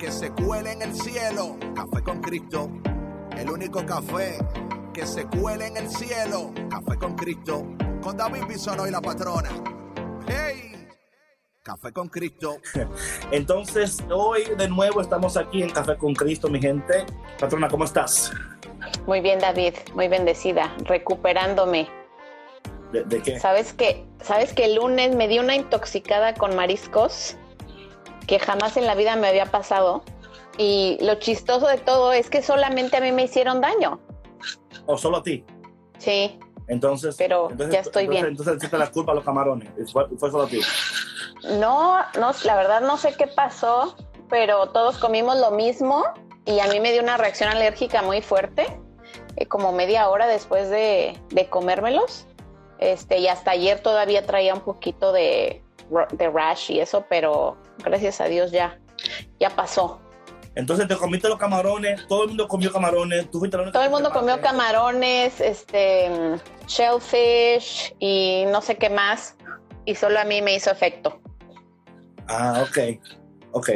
que 0.00 0.10
se 0.10 0.30
cuele 0.30 0.72
en 0.72 0.82
el 0.82 0.94
cielo. 0.94 1.58
Café 1.74 2.02
con 2.02 2.22
Cristo, 2.22 2.70
el 3.36 3.50
único 3.50 3.84
café 3.84 4.38
que 4.94 5.06
se 5.06 5.26
cuele 5.26 5.66
en 5.66 5.76
el 5.76 5.90
cielo. 5.90 6.52
Café 6.70 6.98
con 6.98 7.14
Cristo, 7.14 7.66
con 8.02 8.16
David 8.16 8.44
Bisono 8.48 8.88
y 8.88 8.90
la 8.90 9.02
patrona. 9.02 9.50
¡Hey! 10.26 10.88
Café 11.62 11.92
con 11.92 12.08
Cristo. 12.08 12.56
Entonces, 13.30 14.02
hoy 14.10 14.44
de 14.56 14.68
nuevo 14.68 15.02
estamos 15.02 15.36
aquí 15.36 15.62
en 15.62 15.68
Café 15.68 15.98
con 15.98 16.14
Cristo, 16.14 16.48
mi 16.48 16.60
gente. 16.60 17.04
Patrona, 17.38 17.68
¿cómo 17.68 17.84
estás? 17.84 18.32
Muy 19.06 19.20
bien, 19.20 19.38
David, 19.38 19.74
muy 19.94 20.08
bendecida, 20.08 20.74
recuperándome. 20.84 21.90
¿De, 22.90 23.04
de 23.04 23.20
qué? 23.20 23.38
¿Sabes 23.38 23.74
que, 23.74 24.06
¿Sabes 24.22 24.54
que 24.54 24.64
el 24.64 24.76
lunes 24.76 25.14
me 25.14 25.28
di 25.28 25.38
una 25.38 25.54
intoxicada 25.54 26.32
con 26.32 26.56
mariscos? 26.56 27.36
Que 28.30 28.38
jamás 28.38 28.76
en 28.76 28.86
la 28.86 28.94
vida 28.94 29.16
me 29.16 29.26
había 29.26 29.46
pasado. 29.46 30.04
Y 30.56 30.98
lo 31.00 31.16
chistoso 31.16 31.66
de 31.66 31.78
todo 31.78 32.12
es 32.12 32.30
que 32.30 32.42
solamente 32.42 32.96
a 32.96 33.00
mí 33.00 33.10
me 33.10 33.24
hicieron 33.24 33.60
daño. 33.60 33.98
¿O 34.86 34.96
solo 34.96 35.16
a 35.16 35.22
ti? 35.24 35.44
Sí. 35.98 36.38
Entonces, 36.68 37.16
pero 37.18 37.50
entonces, 37.50 37.74
ya 37.74 37.80
estoy 37.80 38.04
entonces, 38.04 38.08
bien. 38.08 38.26
Entonces, 38.26 38.54
entonces 38.54 38.78
la 38.78 38.92
culpa 38.92 39.10
a 39.10 39.14
los 39.16 39.24
camarones. 39.24 39.68
Fue, 39.92 40.06
fue, 40.16 40.30
solo 40.30 40.44
a 40.44 40.46
ti. 40.46 40.60
No, 41.58 41.96
no, 42.20 42.30
la 42.44 42.56
verdad 42.56 42.80
no 42.82 42.96
sé 42.98 43.14
qué 43.18 43.26
pasó, 43.26 43.96
pero 44.28 44.68
todos 44.68 44.98
comimos 44.98 45.36
lo 45.36 45.50
mismo 45.50 46.04
y 46.44 46.60
a 46.60 46.68
mí 46.68 46.78
me 46.78 46.92
dio 46.92 47.02
una 47.02 47.16
reacción 47.16 47.50
alérgica 47.50 48.02
muy 48.02 48.22
fuerte, 48.22 48.78
eh, 49.34 49.46
como 49.46 49.72
media 49.72 50.08
hora 50.08 50.28
después 50.28 50.70
de, 50.70 51.20
de 51.30 51.48
comérmelos. 51.48 52.28
Este, 52.78 53.18
y 53.18 53.26
hasta 53.26 53.50
ayer 53.50 53.80
todavía 53.80 54.24
traía 54.24 54.54
un 54.54 54.60
poquito 54.60 55.12
de, 55.12 55.64
de 56.12 56.28
rash 56.30 56.70
y 56.70 56.80
eso, 56.80 57.04
pero 57.08 57.56
gracias 57.84 58.20
a 58.20 58.24
Dios 58.26 58.50
ya, 58.50 58.78
ya 59.38 59.50
pasó. 59.50 60.00
Entonces 60.56 60.88
te 60.88 60.96
comiste 60.96 61.28
los 61.28 61.38
camarones, 61.38 62.06
todo 62.08 62.22
el 62.24 62.28
mundo 62.28 62.48
comió 62.48 62.72
camarones, 62.72 63.30
tú 63.30 63.38
fuiste 63.38 63.56
la 63.56 63.62
única 63.62 63.78
Todo 63.78 63.84
el 63.84 63.90
mundo 63.90 64.10
comió 64.10 64.40
camarones, 64.40 65.40
este, 65.40 66.10
shellfish 66.66 67.94
y 68.00 68.44
no 68.48 68.60
sé 68.60 68.76
qué 68.76 68.90
más, 68.90 69.36
y 69.84 69.94
solo 69.94 70.18
a 70.18 70.24
mí 70.24 70.42
me 70.42 70.54
hizo 70.54 70.70
efecto. 70.70 71.20
Ah, 72.28 72.64
ok, 72.68 72.78
ok. 73.52 73.70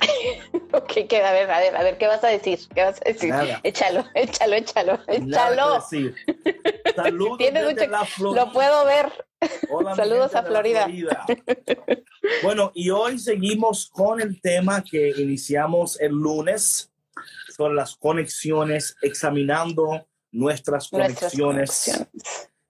Ok, 0.72 0.92
que, 1.08 1.22
a 1.24 1.32
ver, 1.32 1.50
a 1.50 1.58
ver, 1.58 1.74
a 1.76 1.82
ver, 1.82 1.96
¿qué 1.98 2.06
vas 2.06 2.22
a 2.22 2.28
decir? 2.28 2.58
¿Qué 2.74 2.82
vas 2.84 3.00
a 3.04 3.08
decir? 3.08 3.30
Nada. 3.30 3.58
Échalo, 3.62 4.04
échalo, 4.14 4.54
échalo, 4.54 4.92
Nada 4.96 5.50
échalo. 5.52 5.84
que 5.90 5.96
decir. 5.96 6.14
Saludos 6.96 7.38
Tienes 7.38 7.62
desde 7.66 7.86
mucho- 7.88 7.90
la 7.90 8.04
Florida. 8.04 8.44
Lo 8.44 8.52
puedo 8.52 8.84
ver. 8.84 9.26
Hola, 9.70 9.94
Saludos 9.94 10.34
a 10.34 10.42
Florida. 10.42 10.88
Bueno, 12.42 12.72
y 12.74 12.90
hoy 12.90 13.18
seguimos 13.18 13.88
con 13.88 14.20
el 14.20 14.40
tema 14.40 14.82
que 14.82 15.10
iniciamos 15.16 16.00
el 16.00 16.12
lunes 16.12 16.92
sobre 17.56 17.74
las 17.74 17.96
conexiones, 17.96 18.96
examinando 19.02 20.06
nuestras 20.30 20.92
Nuestras 20.92 21.32
conexiones 21.32 21.84
conexiones. 21.84 22.08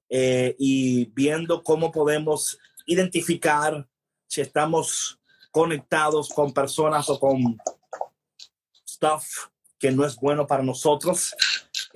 eh, 0.08 0.54
y 0.58 1.06
viendo 1.06 1.62
cómo 1.62 1.90
podemos 1.90 2.58
identificar 2.86 3.86
si 4.26 4.40
estamos 4.40 5.18
conectados 5.50 6.28
con 6.28 6.52
personas 6.52 7.08
o 7.10 7.18
con 7.18 7.58
stuff 8.86 9.48
que 9.78 9.90
no 9.90 10.04
es 10.04 10.16
bueno 10.16 10.46
para 10.46 10.62
nosotros. 10.62 11.34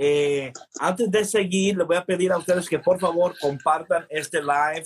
Eh, 0.05 0.53
antes 0.81 1.09
de 1.13 1.25
seguir, 1.25 1.77
le 1.77 1.85
voy 1.85 1.97
a 1.97 2.05
pedir 2.05 2.33
a 2.33 2.37
ustedes 2.37 2.69
que 2.69 2.81
por 2.81 2.99
favor 2.99 3.39
compartan 3.39 4.05
este 4.11 4.41
live 4.43 4.85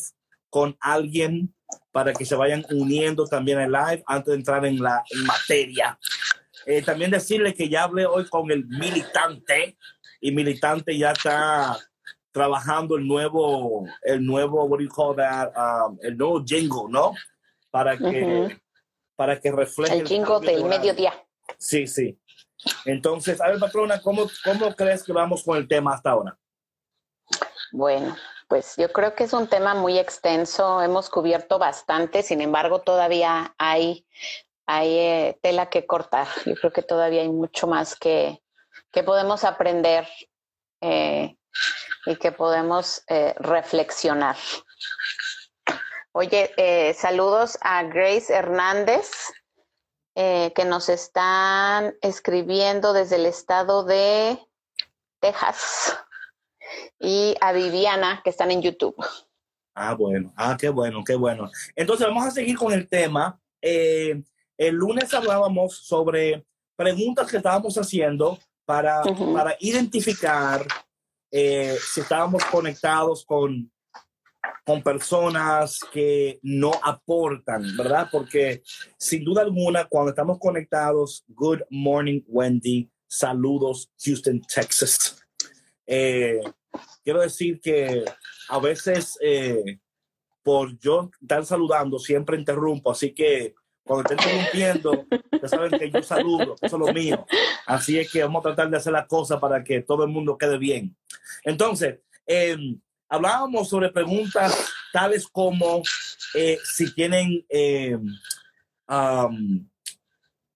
con 0.51 0.77
alguien 0.79 1.55
para 1.91 2.13
que 2.13 2.27
se 2.27 2.35
vayan 2.35 2.67
uniendo 2.71 3.27
también 3.27 3.59
al 3.59 3.73
live 3.73 4.05
antes 4.07 4.27
de 4.27 4.35
entrar 4.35 4.67
en 4.67 4.79
la 4.79 5.03
en 5.11 5.25
materia. 5.25 5.99
Eh, 6.67 6.83
también 6.83 7.11
decirle 7.11 7.55
que 7.55 7.67
ya 7.67 7.85
hablé 7.85 8.05
hoy 8.05 8.29
con 8.29 8.51
el 8.51 8.67
militante 8.67 9.79
y 10.21 10.33
militante 10.33 10.99
ya 10.99 11.13
está 11.13 11.79
trabajando 12.31 12.97
el 12.97 13.09
nuevo, 13.09 13.87
el 14.03 14.23
nuevo, 14.23 14.65
what 14.67 14.81
do 14.81 14.85
you 14.85 14.91
call 14.91 15.17
that, 15.17 15.51
Um, 15.57 15.99
el 16.03 16.19
nuevo 16.19 16.45
jingle, 16.45 16.91
¿no? 16.91 17.15
Para 17.71 17.97
que, 17.97 18.55
para 19.17 19.41
que 19.41 19.51
refleje. 19.51 20.01
El 20.01 20.07
jingle 20.07 20.41
del 20.41 20.67
mediodía. 20.67 21.15
Sí, 21.57 21.87
sí. 21.87 22.19
Entonces, 22.85 23.41
a 23.41 23.49
ver, 23.49 23.59
patrona, 23.59 24.01
¿cómo, 24.01 24.27
¿cómo 24.45 24.75
crees 24.75 25.03
que 25.03 25.13
vamos 25.13 25.43
con 25.45 25.57
el 25.57 25.69
tema 25.69 25.95
hasta 25.95 26.11
ahora? 26.11 26.37
Bueno, 27.73 28.17
pues 28.49 28.75
yo 28.77 28.93
creo 28.93 29.15
que 29.15 29.25
es 29.25 29.33
un 29.33 29.49
tema 29.49 29.75
muy 29.75 29.99
extenso, 29.99 30.81
hemos 30.81 31.11
cubierto 31.11 31.59
bastante, 31.59 32.23
sin 32.23 32.41
embargo 32.41 32.81
todavía 32.81 33.55
hay, 33.59 34.07
hay 34.67 34.99
eh, 34.99 35.39
tela 35.43 35.69
que 35.69 35.87
cortar. 35.87 36.29
Yo 36.45 36.55
creo 36.55 36.73
que 36.73 36.83
todavía 36.83 37.23
hay 37.23 37.29
mucho 37.29 37.67
más 37.67 37.97
que, 37.97 38.43
que 38.93 39.03
podemos 39.03 39.43
aprender 39.45 40.09
eh, 40.81 41.37
y 42.07 42.17
que 42.17 42.31
podemos 42.31 43.03
eh, 43.09 43.35
reflexionar. 43.39 44.37
Oye, 46.13 46.95
saludos 46.97 47.59
a 47.61 47.83
Grace 47.83 48.33
Hernández, 48.33 49.11
eh, 50.19 50.53
que 50.55 50.65
nos 50.65 50.89
están 50.89 51.95
escribiendo 52.01 52.95
desde 52.95 53.17
el 53.17 53.27
estado 53.27 53.85
de 53.85 54.39
Texas 55.21 55.95
y 56.99 57.35
a 57.43 57.53
Viviana, 57.53 58.23
que 58.25 58.31
están 58.31 58.51
en 58.51 58.63
YouTube. 58.63 58.97
Ah, 59.75 59.93
bueno. 59.93 60.33
Ah, 60.35 60.57
qué 60.59 60.71
bueno, 60.71 61.05
qué 61.05 61.17
bueno. 61.17 61.51
Entonces, 61.75 62.07
vamos 62.07 62.25
a 62.25 62.31
seguir 62.31 62.57
con 62.57 62.73
el 62.73 62.89
tema. 62.89 63.39
Eh, 63.61 64.23
el 64.57 64.75
lunes 64.75 65.13
hablábamos 65.13 65.77
sobre 65.77 66.47
preguntas 66.77 67.31
que 67.31 67.37
estábamos 67.37 67.77
haciendo 67.77 68.39
para, 68.65 69.03
para 69.35 69.55
identificar 69.61 70.67
eh, 71.31 71.77
si 71.93 72.01
estábamos 72.01 72.43
conectados 72.47 73.23
con, 73.27 73.71
con 74.65 74.83
personas 74.83 75.81
que 75.93 76.39
no 76.43 76.73
aportan, 76.83 77.77
¿verdad? 77.77 78.09
Porque 78.11 78.63
sin 78.99 79.25
duda 79.25 79.43
alguna, 79.43 79.85
cuando 79.85 80.11
estamos 80.11 80.39
conectados, 80.39 81.25
good 81.29 81.61
morning, 81.71 82.23
Wendy, 82.27 82.91
saludos, 83.07 83.91
Houston, 84.05 84.41
Texas. 84.43 85.23
Eh, 85.87 86.41
quiero 87.05 87.21
decir 87.21 87.61
que 87.61 88.05
a 88.49 88.59
veces 88.59 89.17
eh, 89.21 89.79
por 90.43 90.79
yo 90.79 91.11
estar 91.21 91.45
saludando 91.45 91.99
siempre 91.99 92.37
interrumpo, 92.37 92.91
así 92.91 93.15
que 93.15 93.55
cuando 93.85 94.11
esté 94.11 94.15
interrumpiendo, 94.15 95.07
ya 95.41 95.49
saben 95.49 95.79
que 95.79 95.91
yo 95.91 96.03
saludo, 96.03 96.57
eso 96.61 96.77
es 96.77 96.87
lo 96.87 96.93
mío. 96.93 97.25
Así 97.67 97.99
es 97.99 98.11
que 98.11 98.23
vamos 98.23 98.41
a 98.41 98.49
tratar 98.49 98.69
de 98.69 98.77
hacer 98.77 98.93
las 98.93 99.07
cosas 99.07 99.39
para 99.39 99.63
que 99.63 99.81
todo 99.83 100.03
el 100.05 100.11
mundo 100.11 100.37
quede 100.37 100.59
bien. 100.59 100.97
Entonces, 101.45 102.01
eh, 102.27 102.57
hablábamos 103.09 103.69
sobre 103.69 103.91
preguntas 103.91 104.71
tales 104.93 105.27
como 105.27 105.83
eh, 106.35 106.59
si 106.65 106.93
tienen 106.95 107.45
eh, 107.49 107.97
um, 108.89 109.69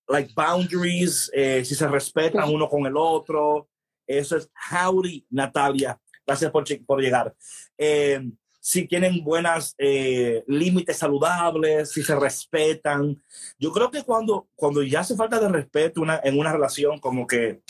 like 0.09 0.33
boundaries, 0.35 1.31
eh, 1.33 1.65
si 1.65 1.75
se 1.75 1.87
respetan 1.89 2.49
uno 2.49 2.69
con 2.69 2.87
el 2.87 2.97
otro. 2.97 3.69
Eso 4.07 4.37
es 4.37 4.51
howdy, 4.71 5.25
Natalia. 5.31 5.99
Gracias 6.27 6.51
por, 6.51 6.65
por 6.85 7.01
llegar. 7.01 7.35
Eh, 7.79 8.21
si 8.61 8.87
tienen 8.87 9.25
buenas 9.25 9.75
eh, 9.79 10.45
límites 10.47 10.99
saludables, 10.99 11.91
si 11.93 12.03
se 12.03 12.15
respetan. 12.15 13.23
Yo 13.59 13.73
creo 13.73 13.91
que 13.91 14.03
cuando, 14.03 14.49
cuando 14.55 14.83
ya 14.83 15.01
hace 15.01 15.17
falta 15.17 15.41
de 15.41 15.49
respeto 15.49 16.03
una, 16.03 16.21
en 16.23 16.39
una 16.39 16.53
relación, 16.53 16.99
como 16.99 17.27
que 17.27 17.63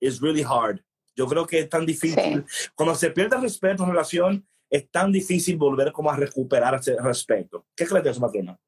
es 0.00 0.20
really 0.20 0.42
hard. 0.42 0.80
Yo 1.16 1.26
creo 1.26 1.46
que 1.46 1.60
es 1.60 1.68
tan 1.68 1.86
difícil. 1.86 2.44
Cuando 2.74 2.94
se 2.94 3.10
pierde 3.10 3.36
el 3.36 3.42
respeto 3.42 3.82
en 3.82 3.90
relación, 3.90 4.48
es 4.68 4.90
tan 4.90 5.10
difícil 5.10 5.56
volver 5.56 5.92
como 5.92 6.10
a 6.10 6.16
recuperar 6.16 6.74
ese 6.74 6.96
respeto. 7.00 7.64
¿Qué 7.74 7.86
crees 7.86 8.04
de 8.04 8.10
eso, 8.10 8.20
Patrona? 8.20 8.58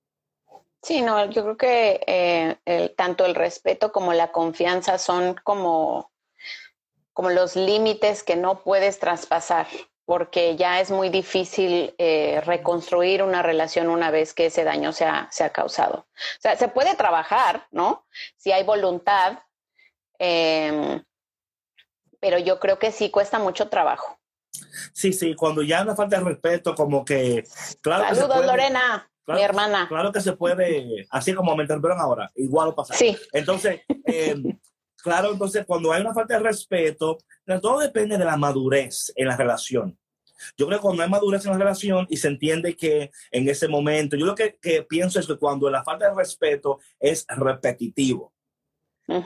Sí, 0.82 1.02
no, 1.02 1.28
yo 1.30 1.42
creo 1.42 1.56
que 1.56 2.00
eh, 2.06 2.56
el- 2.64 2.94
tanto 2.94 3.26
el 3.26 3.34
respeto 3.34 3.90
como 3.92 4.12
la 4.12 4.30
confianza 4.32 4.96
son 4.96 5.34
como, 5.44 6.10
como 7.12 7.30
los 7.30 7.56
límites 7.56 8.22
que 8.22 8.36
no 8.36 8.62
puedes 8.62 8.98
traspasar. 8.98 9.66
porque 10.06 10.56
ya 10.56 10.80
es 10.80 10.90
muy 10.90 11.10
difícil 11.10 11.94
eh, 11.98 12.40
reconstruir 12.46 13.22
una 13.22 13.42
relación 13.42 13.90
una 13.90 14.10
vez 14.10 14.32
que 14.32 14.46
ese 14.46 14.64
daño 14.64 14.90
se 14.94 15.04
ha, 15.04 15.28
se 15.30 15.44
ha, 15.44 15.50
causado. 15.50 16.08
O 16.08 16.40
sea, 16.40 16.56
se 16.56 16.68
puede 16.68 16.94
trabajar, 16.96 17.66
¿no? 17.72 18.06
Si 18.38 18.50
hay 18.50 18.64
voluntad, 18.64 19.40
eh, 20.18 21.02
pero 22.20 22.38
yo 22.38 22.58
creo 22.58 22.78
que 22.78 22.92
sí 22.92 23.10
cuesta 23.10 23.38
mucho 23.38 23.68
trabajo. 23.68 24.18
Sí, 24.92 25.12
sí, 25.12 25.34
cuando 25.34 25.62
ya 25.62 25.84
no 25.84 25.94
falta 25.94 26.18
de 26.18 26.24
respeto, 26.24 26.74
como 26.74 27.04
que... 27.04 27.44
Claro 27.80 28.14
Saludos, 28.14 28.44
Lorena, 28.44 29.10
mi 29.26 29.42
hermana. 29.42 29.86
Claro 29.88 30.12
que 30.12 30.20
se 30.20 30.32
puede, 30.32 31.06
así 31.10 31.34
como 31.34 31.54
me 31.54 31.64
interpretan 31.64 32.00
ahora, 32.00 32.30
igual 32.34 32.68
lo 32.68 32.74
pasa. 32.74 32.94
Sí. 32.94 33.16
Entonces, 33.32 33.82
eh, 34.06 34.36
claro, 35.02 35.32
entonces 35.32 35.64
cuando 35.66 35.92
hay 35.92 36.00
una 36.00 36.14
falta 36.14 36.34
de 36.34 36.44
respeto, 36.44 37.18
todo 37.60 37.80
depende 37.80 38.18
de 38.18 38.24
la 38.24 38.36
madurez 38.36 39.12
en 39.16 39.28
la 39.28 39.36
relación. 39.36 39.98
Yo 40.56 40.66
creo 40.66 40.78
que 40.78 40.82
cuando 40.82 41.02
hay 41.02 41.10
madurez 41.10 41.44
en 41.44 41.52
la 41.52 41.58
relación 41.58 42.06
y 42.08 42.16
se 42.16 42.28
entiende 42.28 42.76
que 42.76 43.10
en 43.30 43.48
ese 43.48 43.66
momento, 43.66 44.16
yo 44.16 44.24
lo 44.24 44.36
que, 44.36 44.56
que 44.60 44.82
pienso 44.82 45.18
es 45.18 45.26
que 45.26 45.36
cuando 45.36 45.68
la 45.68 45.82
falta 45.82 46.08
de 46.08 46.14
respeto 46.14 46.78
es 46.98 47.26
repetitivo, 47.28 48.32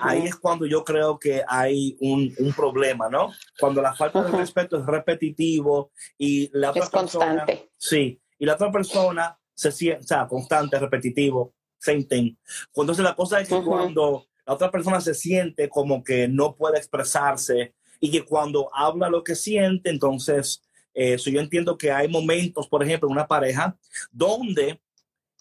Ahí 0.01 0.27
es 0.27 0.37
cuando 0.37 0.65
yo 0.65 0.85
creo 0.85 1.19
que 1.19 1.43
hay 1.47 1.97
un, 2.01 2.33
un, 2.39 2.53
problema, 2.53 3.09
¿no? 3.09 3.33
Cuando 3.59 3.83
la 3.83 3.95
falta 3.95 4.23
de 4.23 4.31
respeto 4.31 4.79
es 4.79 4.87
repetitivo 4.87 5.91
y 6.17 6.49
la 6.57 6.71
otra 6.71 6.85
es 6.85 6.91
constante. 6.91 7.71
Sí, 7.77 8.21
y 8.39 8.47
la 8.47 8.55
otra 8.55 8.71
persona 8.71 9.37
se 9.55 9.73
siente, 9.73 10.05
o 10.05 10.07
sea, 10.07 10.27
constante, 10.29 10.79
repetitivo, 10.79 11.55
same 11.79 12.05
thing. 12.05 12.35
Entonces 12.75 13.05
la 13.05 13.17
cosa 13.17 13.41
es 13.41 13.49
que 13.49 13.61
cuando 13.61 14.27
la 14.47 14.55
otra 14.55 14.71
persona 14.71 15.01
se 15.01 15.15
siente 15.15 15.69
como 15.69 16.03
que 16.03 16.29
no 16.29 16.55
puede 16.55 16.79
expresarse 16.79 17.75
y 18.01 18.11
que 18.11 18.25
cuando 18.25 18.69
habla 18.73 19.09
lo 19.09 19.25
que 19.25 19.35
siente, 19.35 19.91
entonces, 19.91 20.63
eh, 20.95 21.17
yo 21.17 21.41
entiendo 21.41 21.77
que 21.77 21.91
hay 21.91 22.09
momentos, 22.09 22.69
por 22.69 22.83
ejemplo, 22.83 23.09
en 23.09 23.13
una 23.13 23.27
pareja, 23.27 23.77
donde 24.11 24.81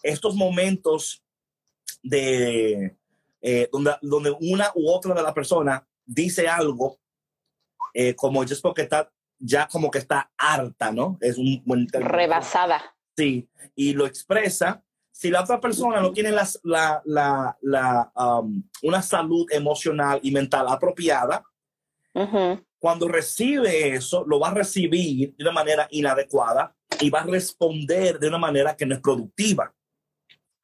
estos 0.02 0.34
momentos 0.34 1.22
de 2.02 2.96
eh, 3.42 3.68
donde, 3.70 3.96
donde 4.00 4.34
una 4.40 4.70
u 4.74 4.88
otra 4.88 5.14
de 5.14 5.22
la 5.22 5.34
persona 5.34 5.86
dice 6.04 6.48
algo 6.48 6.98
eh, 7.92 8.14
como 8.14 8.42
es 8.42 8.60
porque 8.60 8.82
está 8.82 9.10
ya 9.38 9.66
como 9.66 9.90
que 9.90 9.98
está 9.98 10.30
harta, 10.38 10.92
¿no? 10.92 11.18
Es 11.20 11.36
un 11.36 11.60
buen 11.64 11.88
Rebasada. 11.88 12.80
Sí, 13.16 13.48
y 13.74 13.92
lo 13.92 14.06
expresa. 14.06 14.82
Si 15.10 15.30
la 15.30 15.42
otra 15.42 15.60
persona 15.60 16.00
no 16.00 16.12
tiene 16.12 16.30
la, 16.30 16.48
la, 17.04 17.58
la, 17.60 18.12
um, 18.14 18.62
una 18.82 19.02
salud 19.02 19.46
emocional 19.50 20.20
y 20.22 20.30
mental 20.30 20.66
apropiada, 20.68 21.44
cuando 22.78 23.08
recibe 23.08 23.94
eso, 23.94 24.24
lo 24.26 24.38
va 24.38 24.48
a 24.48 24.54
recibir 24.54 25.34
de 25.36 25.44
una 25.44 25.52
manera 25.52 25.88
inadecuada 25.90 26.74
y 27.00 27.10
va 27.10 27.20
a 27.20 27.26
responder 27.26 28.18
de 28.18 28.28
una 28.28 28.38
manera 28.38 28.76
que 28.76 28.86
no 28.86 28.94
es 28.94 29.00
productiva. 29.00 29.74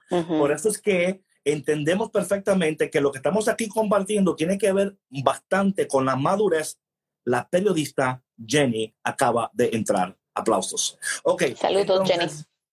Por 0.08 0.52
eso 0.52 0.68
es 0.68 0.80
que 0.80 1.22
entendemos 1.52 2.10
perfectamente 2.10 2.90
que 2.90 3.00
lo 3.00 3.12
que 3.12 3.18
estamos 3.18 3.48
aquí 3.48 3.68
compartiendo 3.68 4.34
tiene 4.34 4.58
que 4.58 4.72
ver 4.72 4.96
bastante 5.08 5.86
con 5.86 6.04
la 6.04 6.16
madurez. 6.16 6.78
La 7.24 7.48
periodista 7.48 8.22
Jenny 8.44 8.94
acaba 9.02 9.50
de 9.52 9.70
entrar. 9.72 10.16
Aplausos. 10.34 10.98
Ok. 11.24 11.44
Saludos, 11.56 12.08
Jenny. 12.08 12.26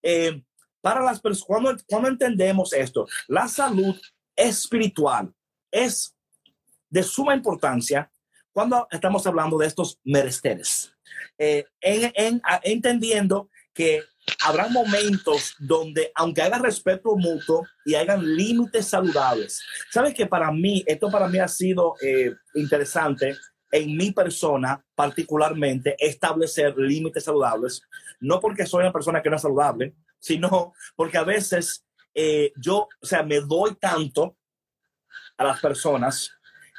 Eh, 0.03 0.43
para 0.81 1.01
las 1.01 1.19
personas, 1.19 1.47
cuando, 1.47 1.83
cuando 1.87 2.09
entendemos 2.09 2.71
esto, 2.73 3.07
la 3.27 3.47
salud 3.47 3.99
espiritual 4.35 5.33
es 5.71 6.15
de 6.89 7.01
suma 7.01 7.33
importancia 7.35 8.11
cuando 8.51 8.87
estamos 8.91 9.25
hablando 9.25 9.57
de 9.57 9.67
estos 9.67 9.99
meresteres. 10.03 10.93
Eh, 11.37 11.65
en, 11.81 12.11
en, 12.15 12.41
entendiendo 12.63 13.49
que 13.73 14.03
habrá 14.41 14.67
momentos 14.67 15.55
donde, 15.59 16.11
aunque 16.15 16.41
haya 16.41 16.57
respeto 16.57 17.15
mutuo 17.15 17.65
y 17.85 17.95
hayan 17.95 18.23
límites 18.35 18.87
saludables, 18.87 19.61
sabes 19.91 20.13
que 20.13 20.25
para 20.25 20.51
mí, 20.51 20.83
esto 20.85 21.09
para 21.09 21.27
mí 21.27 21.39
ha 21.39 21.47
sido 21.47 21.95
eh, 22.01 22.33
interesante 22.55 23.35
en 23.71 23.97
mi 23.97 24.11
persona, 24.11 24.83
particularmente, 24.95 25.95
establecer 25.99 26.77
límites 26.77 27.23
saludables, 27.23 27.81
no 28.19 28.39
porque 28.39 28.65
soy 28.65 28.81
una 28.81 28.93
persona 28.93 29.21
que 29.21 29.29
no 29.29 29.35
es 29.35 29.41
saludable, 29.41 29.95
sino 30.19 30.73
porque 30.95 31.17
a 31.17 31.23
veces 31.23 31.85
eh, 32.13 32.53
yo, 32.55 32.87
o 33.01 33.05
sea, 33.05 33.23
me 33.23 33.41
doy 33.41 33.75
tanto 33.75 34.37
a 35.37 35.43
las 35.43 35.59
personas 35.59 36.31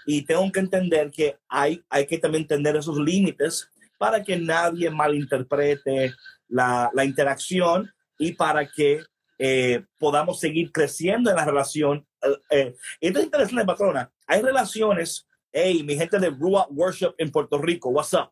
y 0.07 0.23
tengo 0.23 0.51
que 0.51 0.61
entender 0.61 1.11
que 1.11 1.37
hay, 1.49 1.85
hay 1.91 2.07
que 2.07 2.19
también 2.19 2.43
entender 2.43 2.77
esos 2.77 2.97
límites 2.97 3.69
para 3.99 4.23
que 4.23 4.37
nadie 4.37 4.91
malinterprete 4.91 6.15
la, 6.49 6.91
interacción 7.05 7.93
y 8.19 8.33
para 8.33 8.69
que 8.69 9.03
eh, 9.39 9.85
podamos 9.99 10.41
seguir 10.41 10.73
creciendo 10.73 11.31
en 11.31 11.37
la 11.37 11.45
relación. 11.45 12.07
Eh, 12.23 12.39
eh, 12.51 12.75
esto 13.01 13.19
es 13.19 13.25
interesante, 13.25 13.65
patrona. 13.65 14.11
Hay 14.27 14.43
relaciones, 14.43 15.27
hey, 15.53 15.83
mi 15.83 15.97
gente 15.97 16.19
de 16.19 16.31
Rua 16.31 16.67
Worship 16.71 17.15
en 17.19 17.31
Puerto 17.31 17.59
Rico, 17.59 17.91
what's 17.91 18.15
up? 18.15 18.31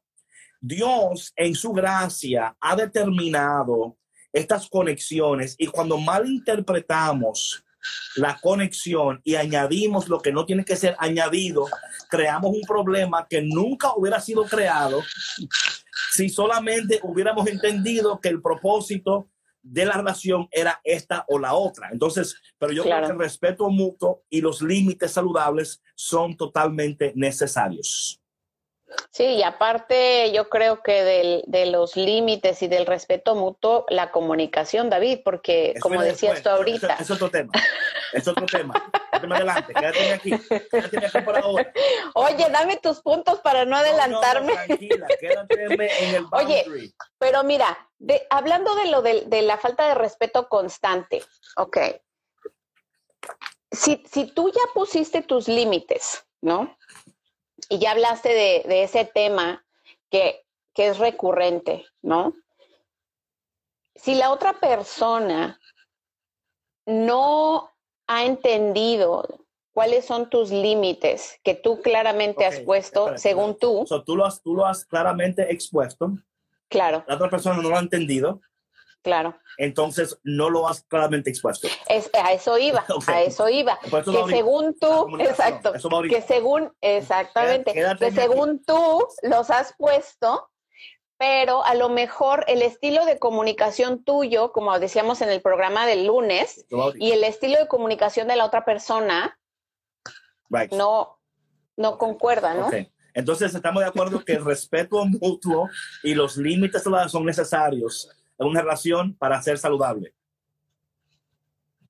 Dios 0.60 1.32
en 1.36 1.54
su 1.54 1.72
gracia 1.72 2.56
ha 2.58 2.74
determinado 2.74 3.98
estas 4.32 4.68
conexiones 4.68 5.54
y 5.58 5.66
cuando 5.66 5.98
malinterpretamos 5.98 7.62
la 8.16 8.38
conexión 8.40 9.20
y 9.24 9.34
añadimos 9.34 10.08
lo 10.08 10.20
que 10.20 10.32
no 10.32 10.46
tiene 10.46 10.64
que 10.64 10.76
ser 10.76 10.96
añadido, 10.98 11.66
creamos 12.08 12.52
un 12.52 12.62
problema 12.62 13.26
que 13.28 13.42
nunca 13.42 13.94
hubiera 13.94 14.20
sido 14.20 14.44
creado 14.44 15.02
si 16.14 16.28
solamente 16.28 17.00
hubiéramos 17.02 17.48
entendido 17.48 18.20
que 18.20 18.28
el 18.28 18.40
propósito 18.40 19.28
de 19.60 19.84
la 19.84 19.94
relación 19.94 20.46
era 20.52 20.80
esta 20.84 21.24
o 21.26 21.40
la 21.40 21.54
otra. 21.54 21.88
Entonces, 21.90 22.36
pero 22.56 22.72
yo 22.72 22.84
creo 22.84 23.00
que 23.00 23.12
el 23.12 23.18
respeto 23.18 23.68
mutuo 23.68 24.22
y 24.30 24.40
los 24.40 24.62
límites 24.62 25.10
saludables 25.10 25.82
son 25.96 26.36
totalmente 26.36 27.12
necesarios. 27.16 28.20
Sí, 29.10 29.24
y 29.24 29.42
aparte 29.42 30.32
yo 30.32 30.48
creo 30.48 30.82
que 30.82 31.42
de 31.46 31.66
los 31.66 31.96
límites 31.96 32.62
y 32.62 32.68
del 32.68 32.86
respeto 32.86 33.34
mutuo, 33.34 33.86
la 33.88 34.10
comunicación, 34.10 34.90
David, 34.90 35.20
porque 35.24 35.74
como 35.80 36.02
decías 36.02 36.42
tú 36.42 36.48
ahorita. 36.48 36.96
Es, 36.98 37.10
otro 37.10 37.30
tema, 37.30 37.52
es 38.12 38.26
otro 38.26 38.46
tema. 38.46 38.74
adelante, 39.12 39.72
quédate 39.72 40.12
aquí, 40.12 40.32
quédate 40.70 41.06
aquí 41.06 41.20
por 41.20 41.38
ahora. 41.38 41.72
Oye, 42.14 42.46
dame 42.50 42.76
tus 42.78 43.00
puntos 43.00 43.38
para 43.40 43.64
no 43.64 43.76
adelantarme. 43.76 44.52
tranquila, 44.52 45.06
quédate 45.20 45.64
en 45.64 46.14
el 46.14 46.26
Oye, 46.32 46.92
pero 47.18 47.44
mira, 47.44 47.88
de, 47.98 48.26
hablando 48.30 48.74
de 48.74 48.86
lo 48.86 49.02
de, 49.02 49.22
de, 49.26 49.42
la 49.42 49.58
falta 49.58 49.86
de 49.88 49.94
respeto 49.94 50.48
constante, 50.48 51.22
ok. 51.56 51.78
Si, 53.70 54.02
si 54.10 54.26
tú 54.26 54.50
ya 54.50 54.62
pusiste 54.74 55.22
tus 55.22 55.48
límites, 55.48 56.24
¿no? 56.40 56.76
Y 57.68 57.78
ya 57.78 57.92
hablaste 57.92 58.28
de, 58.30 58.82
ese 58.82 59.04
tema 59.04 59.64
que, 60.10 60.42
es 60.76 60.98
recurrente, 60.98 61.86
¿no? 62.02 62.34
Si 63.94 64.16
la 64.16 64.32
otra 64.32 64.54
persona 64.54 65.60
no 66.84 67.70
ha 68.08 68.24
entendido 68.24 69.24
cuáles 69.72 70.04
son 70.04 70.28
tus 70.28 70.50
límites 70.50 71.38
que 71.44 71.54
tú 71.54 71.80
claramente 71.80 72.44
has 72.44 72.58
puesto 72.60 73.16
según 73.18 73.56
tú. 73.56 73.86
tú, 74.04 74.16
lo 74.16 74.26
has, 74.26 74.42
tú 74.42 74.54
lo 74.54 74.66
has 74.66 74.84
claramente 74.84 75.52
expuesto. 75.52 76.12
Claro. 76.68 77.04
La 77.06 77.14
otra 77.14 77.30
persona 77.30 77.62
no 77.62 77.68
lo 77.68 77.76
ha 77.76 77.80
entendido. 77.80 78.40
Claro. 79.04 79.38
Entonces 79.58 80.18
no 80.24 80.48
lo 80.48 80.66
has 80.66 80.82
claramente 80.84 81.28
expuesto. 81.28 81.68
Es, 81.90 82.10
a 82.14 82.32
eso 82.32 82.56
iba, 82.56 82.86
a 83.06 83.22
eso 83.22 83.50
iba. 83.50 83.78
que 83.78 84.30
según 84.30 84.74
tú, 84.80 85.18
exacto, 85.20 85.74
que 86.08 86.22
según, 86.22 86.72
exactamente, 86.80 87.74
que 87.74 88.10
según 88.12 88.64
tú 88.64 89.06
los 89.22 89.50
has 89.50 89.74
puesto, 89.76 90.48
pero 91.18 91.62
a 91.64 91.74
lo 91.74 91.90
mejor 91.90 92.46
el 92.48 92.62
estilo 92.62 93.04
de 93.04 93.18
comunicación 93.18 94.02
tuyo, 94.02 94.52
como 94.52 94.76
decíamos 94.80 95.20
en 95.20 95.28
el 95.28 95.42
programa 95.42 95.86
del 95.86 96.06
lunes, 96.06 96.64
y 96.94 97.12
el 97.12 97.24
estilo 97.24 97.58
de 97.58 97.68
comunicación 97.68 98.26
de 98.26 98.36
la 98.36 98.46
otra 98.46 98.64
persona 98.64 99.38
no, 100.72 101.18
no 101.76 101.98
concuerda, 101.98 102.54
¿no? 102.54 102.70
Entonces 103.12 103.54
estamos 103.54 103.82
de 103.82 103.88
acuerdo 103.90 104.24
que 104.24 104.32
el 104.32 104.44
respeto 104.44 105.04
mutuo 105.04 105.68
y 106.02 106.14
los 106.14 106.38
límites 106.38 106.82
son 106.82 107.26
necesarios 107.26 108.08
en 108.38 108.46
una 108.46 108.62
relación 108.62 109.14
para 109.16 109.40
ser 109.42 109.58
saludable. 109.58 110.14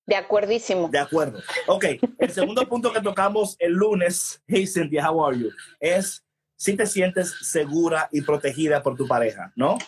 De 0.06 0.16
acuerdísimo. 0.16 0.88
De 0.88 0.98
acuerdo. 0.98 1.40
Ok, 1.66 1.86
el 2.18 2.30
segundo 2.30 2.66
punto 2.68 2.92
que 2.92 3.00
tocamos 3.00 3.56
el 3.58 3.72
lunes, 3.72 4.42
hey 4.46 4.66
Cynthia, 4.66 5.10
how 5.10 5.24
are 5.24 5.38
you? 5.38 5.50
Es 5.80 6.24
si 6.56 6.76
te 6.76 6.86
sientes 6.86 7.34
segura 7.40 8.08
y 8.12 8.20
protegida 8.20 8.82
por 8.82 8.96
tu 8.96 9.06
pareja, 9.06 9.52
¿no? 9.56 9.78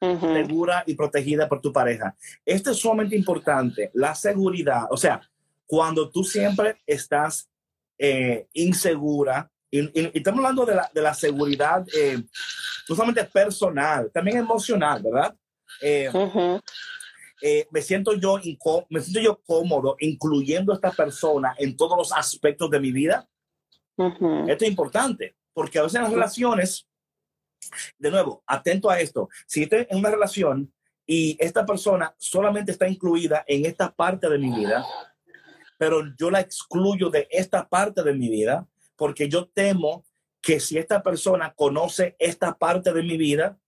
Segura 0.00 0.84
y 0.86 0.94
protegida 0.94 1.48
por 1.48 1.60
tu 1.60 1.72
pareja. 1.72 2.14
Esto 2.44 2.70
es 2.70 2.76
sumamente 2.76 3.16
importante, 3.16 3.90
la 3.94 4.14
seguridad. 4.14 4.84
O 4.90 4.96
sea, 4.96 5.20
cuando 5.66 6.08
tú 6.08 6.22
siempre 6.22 6.76
estás 6.86 7.50
eh, 7.98 8.46
insegura 8.52 9.50
y, 9.70 9.90
estamos 10.16 10.38
hablando 10.38 10.64
de 10.64 10.76
la, 10.76 10.90
de 10.94 11.02
la 11.02 11.14
seguridad, 11.14 11.84
eh, 11.94 12.22
no 12.88 12.94
solamente 12.94 13.24
personal, 13.24 14.10
también 14.12 14.38
emocional, 14.38 15.02
¿verdad? 15.02 15.34
Eh, 15.80 16.10
eh, 17.40 17.66
me, 17.70 17.82
siento 17.82 18.14
yo 18.14 18.38
me 18.88 19.00
siento 19.00 19.20
yo 19.20 19.40
cómodo 19.44 19.96
incluyendo 20.00 20.72
a 20.72 20.76
esta 20.76 20.90
persona 20.90 21.54
en 21.58 21.76
todos 21.76 21.96
los 21.96 22.12
aspectos 22.12 22.70
de 22.70 22.80
mi 22.80 22.92
vida. 22.92 23.28
Esto 23.96 24.64
es 24.64 24.70
importante, 24.70 25.36
porque 25.52 25.78
a 25.78 25.82
veces 25.82 25.96
en 25.96 26.02
las 26.02 26.12
relaciones, 26.12 26.88
de 27.98 28.10
nuevo, 28.10 28.42
atento 28.46 28.90
a 28.90 29.00
esto, 29.00 29.28
si 29.46 29.64
estoy 29.64 29.86
en 29.90 29.98
una 29.98 30.10
relación 30.10 30.72
y 31.04 31.36
esta 31.40 31.66
persona 31.66 32.14
solamente 32.18 32.70
está 32.70 32.86
incluida 32.86 33.44
en 33.46 33.66
esta 33.66 33.90
parte 33.92 34.28
de 34.28 34.38
mi 34.38 34.52
vida, 34.54 34.84
pero 35.78 36.02
yo 36.16 36.30
la 36.30 36.40
excluyo 36.40 37.10
de 37.10 37.26
esta 37.30 37.68
parte 37.68 38.02
de 38.02 38.14
mi 38.14 38.28
vida, 38.28 38.68
porque 38.94 39.28
yo 39.28 39.48
temo 39.48 40.04
que 40.40 40.60
si 40.60 40.78
esta 40.78 41.02
persona 41.02 41.54
conoce 41.54 42.14
esta 42.18 42.56
parte 42.56 42.92
de 42.92 43.02
mi 43.02 43.16
vida, 43.16 43.58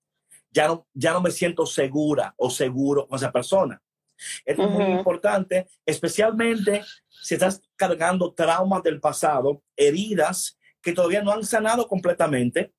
ya 0.50 0.68
no, 0.68 0.86
ya 0.94 1.12
no 1.12 1.20
me 1.20 1.30
siento 1.30 1.66
segura 1.66 2.34
o 2.36 2.50
seguro 2.50 3.06
con 3.06 3.16
esa 3.16 3.32
persona. 3.32 3.80
Esto 4.44 4.64
es 4.64 4.70
muy 4.70 4.84
importante, 4.84 5.66
especialmente 5.86 6.82
si 7.08 7.34
estás 7.34 7.62
cargando 7.76 8.34
traumas 8.34 8.82
del 8.82 9.00
pasado, 9.00 9.62
heridas 9.76 10.58
que 10.82 10.92
todavía 10.92 11.22
no 11.22 11.32
han 11.32 11.44
sanado 11.44 11.88
completamente. 11.88 12.72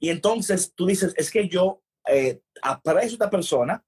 Y 0.00 0.10
entonces 0.10 0.72
tú 0.74 0.86
dices, 0.86 1.14
es 1.16 1.30
que 1.30 1.48
yo 1.48 1.82
eh, 2.06 2.40
aprecio 2.62 3.00
a 3.00 3.12
esta 3.12 3.30
persona, 3.30 3.84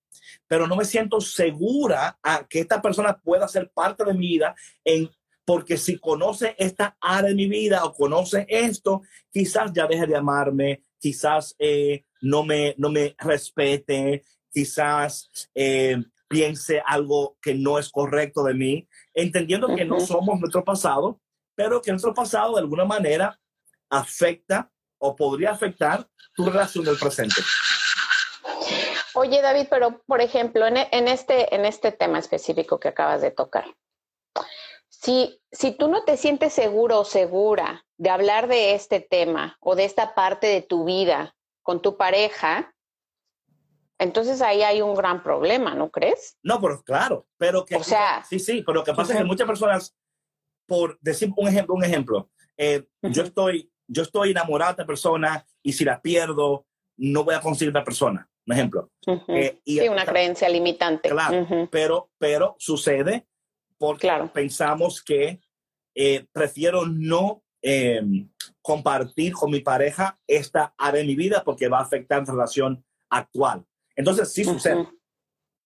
pero 0.47 0.67
no 0.67 0.77
me 0.77 0.85
siento 0.85 1.21
segura 1.21 2.19
a 2.23 2.47
que 2.47 2.61
esta 2.61 2.83
persona 2.83 3.19
pueda 3.19 3.49
ser 3.49 3.71
parte 3.71 4.05
de 4.05 4.15
mi 4.15 4.29
vida 4.29 4.55
en 4.85 5.11
porque 5.45 5.79
si 5.79 5.99
conoce 5.99 6.55
esta 6.59 6.97
área 7.01 7.31
de 7.31 7.35
mi 7.35 7.49
vida 7.49 7.85
o 7.85 7.93
conoce 7.93 8.47
esto, 8.49 9.03
quizás 9.33 9.73
ya 9.73 9.89
deje 9.89 10.07
de 10.07 10.15
amarme, 10.15 10.85
quizás 11.01 11.57
eh, 11.59 12.05
no, 12.21 12.45
me, 12.45 12.75
no 12.79 12.91
me 12.91 13.17
respete, 13.19 14.25
quizás 14.53 15.51
eh, 15.55 15.97
piense 16.29 16.83
algo 16.87 17.37
que 17.43 17.55
no 17.55 17.79
es 17.79 17.91
correcto 17.91 18.45
de 18.45 18.55
mí, 18.55 18.89
entendiendo 19.15 19.75
que 19.75 19.85
no 19.85 19.99
somos 19.99 20.39
nuestro 20.39 20.65
pasado, 20.65 21.21
pero 21.57 21.83
que 21.83 21.91
nuestro 21.91 22.15
pasado 22.15 22.55
de 22.55 22.61
alguna 22.61 22.85
manera 22.85 23.39
afecta 23.89 24.71
o 24.99 25.17
podría 25.17 25.51
afectar 25.51 26.07
tu 26.35 26.45
relación 26.45 26.85
del 26.85 26.99
presente. 26.99 27.43
Oye, 29.15 29.43
David, 29.43 29.67
pero 29.69 30.03
por 30.07 30.21
ejemplo, 30.21 30.67
en, 30.67 30.77
en, 30.77 31.09
este, 31.09 31.53
en 31.55 31.65
este 31.65 31.91
tema 31.91 32.19
específico 32.19 32.79
que 32.79 32.89
acabas 32.89 33.23
de 33.23 33.33
tocar, 33.33 33.65
si, 35.01 35.41
si 35.51 35.73
tú 35.73 35.89
no 35.89 36.05
te 36.05 36.17
sientes 36.19 36.53
seguro 36.53 37.01
o 37.01 37.05
segura 37.05 37.87
de 37.97 38.11
hablar 38.11 38.49
de 38.49 38.75
este 38.75 39.01
tema 39.01 39.57
o 39.61 39.75
de 39.75 39.85
esta 39.85 40.15
parte 40.15 40.47
de 40.47 40.61
tu 40.61 40.85
vida 40.85 41.35
con 41.63 41.81
tu 41.81 41.97
pareja, 41.97 42.75
entonces 43.99 44.43
ahí 44.43 44.63
hay 44.63 44.83
un 44.83 44.95
gran 44.95 45.23
problema, 45.23 45.75
¿no 45.75 45.91
crees? 45.91 46.37
No, 46.43 46.61
pero 46.61 46.83
claro, 46.83 47.27
pero 47.39 47.65
que... 47.65 47.77
O 47.77 47.83
sea... 47.83 48.23
Sí, 48.29 48.39
sí, 48.39 48.63
pero 48.65 48.81
lo 48.81 48.85
que 48.85 48.93
pasa 48.93 49.15
es 49.15 49.19
que 49.19 49.25
muchas 49.25 49.47
personas, 49.47 49.97
por 50.67 50.99
decir 51.01 51.33
un 51.35 51.49
ejemplo, 51.49 51.75
un 51.75 51.85
ejemplo, 51.85 52.31
eh, 52.59 52.87
yo, 53.01 53.23
estoy, 53.23 53.73
yo 53.87 54.03
estoy 54.03 54.33
enamorada 54.33 54.73
de 54.73 54.83
esta 54.83 54.87
persona 54.87 55.47
y 55.63 55.73
si 55.73 55.85
la 55.87 56.03
pierdo, 56.03 56.67
no 56.99 57.25
voy 57.25 57.35
a 57.35 57.41
conseguir 57.41 57.73
la 57.73 57.85
persona, 57.85 58.29
un 58.47 58.53
ejemplo. 58.53 58.91
Eh, 59.29 59.61
y 59.65 59.79
sí, 59.79 59.89
una 59.89 60.05
creencia 60.05 60.47
limitante. 60.51 61.09
Claro, 61.09 61.69
pero, 61.71 62.11
pero 62.19 62.55
sucede 62.59 63.30
porque 63.81 64.09
claro. 64.09 64.31
pensamos 64.31 65.03
que 65.03 65.41
eh, 65.95 66.27
prefiero 66.33 66.85
no 66.85 67.43
em, 67.63 68.29
compartir 68.61 69.33
con 69.33 69.51
mi 69.51 69.61
pareja 69.61 70.21
esta 70.27 70.75
área 70.77 71.01
de 71.01 71.07
mi 71.07 71.17
vida 71.17 71.43
porque 71.43 71.69
va 71.69 71.79
a 71.79 71.85
afectar 71.85 72.21
la 72.21 72.31
relación 72.31 72.85
actual. 73.09 73.65
Entonces, 73.97 74.35
sí 74.35 74.45
sucede. 74.45 74.87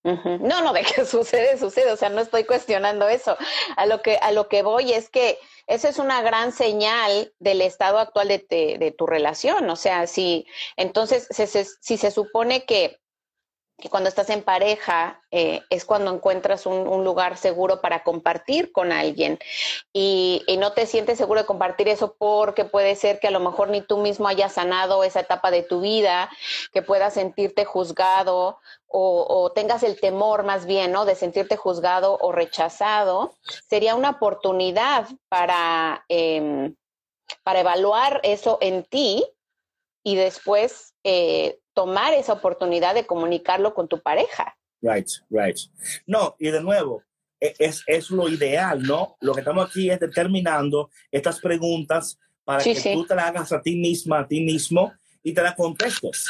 No, 0.05 0.61
no, 0.61 0.71
de 0.71 0.83
que 0.83 1.03
sucede, 1.05 1.57
sucede. 1.57 1.91
O 1.91 1.97
sea, 1.97 2.07
no 2.07 2.21
estoy 2.21 2.45
cuestionando 2.45 3.09
eso. 3.09 3.35
A 3.75 3.85
lo 3.85 4.01
que, 4.01 4.15
a 4.21 4.31
lo 4.31 4.47
que 4.47 4.63
voy 4.63 4.93
es 4.93 5.09
que 5.09 5.37
eso 5.67 5.89
es 5.89 5.99
una 5.99 6.21
gran 6.21 6.53
señal 6.53 7.33
del 7.39 7.61
estado 7.61 7.99
actual 7.99 8.29
de, 8.29 8.77
de 8.79 8.91
tu 8.97 9.07
relación. 9.07 9.69
O 9.69 9.75
sea, 9.75 10.07
si 10.07 10.47
entonces, 10.77 11.27
si 11.81 11.97
se 11.97 12.11
supone 12.11 12.63
que 12.63 12.97
que 13.77 13.89
cuando 13.89 14.07
estás 14.07 14.29
en 14.29 14.41
pareja 14.41 15.21
eh, 15.31 15.61
es 15.69 15.83
cuando 15.83 16.13
encuentras 16.13 16.65
un, 16.65 17.03
lugar 17.03 17.37
seguro 17.37 17.81
para 17.81 18.03
compartir 18.03 18.71
con 18.71 18.91
alguien 18.91 19.37
y, 19.91 20.43
no 20.59 20.71
te 20.71 20.85
sientes 20.85 21.17
seguro 21.17 21.41
de 21.41 21.45
compartir 21.45 21.89
eso 21.89 22.15
porque 22.17 22.63
puede 22.63 22.95
ser 22.95 23.19
que 23.19 23.27
a 23.27 23.31
lo 23.31 23.41
mejor 23.41 23.69
ni 23.69 23.81
tú 23.81 23.97
mismo 23.97 24.27
hayas 24.27 24.53
sanado 24.53 25.03
esa 25.03 25.19
etapa 25.19 25.51
de 25.51 25.63
tu 25.63 25.81
vida, 25.81 26.29
que 26.71 26.81
puedas 26.81 27.13
sentirte 27.13 27.65
juzgado 27.65 28.59
o, 28.87 29.51
tengas 29.53 29.83
el 29.83 29.99
temor 29.99 30.43
más 30.43 30.65
bien, 30.65 30.93
¿no? 30.93 31.03
De 31.03 31.15
sentirte 31.15 31.57
juzgado 31.57 32.17
o 32.21 32.31
rechazado, 32.31 33.33
sería 33.67 33.93
una 33.93 34.11
oportunidad 34.11 35.07
para, 35.27 36.05
em, 36.07 36.75
para 37.43 37.59
evaluar 37.59 38.21
eso 38.23 38.57
en 38.61 38.83
ti 38.85 39.25
y 40.05 40.15
después 40.15 40.93
eh, 41.03 41.59
tomar 41.73 42.13
esa 42.13 42.33
oportunidad 42.33 42.93
de 42.93 43.07
comunicarlo 43.07 43.73
con 43.73 43.87
tu 43.87 44.01
pareja. 44.01 44.55
Right, 44.81 45.09
right. 45.31 45.57
No, 46.05 46.35
y 46.39 46.51
de 46.51 46.61
nuevo, 46.61 47.03
e, 47.41 47.55
es, 47.57 47.83
es 47.87 48.11
lo 48.11 48.29
ideal, 48.29 48.83
¿no? 48.83 49.17
Lo 49.19 49.33
que 49.33 49.39
estamos 49.39 49.67
aquí 49.67 49.89
es 49.89 49.99
determinando 49.99 50.91
estas 51.11 51.39
preguntas 51.39 52.19
para 52.43 52.63
que 52.63 52.75
tú 52.93 53.03
te 53.07 53.15
las 53.15 53.25
hagas 53.25 53.51
a 53.51 53.61
ti 53.63 53.75
misma, 53.75 54.19
a 54.19 54.27
ti 54.27 54.41
mismo, 54.41 54.93
y 55.23 55.33
te 55.33 55.41
las 55.41 55.55
contestes. 55.55 56.27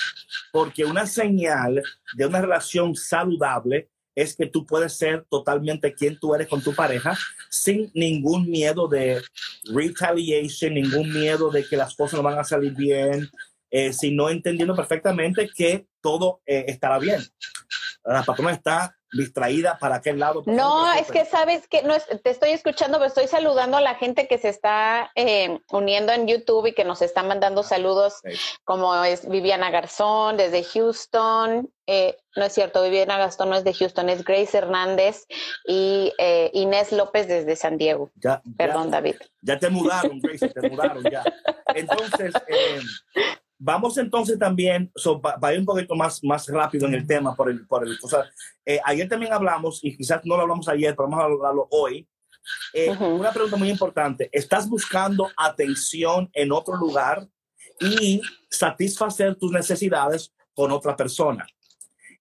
Porque 0.54 0.86
una 0.86 1.06
señal 1.06 1.84
de 2.16 2.26
una 2.26 2.40
relación 2.40 2.96
saludable 2.96 3.90
es 4.16 4.38
que 4.38 4.46
tú 4.46 4.66
puedes 4.66 4.94
ser 4.94 5.26
totalmente 5.30 5.94
quien 5.94 6.18
tú 6.18 6.34
eres 6.34 6.48
con 6.48 6.64
tu 6.64 6.74
pareja 6.74 7.18
sin 7.50 7.92
ningún 7.94 8.50
miedo 8.50 8.88
de 8.88 9.22
retaliation, 9.66 10.74
ningún 10.74 11.12
miedo 11.12 11.52
de 11.52 11.68
que 11.68 11.76
las 11.76 11.94
cosas 11.94 12.18
no 12.18 12.24
van 12.24 12.40
a 12.40 12.46
salir 12.46 12.74
bien, 12.74 13.30
eh, 13.78 13.92
sino 13.92 14.30
entendiendo 14.30 14.74
perfectamente 14.74 15.50
que 15.54 15.86
todo 16.00 16.40
eh, 16.46 16.64
estará 16.70 16.98
bien. 16.98 17.22
La 18.06 18.24
patrona 18.24 18.54
está 18.54 18.96
distraída 19.12 19.78
para 19.78 19.96
aquel 19.96 20.18
lado. 20.18 20.44
No, 20.46 20.94
es 20.94 21.12
que 21.12 21.26
sabes 21.26 21.68
que 21.68 21.84
no 21.84 21.94
te 22.00 22.30
estoy 22.30 22.52
escuchando, 22.52 23.00
pero 23.00 23.10
estoy 23.10 23.28
saludando 23.28 23.76
a 23.76 23.82
la 23.82 23.96
gente 23.96 24.30
que 24.30 24.38
se 24.38 24.48
está 24.48 25.12
eh, 25.16 25.60
uniendo 25.72 26.14
en 26.14 26.26
YouTube 26.26 26.68
y 26.68 26.74
que 26.74 26.86
nos 26.86 27.02
está 27.02 27.22
mandando 27.24 27.64
saludos, 27.64 28.22
como 28.64 28.96
es 29.04 29.28
Viviana 29.28 29.70
Garzón 29.72 30.38
desde 30.38 30.64
Houston. 30.64 31.70
no 31.86 32.46
es 32.46 32.54
cierto, 32.54 32.82
Viviana 32.82 33.18
Garzón 33.18 33.50
no 33.50 33.58
es 33.58 33.66
de 33.66 33.74
Houston, 33.74 34.08
es 34.08 34.24
Grace 34.24 34.58
Hernández 34.58 35.26
y 35.68 36.14
Inés 36.54 36.94
López 36.94 37.28
desde 37.28 37.58
San 37.58 37.78
Diego. 37.78 38.10
Perdón, 38.56 38.90
David. 38.90 39.16
Ya 39.42 39.60
te 39.60 39.70
mudaron, 39.70 40.22
Grace, 40.22 40.48
te 40.48 40.70
mudaron 40.70 41.04
ya. 41.12 41.24
Entonces, 41.74 42.34
Vamos 43.58 43.98
entonces 43.98 44.38
también, 44.38 44.92
so, 44.96 45.22
para 45.22 45.54
ir 45.54 45.60
un 45.60 45.66
poquito 45.66 45.96
más, 45.96 46.22
más 46.24 46.48
rápido 46.48 46.88
en 46.88 46.94
el 46.94 47.08
tema, 47.08 47.36
por 47.36 47.50
el, 47.50 47.66
por 47.66 47.88
el, 47.88 47.98
o 48.02 48.08
sea, 48.08 48.26
eh, 48.66 48.80
ayer 48.84 49.08
también 49.08 49.32
hablamos, 49.32 49.80
y 49.84 49.96
quizás 49.96 50.22
no 50.26 50.36
lo 50.36 50.42
hablamos 50.42 50.68
ayer, 50.68 50.94
pero 50.96 51.08
vamos 51.10 51.20
a 51.22 51.26
hablarlo 51.26 51.68
hoy. 51.72 52.08
Eh, 52.74 52.92
una 52.92 53.32
pregunta 53.32 53.56
muy 53.56 53.70
importante, 53.70 54.30
¿estás 54.32 54.70
buscando 54.70 55.30
atención 55.38 56.30
en 56.34 56.52
otro 56.52 56.76
lugar 56.76 57.28
y 57.80 58.22
satisfacer 58.50 59.36
tus 59.36 59.52
necesidades 59.52 60.34
con 60.54 60.72
otra 60.72 60.96
persona? 60.96 61.48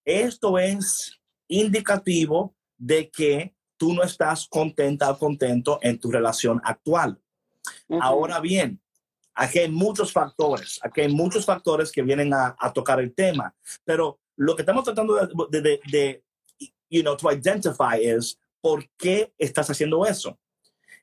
Esto 0.05 0.57
es 0.57 1.19
indicativo 1.47 2.55
de 2.77 3.09
que 3.09 3.55
tú 3.77 3.93
no 3.93 4.03
estás 4.03 4.47
contenta 4.47 5.11
o 5.11 5.19
contento 5.19 5.79
en 5.81 5.99
tu 5.99 6.11
relación 6.11 6.61
actual. 6.63 7.19
Ahora 7.99 8.39
bien, 8.39 8.79
Aquí 9.35 9.59
hay 9.59 9.69
muchos 9.69 10.11
factores, 10.13 10.79
aquí 10.81 11.01
hay 11.01 11.13
muchos 11.13 11.45
factores 11.45 11.91
que 11.91 12.01
vienen 12.01 12.33
a, 12.33 12.55
tocar 12.73 12.99
el 12.99 13.13
tema, 13.13 13.53
pero 13.83 14.19
lo 14.37 14.55
que 14.55 14.61
estamos 14.61 14.83
tratando 14.83 15.15
de, 15.49 15.61
de, 15.61 15.79
de, 15.91 16.23
you 16.89 17.01
know, 17.01 17.17
to 17.17 17.31
identify 17.31 18.01
es 18.01 18.39
por 18.61 18.87
qué 18.97 19.33
estás 19.37 19.69
haciendo 19.69 20.05
eso. 20.05 20.39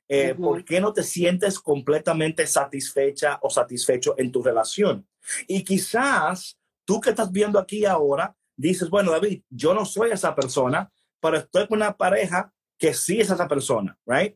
Eh, 0.09 0.35
¿Por 0.35 0.65
qué 0.65 0.81
no 0.81 0.91
te 0.91 1.01
sientes 1.01 1.59
completamente 1.59 2.45
satisfecha 2.45 3.39
o 3.41 3.49
satisfecho 3.49 4.15
en 4.17 4.31
tu 4.31 4.43
relación? 4.43 5.07
Y 5.47 5.63
quizás 5.63 6.59
tú 6.85 6.99
que 6.99 7.11
estás 7.11 7.31
viendo 7.31 7.57
aquí 7.57 7.85
ahora, 7.85 8.35
dices, 8.55 8.89
bueno, 8.89 9.11
David, 9.11 9.43
yo 9.49 9.73
no 9.73 9.85
soy 9.85 10.11
esa 10.11 10.35
persona, 10.35 10.91
pero 11.21 11.37
estoy 11.37 11.67
con 11.67 11.77
una 11.77 11.95
pareja 11.95 12.53
que 12.77 12.93
sí 12.93 13.21
es 13.21 13.29
esa 13.29 13.47
persona, 13.47 13.97
right? 14.05 14.35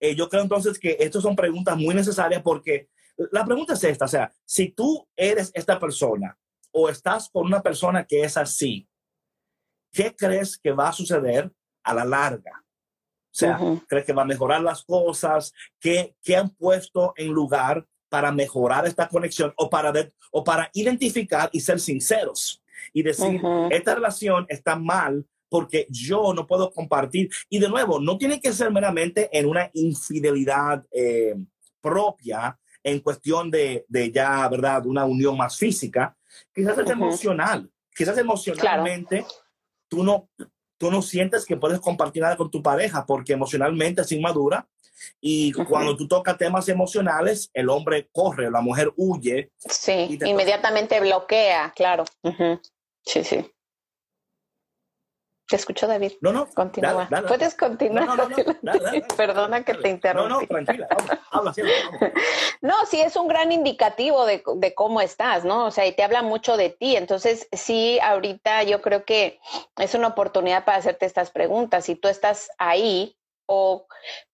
Eh, 0.00 0.14
yo 0.14 0.28
creo 0.28 0.42
entonces 0.42 0.78
que 0.78 0.96
estas 0.98 1.22
son 1.22 1.36
preguntas 1.36 1.76
muy 1.76 1.94
necesarias 1.94 2.42
porque 2.42 2.88
la 3.30 3.44
pregunta 3.44 3.74
es 3.74 3.84
esta, 3.84 4.06
o 4.06 4.08
sea, 4.08 4.32
si 4.44 4.70
tú 4.70 5.06
eres 5.14 5.50
esta 5.54 5.78
persona 5.78 6.36
o 6.72 6.88
estás 6.88 7.28
con 7.28 7.46
una 7.46 7.62
persona 7.62 8.04
que 8.04 8.22
es 8.22 8.36
así, 8.36 8.88
¿qué 9.92 10.14
crees 10.16 10.56
que 10.56 10.72
va 10.72 10.88
a 10.88 10.92
suceder 10.92 11.52
a 11.82 11.94
la 11.94 12.04
larga? 12.04 12.64
O 13.32 13.32
sea, 13.32 13.60
¿crees 13.86 14.06
que 14.06 14.12
va 14.12 14.22
a 14.22 14.26
mejorar 14.26 14.62
las 14.62 14.82
cosas? 14.82 15.52
¿Qué, 15.78 16.16
¿Qué, 16.22 16.36
han 16.36 16.50
puesto 16.50 17.12
en 17.16 17.28
lugar 17.28 17.86
para 18.08 18.32
mejorar 18.32 18.86
esta 18.86 19.08
conexión 19.08 19.52
o 19.56 19.70
para, 19.70 19.92
o 20.32 20.42
para 20.42 20.68
identificar 20.72 21.48
y 21.52 21.60
ser 21.60 21.78
sinceros 21.78 22.62
y 22.92 23.02
decir, 23.02 23.40
esta 23.70 23.94
relación 23.94 24.46
está 24.48 24.74
mal 24.76 25.24
porque 25.50 25.86
yo 25.90 26.32
no 26.32 26.46
puedo 26.46 26.72
compartir. 26.72 27.28
Y 27.50 27.58
de 27.58 27.68
nuevo, 27.68 28.00
no 28.00 28.16
tiene 28.16 28.40
que 28.40 28.52
ser 28.52 28.70
meramente 28.70 29.28
en 29.36 29.46
una 29.46 29.68
infidelidad 29.74 30.82
eh, 30.92 31.34
propia, 31.82 32.58
en 32.82 33.00
cuestión 33.00 33.50
de, 33.50 33.84
de, 33.88 34.10
ya, 34.10 34.48
¿verdad?, 34.48 34.86
una 34.86 35.04
unión 35.04 35.36
más 35.36 35.58
física. 35.58 36.16
Quizás 36.54 36.78
es 36.78 36.88
emocional. 36.88 37.70
Quizás 37.94 38.16
emocionalmente 38.16 39.26
tú, 39.88 40.02
no, 40.02 40.30
tú 40.78 40.90
no 40.90 41.02
sientes 41.02 41.44
que 41.44 41.56
puedes 41.56 41.80
compartir 41.80 42.22
nada 42.22 42.36
con 42.36 42.50
tu 42.50 42.62
pareja 42.62 43.04
porque 43.04 43.34
emocionalmente 43.34 44.02
es 44.02 44.12
inmadura. 44.12 44.66
Y 45.20 45.52
cuando 45.52 45.96
tú 45.96 46.06
tocas 46.06 46.36
temas 46.36 46.68
emocionales, 46.68 47.50
el 47.54 47.70
hombre 47.70 48.08
corre, 48.12 48.50
la 48.50 48.60
mujer 48.60 48.92
huye. 48.96 49.50
Sí, 49.58 50.18
inmediatamente 50.24 51.00
bloquea, 51.00 51.72
claro. 51.74 52.04
Sí, 53.02 53.24
sí. 53.24 53.50
Te 55.50 55.56
escucho, 55.56 55.88
David. 55.88 56.12
No, 56.20 56.32
no. 56.32 56.46
Continúa. 56.46 57.08
Puedes 57.26 57.56
continuar. 57.56 58.06
No, 58.06 58.14
no, 58.14 58.28
Perdona 59.16 59.64
que 59.64 59.74
te 59.74 59.88
interrumpa. 59.88 60.28
No, 60.28 60.40
no, 60.42 60.46
tranquila. 60.46 60.86
Habla, 61.32 61.52
No, 62.60 62.86
sí, 62.86 63.00
es 63.00 63.16
un 63.16 63.26
gran 63.26 63.50
indicativo 63.50 64.26
de, 64.26 64.44
de, 64.54 64.74
cómo 64.74 65.00
estás, 65.00 65.44
¿no? 65.44 65.66
O 65.66 65.70
sea, 65.72 65.86
y 65.86 65.92
te 65.92 66.04
habla 66.04 66.22
mucho 66.22 66.56
de 66.56 66.70
ti. 66.70 66.94
Entonces, 66.94 67.48
sí, 67.50 67.98
ahorita 68.00 68.62
yo 68.62 68.80
creo 68.80 69.04
que 69.04 69.40
es 69.76 69.96
una 69.96 70.06
oportunidad 70.06 70.64
para 70.64 70.78
hacerte 70.78 71.04
estas 71.04 71.32
preguntas. 71.32 71.84
Si 71.84 71.96
tú 71.96 72.06
estás 72.06 72.48
ahí 72.56 73.18
o 73.46 73.88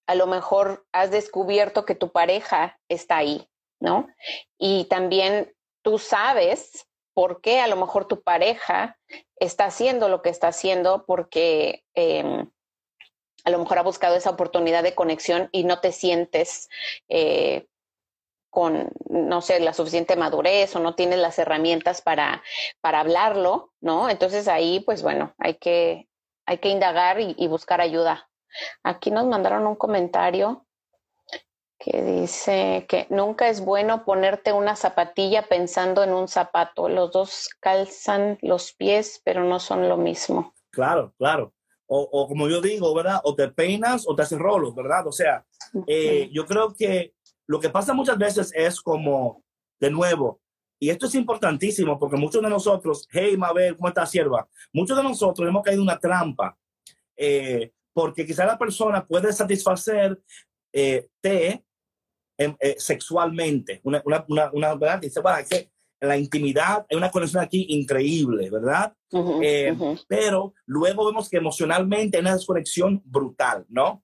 a 0.07 0.15
lo 0.17 0.27
mejor 0.27 0.87
has 0.93 1.11
descubierto 1.11 1.87
que 1.87 1.95
tu 1.95 2.13
pareja 2.13 2.79
está 2.91 3.17
ahí, 3.17 3.49
¿no? 3.81 4.07
Y 4.59 4.85
también 4.85 5.55
tú 5.83 5.99
sabes 5.99 6.87
por 7.15 7.41
qué 7.41 7.61
a 7.61 7.69
lo 7.69 7.77
mejor 7.77 8.07
tu 8.07 8.23
pareja 8.23 8.99
está 9.39 9.67
haciendo 9.67 10.09
lo 10.09 10.23
que 10.23 10.31
está 10.31 10.49
haciendo 10.49 11.05
porque 11.07 11.85
em, 11.95 12.51
a 13.45 13.51
lo 13.51 13.59
mejor 13.59 13.79
ha 13.79 13.83
buscado 13.83 14.17
esa 14.17 14.31
oportunidad 14.31 14.83
de 14.83 14.95
conexión 14.95 15.49
y 15.53 15.65
no 15.65 15.81
te 15.81 15.93
sientes 15.93 16.69
eh, 17.09 17.67
con, 18.51 18.91
no 19.09 19.43
sé, 19.43 19.61
la 19.61 19.75
suficiente 19.75 20.17
madurez 20.17 20.75
o 20.75 20.81
no 20.81 20.95
tienes 20.95 21.19
las 21.19 21.39
herramientas 21.39 22.01
para, 22.01 22.43
para 22.81 23.01
hablarlo, 23.01 23.73
¿no? 23.81 24.09
Entonces 24.09 24.49
ahí, 24.49 24.81
pues 24.81 25.03
bueno, 25.03 25.35
hay 25.39 25.55
que, 25.55 26.09
hay 26.47 26.59
que 26.59 26.71
indagar 26.71 27.21
y 27.21 27.47
buscar 27.49 27.81
ayuda. 27.81 28.31
Aquí 28.83 29.11
nos 29.11 29.27
mandaron 29.27 29.67
un 29.67 29.77
comentario 29.77 30.66
que 31.79 32.03
dice 32.03 32.87
que 32.89 33.07
nunca 33.11 33.49
es 33.49 33.61
bueno 33.61 34.05
ponerte 34.05 34.53
una 34.53 34.77
zapatilla 34.77 35.43
pensando 35.49 36.03
en 36.03 36.13
un 36.13 36.29
zapato. 36.29 36.89
Los 36.89 37.13
dos 37.13 37.49
calzan 37.61 38.39
los 38.43 38.73
pies, 38.73 39.21
pero 39.25 39.45
no 39.45 39.61
son 39.61 39.89
lo 39.89 39.97
mismo. 39.97 40.55
Claro, 40.71 41.15
claro. 41.19 41.53
O, 41.89 42.27
como 42.27 42.49
yo 42.49 42.61
digo, 42.61 42.93
¿verdad? 42.95 43.21
O 43.23 43.37
te 43.37 43.49
peinas 43.49 44.05
o 44.09 44.17
te 44.17 44.23
haces 44.23 44.39
rolos, 44.39 44.75
¿verdad? 44.75 45.07
O 45.07 45.13
sea, 45.13 45.47
eh, 45.87 46.29
yo 46.33 46.45
creo 46.45 46.75
que 46.75 47.15
lo 47.47 47.61
que 47.61 47.71
pasa 47.71 47.95
muchas 47.95 48.19
veces 48.19 48.53
es 48.55 48.81
como, 48.81 49.45
de 49.79 49.91
nuevo, 49.91 50.41
y 50.79 50.91
esto 50.91 51.07
es 51.07 51.15
importantísimo 51.15 51.99
porque 51.99 52.17
muchos 52.17 52.43
de 52.43 52.51
nosotros, 52.51 53.07
hey 53.11 53.37
Mabel, 53.37 53.77
¿cómo 53.77 53.89
estás, 53.89 54.11
sierva? 54.11 54.49
Muchos 54.73 54.97
de 54.97 55.03
nosotros 55.03 55.49
hemos 55.49 55.63
caído 55.63 55.81
en 55.81 55.89
una 55.89 55.99
trampa. 55.99 56.57
Eh, 57.17 57.73
porque 57.95 58.27
quizá 58.27 58.45
la 58.45 58.59
persona 58.59 59.07
puede 59.07 59.33
satisfacer 59.33 60.21
eh, 60.71 61.09
eh, 62.39 62.77
sexualmente. 62.79 63.81
Una, 63.85 64.03
una, 64.05 64.25
una, 64.29 64.51
una, 64.53 64.75
¿verdad? 64.75 65.01
Dice, 65.01 65.21
bueno, 65.21 65.39
que 65.49 65.71
la 66.01 66.19
intimidad 66.19 66.85
hay 66.91 66.97
una 66.97 67.11
conexión 67.11 67.43
aquí 67.43 67.67
increíble, 67.71 68.51
¿verdad? 68.51 68.93
Eh, 69.43 69.75
pero 70.07 70.53
luego 70.67 71.07
vemos 71.07 71.31
que 71.31 71.39
emocionalmente 71.39 72.19
hay 72.19 72.21
una 72.21 72.35
desconexión 72.35 73.01
brutal, 73.05 73.65
¿no? 73.69 74.03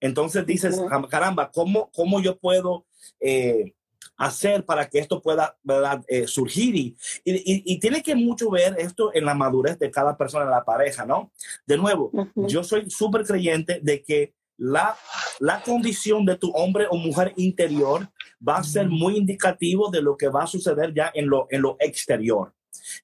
Entonces 0.00 0.46
dices, 0.46 0.80
caramba, 1.10 1.50
¿cómo, 1.50 1.90
¿cómo 1.92 2.20
yo 2.20 2.38
puedo 2.38 2.86
eh, 3.20 3.74
hacer 4.16 4.64
para 4.64 4.88
que 4.88 4.98
esto 4.98 5.20
pueda 5.20 5.56
¿verdad? 5.62 6.02
surgir? 6.26 6.74
Y, 6.74 6.96
y, 7.24 7.74
y, 7.74 7.78
tiene 7.80 8.02
que 8.02 8.14
mucho 8.14 8.50
ver 8.50 8.76
esto 8.78 9.14
en 9.14 9.26
la 9.26 9.34
madurez 9.34 9.78
de 9.78 9.90
cada 9.90 10.16
persona 10.16 10.46
de 10.46 10.50
la 10.50 10.64
pareja, 10.64 11.04
¿no? 11.04 11.32
De 11.66 11.76
nuevo, 11.76 12.10
yo 12.34 12.64
soy 12.64 12.88
súper 12.90 13.24
creyente 13.24 13.80
de 13.82 14.02
que 14.02 14.34
la, 14.56 14.96
la 15.40 15.62
condición 15.62 16.24
de 16.24 16.36
tu 16.36 16.50
hombre 16.50 16.86
o 16.90 16.96
mujer 16.96 17.32
interior 17.36 18.08
va 18.46 18.58
a 18.58 18.64
ser 18.64 18.88
muy 18.88 19.16
indicativo 19.16 19.90
de 19.90 20.02
lo 20.02 20.16
que 20.16 20.28
va 20.28 20.44
a 20.44 20.46
suceder 20.46 20.92
ya 20.94 21.10
en 21.14 21.28
lo, 21.28 21.46
en 21.50 21.62
lo 21.62 21.76
exterior. 21.80 22.54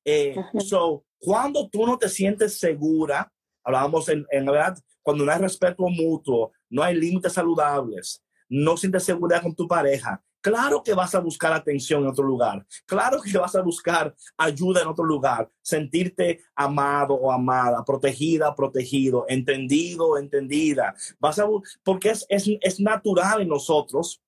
Eh, 0.05 0.37
so, 0.59 1.05
cuando 1.19 1.69
tú 1.69 1.87
no 1.87 1.99
te 1.99 2.09
sientes 2.09 2.59
segura, 2.59 3.33
hablábamos 3.65 4.09
en, 4.09 4.27
en 4.31 4.47
verdad, 4.47 4.79
cuando 5.03 5.25
no 5.25 5.33
hay 5.33 5.39
respeto 5.39 5.89
mutuo, 5.89 6.53
no 6.69 6.83
hay 6.83 6.95
límites 6.95 7.33
saludables, 7.33 8.23
no 8.49 8.77
sientes 8.77 9.05
seguridad 9.05 9.43
con 9.43 9.55
tu 9.55 9.67
pareja, 9.67 10.23
Claro 10.40 10.83
que 10.83 10.94
vas 10.94 11.14
a 11.14 11.20
buscar 11.20 11.53
atención 11.53 12.03
en 12.03 12.09
otro 12.09 12.24
lugar. 12.24 12.64
Claro 12.87 13.20
que 13.20 13.37
vas 13.37 13.55
a 13.55 13.62
buscar 13.62 14.14
ayuda 14.38 14.83
en 14.83 14.88
otro 14.88 15.05
lugar. 15.05 15.50
Sentirte 15.61 16.40
amado 16.55 17.14
o 17.14 17.31
amada, 17.31 17.85
protegida, 17.85 18.55
protegido, 18.55 19.26
entendido, 19.29 20.16
entendida. 20.16 20.94
Vas 21.18 21.38
a 21.38 21.46
porque 21.83 22.11
es, 22.11 22.24
es, 22.29 22.48
es 22.61 22.81
natural 22.81 23.42
en 23.42 23.48
nosotros 23.48 24.22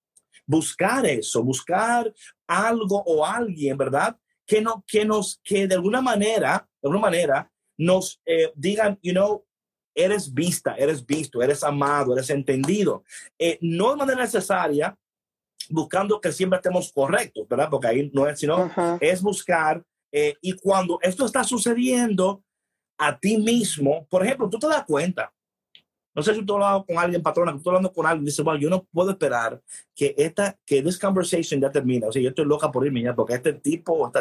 buscar 0.46 1.07
eso, 1.07 1.42
buscar 1.42 2.12
algo 2.46 3.03
o 3.07 3.25
alguien, 3.25 3.77
¿verdad? 3.79 4.16
Que, 4.46 4.61
no, 4.61 4.85
que 4.87 5.05
nos, 5.05 5.40
que 5.42 5.66
de 5.66 5.75
alguna 5.77 6.03
manera, 6.03 6.68
de 6.81 6.88
alguna 6.88 7.01
manera, 7.01 7.51
nos 7.79 8.20
eh, 8.27 8.53
digan, 8.55 8.98
you 9.03 9.12
know, 9.12 9.44
eres 9.94 10.33
vista, 10.33 10.75
eres 10.77 11.05
visto, 11.05 11.42
eres 11.42 11.62
amado, 11.62 12.12
eres 12.12 12.31
entendido. 12.31 13.05
Eh, 13.38 13.59
no 13.61 13.92
de 13.92 13.96
manera 13.96 14.22
necesaria 14.22 14.96
buscando 15.73 16.21
que 16.21 16.33
siempre 16.33 16.59
estemos 16.59 16.93
correctos, 16.93 17.49
¿verdad? 17.49 17.69
Porque 17.71 17.89
ahí 17.89 18.11
no 18.13 18.29
es, 18.29 18.39
sino 18.39 18.71
es 19.01 19.23
buscar, 19.23 19.83
eh, 20.13 20.37
y 20.41 20.53
cuando 20.53 20.99
esto 21.03 21.25
está 21.25 21.43
sucediendo 21.43 22.45
a 22.99 23.19
ti 23.19 23.39
mismo, 23.39 24.07
por 24.09 24.25
ejemplo, 24.25 24.49
tú 24.49 24.59
te 24.59 24.69
das 24.69 24.85
cuenta, 24.85 25.33
no 26.15 26.23
sé 26.23 26.35
si 26.35 26.45
tú 26.45 26.55
hablando 26.55 26.85
con 26.85 26.99
alguien, 26.99 27.23
patrona, 27.23 27.53
tú 27.53 27.59
estás 27.59 27.71
hablando 27.71 27.93
con 27.93 28.07
alguien, 28.07 28.27
dice, 28.27 28.43
bueno, 28.43 28.61
yo 28.61 28.69
no 28.69 28.85
puedo 28.85 29.11
esperar 29.11 29.61
que 29.95 30.15
esta, 30.19 30.59
que 30.67 30.83
this 30.83 30.99
conversation 30.99 31.61
ya 31.61 31.73
termine, 31.73 32.07
o 32.07 32.13
sea, 32.13 32.21
yo 32.21 32.29
estoy 32.29 32.45
loca 32.45 32.71
por 32.71 32.85
irme 32.87 33.03
ya, 33.03 33.15
porque 33.15 33.35
este 33.35 33.55
tipo 33.55 34.13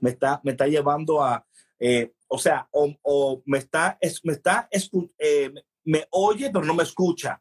me, 0.00 0.10
está, 0.10 0.40
me 0.42 0.50
está 0.50 0.66
llevando 0.66 1.22
a, 1.22 1.46
eh, 1.78 2.12
o 2.26 2.38
sea, 2.38 2.68
o, 2.72 3.42
me 3.44 3.58
está, 3.58 3.96
es, 4.00 4.24
me 4.24 4.32
está, 4.32 4.68
eh, 5.18 5.52
me 5.84 6.06
oye, 6.10 6.50
pero 6.52 6.64
no 6.64 6.74
me 6.74 6.82
escucha. 6.82 7.40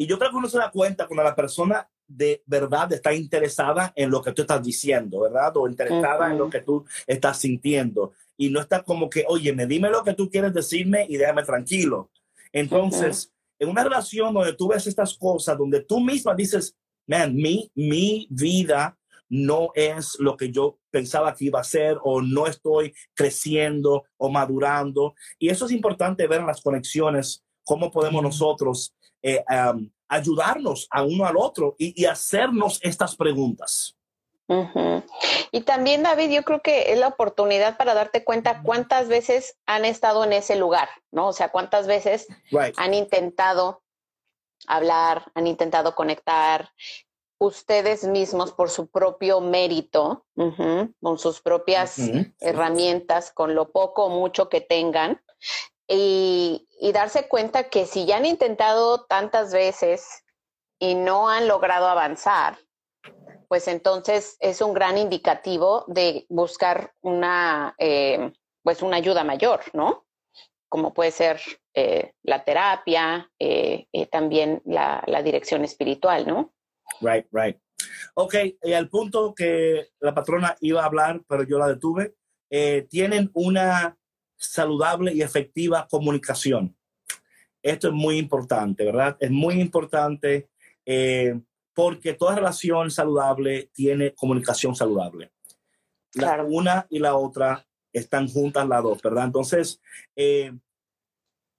Y 0.00 0.06
yo 0.06 0.16
creo 0.16 0.30
que 0.30 0.36
uno 0.36 0.48
se 0.48 0.58
da 0.58 0.70
cuenta 0.70 1.08
cuando 1.08 1.24
la 1.24 1.34
persona 1.34 1.90
de 2.06 2.40
verdad 2.46 2.92
está 2.92 3.12
interesada 3.12 3.92
en 3.96 4.10
lo 4.10 4.22
que 4.22 4.30
tú 4.30 4.42
estás 4.42 4.62
diciendo, 4.62 5.22
¿verdad? 5.22 5.56
O 5.56 5.68
interesada 5.68 6.30
en 6.30 6.38
lo 6.38 6.48
que 6.48 6.60
tú 6.60 6.86
estás 7.04 7.38
sintiendo. 7.38 8.12
Y 8.36 8.48
no 8.48 8.60
está 8.60 8.84
como 8.84 9.10
que, 9.10 9.24
oye, 9.26 9.52
me 9.52 9.66
dime 9.66 9.90
lo 9.90 10.04
que 10.04 10.14
tú 10.14 10.30
quieres 10.30 10.54
decirme 10.54 11.04
y 11.08 11.16
déjame 11.16 11.42
tranquilo. 11.42 12.12
Entonces, 12.52 13.32
en 13.58 13.70
una 13.70 13.82
relación 13.82 14.32
donde 14.32 14.52
tú 14.52 14.68
ves 14.68 14.86
estas 14.86 15.18
cosas, 15.18 15.58
donde 15.58 15.80
tú 15.82 15.98
misma 15.98 16.32
dices, 16.32 16.76
man, 17.08 17.34
mi, 17.34 17.68
mi 17.74 18.28
vida 18.30 18.96
no 19.28 19.72
es 19.74 20.16
lo 20.20 20.36
que 20.36 20.52
yo 20.52 20.78
pensaba 20.92 21.34
que 21.34 21.46
iba 21.46 21.58
a 21.58 21.64
ser 21.64 21.98
o 22.04 22.22
no 22.22 22.46
estoy 22.46 22.94
creciendo 23.14 24.04
o 24.16 24.30
madurando. 24.30 25.16
Y 25.40 25.48
eso 25.48 25.66
es 25.66 25.72
importante 25.72 26.28
ver 26.28 26.38
en 26.38 26.46
las 26.46 26.62
conexiones, 26.62 27.44
cómo 27.64 27.90
podemos 27.90 28.22
nosotros 28.22 28.94
eh, 29.22 29.44
ayudarnos 30.08 30.86
a 30.90 31.02
uno 31.02 31.26
al 31.26 31.36
otro 31.36 31.76
y, 31.78 32.04
hacernos 32.04 32.78
estas 32.82 33.16
preguntas. 33.16 33.94
Y 35.52 35.60
también, 35.60 36.02
David, 36.02 36.30
yo 36.30 36.42
creo 36.42 36.62
que 36.62 36.92
es 36.92 36.98
la 36.98 37.08
oportunidad 37.08 37.76
para 37.76 37.92
darte 37.92 38.24
cuenta 38.24 38.62
cuántas 38.62 39.08
veces 39.08 39.58
han 39.66 39.84
estado 39.84 40.24
en 40.24 40.32
ese 40.32 40.56
lugar, 40.56 40.88
¿no? 41.10 41.28
O 41.28 41.32
sea, 41.34 41.50
cuántas 41.50 41.86
veces 41.86 42.26
han 42.76 42.94
intentado 42.94 43.82
hablar, 44.66 45.30
han 45.34 45.46
intentado 45.46 45.94
conectar 45.94 46.70
ustedes 47.38 48.04
mismos 48.04 48.52
por 48.52 48.70
su 48.70 48.88
propio 48.88 49.40
mérito, 49.40 50.26
con 50.34 51.18
sus 51.18 51.40
propias 51.40 51.98
herramientas, 52.40 53.30
con 53.32 53.54
lo 53.54 53.70
poco 53.70 54.06
o 54.06 54.10
mucho 54.10 54.48
que 54.48 54.60
tengan, 54.60 55.22
y, 55.86 56.67
darse 56.92 57.28
cuenta 57.28 57.68
que 57.68 57.86
si 57.86 58.06
ya 58.06 58.16
han 58.16 58.26
intentado 58.26 59.04
tantas 59.06 59.52
veces 59.52 60.24
y 60.78 60.94
no 60.94 61.28
han 61.28 61.48
logrado 61.48 61.88
avanzar, 61.88 62.58
pues 63.48 63.66
entonces 63.66 64.36
es 64.40 64.60
un 64.60 64.74
gran 64.74 64.98
indicativo 64.98 65.84
de 65.88 66.26
buscar 66.28 66.92
una, 67.00 67.74
eh, 67.78 68.32
pues 68.62 68.82
una 68.82 68.98
ayuda 68.98 69.24
mayor, 69.24 69.60
¿no? 69.72 70.06
Como 70.68 70.92
puede 70.92 71.10
ser 71.10 71.40
eh, 71.74 72.12
la 72.22 72.44
terapia, 72.44 73.30
eh, 73.38 73.86
también 74.12 74.60
la, 74.66 75.02
la, 75.06 75.22
dirección 75.22 75.64
espiritual, 75.64 76.26
¿no? 76.26 76.52
Right, 77.00 77.26
right. 77.32 77.58
Ok, 78.14 78.34
y 78.62 78.72
al 78.74 78.90
punto 78.90 79.34
que 79.34 79.88
la 80.00 80.14
patrona 80.14 80.56
iba 80.60 80.82
a 80.82 80.86
hablar, 80.86 81.22
pero 81.26 81.44
yo 81.44 81.58
la 81.58 81.68
detuve, 81.68 82.14
tienen 82.90 83.30
una 83.34 83.97
saludable 84.38 85.12
y 85.12 85.22
efectiva 85.22 85.86
comunicación. 85.90 86.74
Esto 87.62 87.88
es 87.88 87.94
muy 87.94 88.16
importante, 88.16 88.84
¿verdad? 88.84 89.16
Es 89.20 89.30
muy 89.30 89.60
importante 89.60 90.48
porque 91.74 92.14
toda 92.14 92.36
relación 92.36 92.90
saludable 92.90 93.70
tiene 93.72 94.14
comunicación 94.14 94.74
saludable. 94.74 95.32
La 96.14 96.42
una 96.42 96.86
y 96.88 96.98
la 96.98 97.16
otra 97.16 97.66
están 97.92 98.28
juntas 98.28 98.66
las 98.66 98.82
dos, 98.82 99.02
¿verdad? 99.02 99.26
Entonces, 99.26 99.80
eh, 100.16 100.52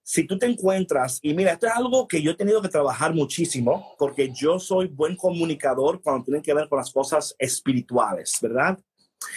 si 0.02 0.26
tú 0.26 0.38
te 0.38 0.46
encuentras, 0.46 1.20
y 1.22 1.34
mira, 1.34 1.52
esto 1.52 1.68
es 1.68 1.72
algo 1.72 2.08
que 2.08 2.20
yo 2.20 2.32
he 2.32 2.36
tenido 2.36 2.60
que 2.60 2.68
trabajar 2.68 3.14
muchísimo, 3.14 3.94
porque 3.98 4.32
yo 4.32 4.58
soy 4.58 4.88
buen 4.88 5.16
comunicador 5.16 6.02
cuando 6.02 6.24
tienen 6.24 6.42
que 6.42 6.54
ver 6.54 6.68
con 6.68 6.78
las 6.78 6.92
cosas 6.92 7.34
espirituales, 7.38 8.36
¿verdad? 8.42 8.78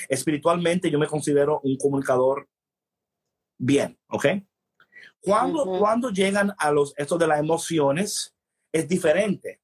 Espiritualmente 0.10 0.90
yo 0.90 0.98
me 0.98 1.08
considero 1.08 1.60
un 1.64 1.78
comunicador 1.78 2.48
bien, 3.58 4.00
¿ok? 4.08 4.26
Cuando, 5.22 5.66
cuando 5.80 6.10
llegan 6.10 6.54
a 6.58 6.72
los, 6.72 6.94
esto 6.98 7.18
de 7.18 7.28
las 7.28 7.40
emociones, 7.40 8.36
es 8.74 8.88
diferente, 8.88 9.62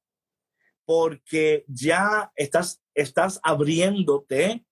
porque 0.84 1.64
ya 1.66 2.32
estás, 2.36 2.80
estás 2.94 3.40
abriéndote, 3.42 4.64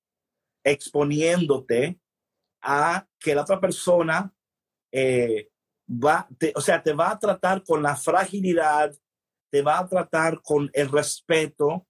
exponiéndote 0.64 2.00
a 2.62 3.06
que 3.18 3.34
la 3.34 3.42
otra 3.42 3.60
persona 3.60 4.32
eh, 4.92 5.50
va, 5.88 6.28
o 6.54 6.60
sea, 6.60 6.82
te 6.82 6.92
va 6.92 7.10
a 7.10 7.18
tratar 7.18 7.64
con 7.64 7.82
la 7.82 7.96
fragilidad, 7.96 8.94
te 9.50 9.62
va 9.62 9.78
a 9.78 9.88
tratar 9.88 10.40
con 10.42 10.70
el 10.72 10.90
respeto. 10.90 11.86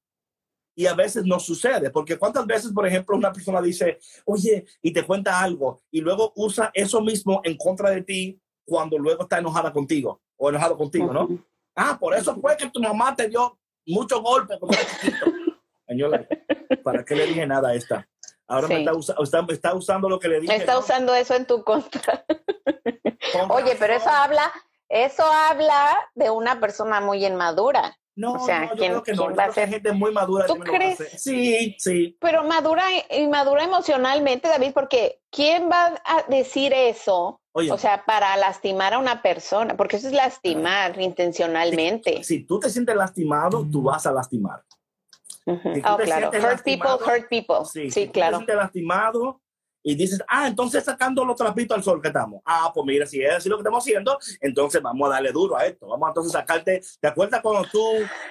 Y 0.78 0.86
a 0.86 0.94
veces 0.94 1.24
no 1.24 1.40
sucede, 1.40 1.90
porque 1.90 2.16
cuántas 2.16 2.46
veces, 2.46 2.70
por 2.70 2.86
ejemplo, 2.86 3.16
una 3.16 3.32
persona 3.32 3.60
dice, 3.60 3.98
oye, 4.24 4.64
y 4.80 4.92
te 4.92 5.04
cuenta 5.04 5.40
algo, 5.40 5.82
y 5.90 6.00
luego 6.00 6.32
usa 6.36 6.70
eso 6.72 7.00
mismo 7.00 7.40
en 7.42 7.56
contra 7.56 7.90
de 7.90 8.02
ti 8.02 8.40
cuando 8.64 8.96
luego 8.96 9.24
está 9.24 9.38
enojada 9.38 9.72
contigo 9.72 10.20
o 10.36 10.50
enojado 10.50 10.76
contigo, 10.76 11.12
¿no? 11.12 11.28
Ah, 11.74 11.98
por 11.98 12.14
eso 12.14 12.40
fue 12.40 12.56
que 12.56 12.70
tu 12.70 12.80
mamá 12.80 13.16
te 13.16 13.28
dio 13.28 13.58
muchos 13.86 14.22
golpes 14.22 14.56
Señora, 15.84 16.24
¿para 16.84 17.04
qué 17.04 17.16
le 17.16 17.26
dije 17.26 17.44
nada 17.44 17.70
a 17.70 17.74
esta? 17.74 18.08
Ahora 18.46 18.68
me 18.68 18.84
está, 18.84 19.44
está, 19.48 19.74
usando 19.74 20.08
lo 20.08 20.20
que 20.20 20.28
le 20.28 20.38
dije. 20.38 20.54
Está 20.54 20.78
usando 20.78 21.12
eso 21.12 21.34
en 21.34 21.44
tu 21.44 21.64
contra. 21.64 22.24
Oye, 23.50 23.74
pero 23.80 23.94
eso 23.94 24.10
habla, 24.10 24.52
eso 24.88 25.24
habla 25.24 25.98
de 26.14 26.30
una 26.30 26.60
persona 26.60 27.00
muy 27.00 27.26
inmadura. 27.26 27.98
No, 28.18 28.32
o 28.32 28.38
sea, 28.40 28.70
¿quién, 28.76 28.92
yo 28.92 29.02
creo 29.02 29.02
que 29.02 29.12
no. 29.12 29.34
va 29.34 29.44
a 29.44 29.52
ser 29.52 29.68
gente 29.68 29.92
muy 29.92 30.12
madura. 30.12 30.46
¿Tú 30.46 30.58
crees? 30.58 30.98
Sí, 31.16 31.76
sí. 31.78 32.16
Pero 32.20 32.44
madura, 32.44 32.82
inmadura 33.10 33.64
emocionalmente, 33.64 34.48
David, 34.48 34.72
porque 34.74 35.20
¿quién 35.30 35.70
va 35.70 35.94
a 36.04 36.24
decir 36.28 36.72
eso? 36.72 37.40
o 37.52 37.76
sea, 37.76 38.04
para 38.04 38.36
lastimar 38.36 38.94
a 38.94 38.98
una 38.98 39.20
persona, 39.20 39.76
porque 39.76 39.96
eso 39.96 40.06
es 40.06 40.14
lastimar 40.14 41.00
intencionalmente. 41.00 42.18
Si, 42.18 42.24
si, 42.24 42.44
tú 42.44 42.60
te 42.60 42.70
sientes 42.70 42.94
lastimado, 42.94 43.66
tú 43.68 43.82
vas 43.82 44.06
a 44.06 44.12
lastimar 44.12 44.62
oh, 45.48 45.96
claro. 45.96 46.30
Hurt 46.30 46.62
people, 46.64 46.98
hurt 47.04 47.28
people. 47.28 47.64
Sí, 47.64 47.90
sí 47.90 48.08
claro. 48.08 48.44
Te 48.44 48.54
lastimado 48.54 49.40
y 49.88 49.94
dices, 49.94 50.22
ah, 50.28 50.46
entonces 50.46 50.84
sacando 50.84 51.24
los 51.24 51.34
trapitos 51.34 51.74
al 51.74 51.82
sol 51.82 52.02
que 52.02 52.08
estamos. 52.08 52.42
Ah, 52.44 52.70
pues 52.74 52.84
mira, 52.84 53.06
si 53.06 53.22
es 53.22 53.32
así 53.32 53.48
lo 53.48 53.56
que 53.56 53.62
estamos 53.62 53.82
haciendo, 53.82 54.18
entonces 54.38 54.82
vamos 54.82 55.08
a 55.08 55.14
darle 55.14 55.32
duro 55.32 55.56
a 55.56 55.64
esto. 55.64 55.88
Vamos 55.88 56.08
a 56.08 56.10
entonces 56.10 56.32
sacarte. 56.32 56.82
¿Te 57.00 57.08
acuerdas 57.08 57.40
cuando 57.40 57.66
tú, 57.70 57.82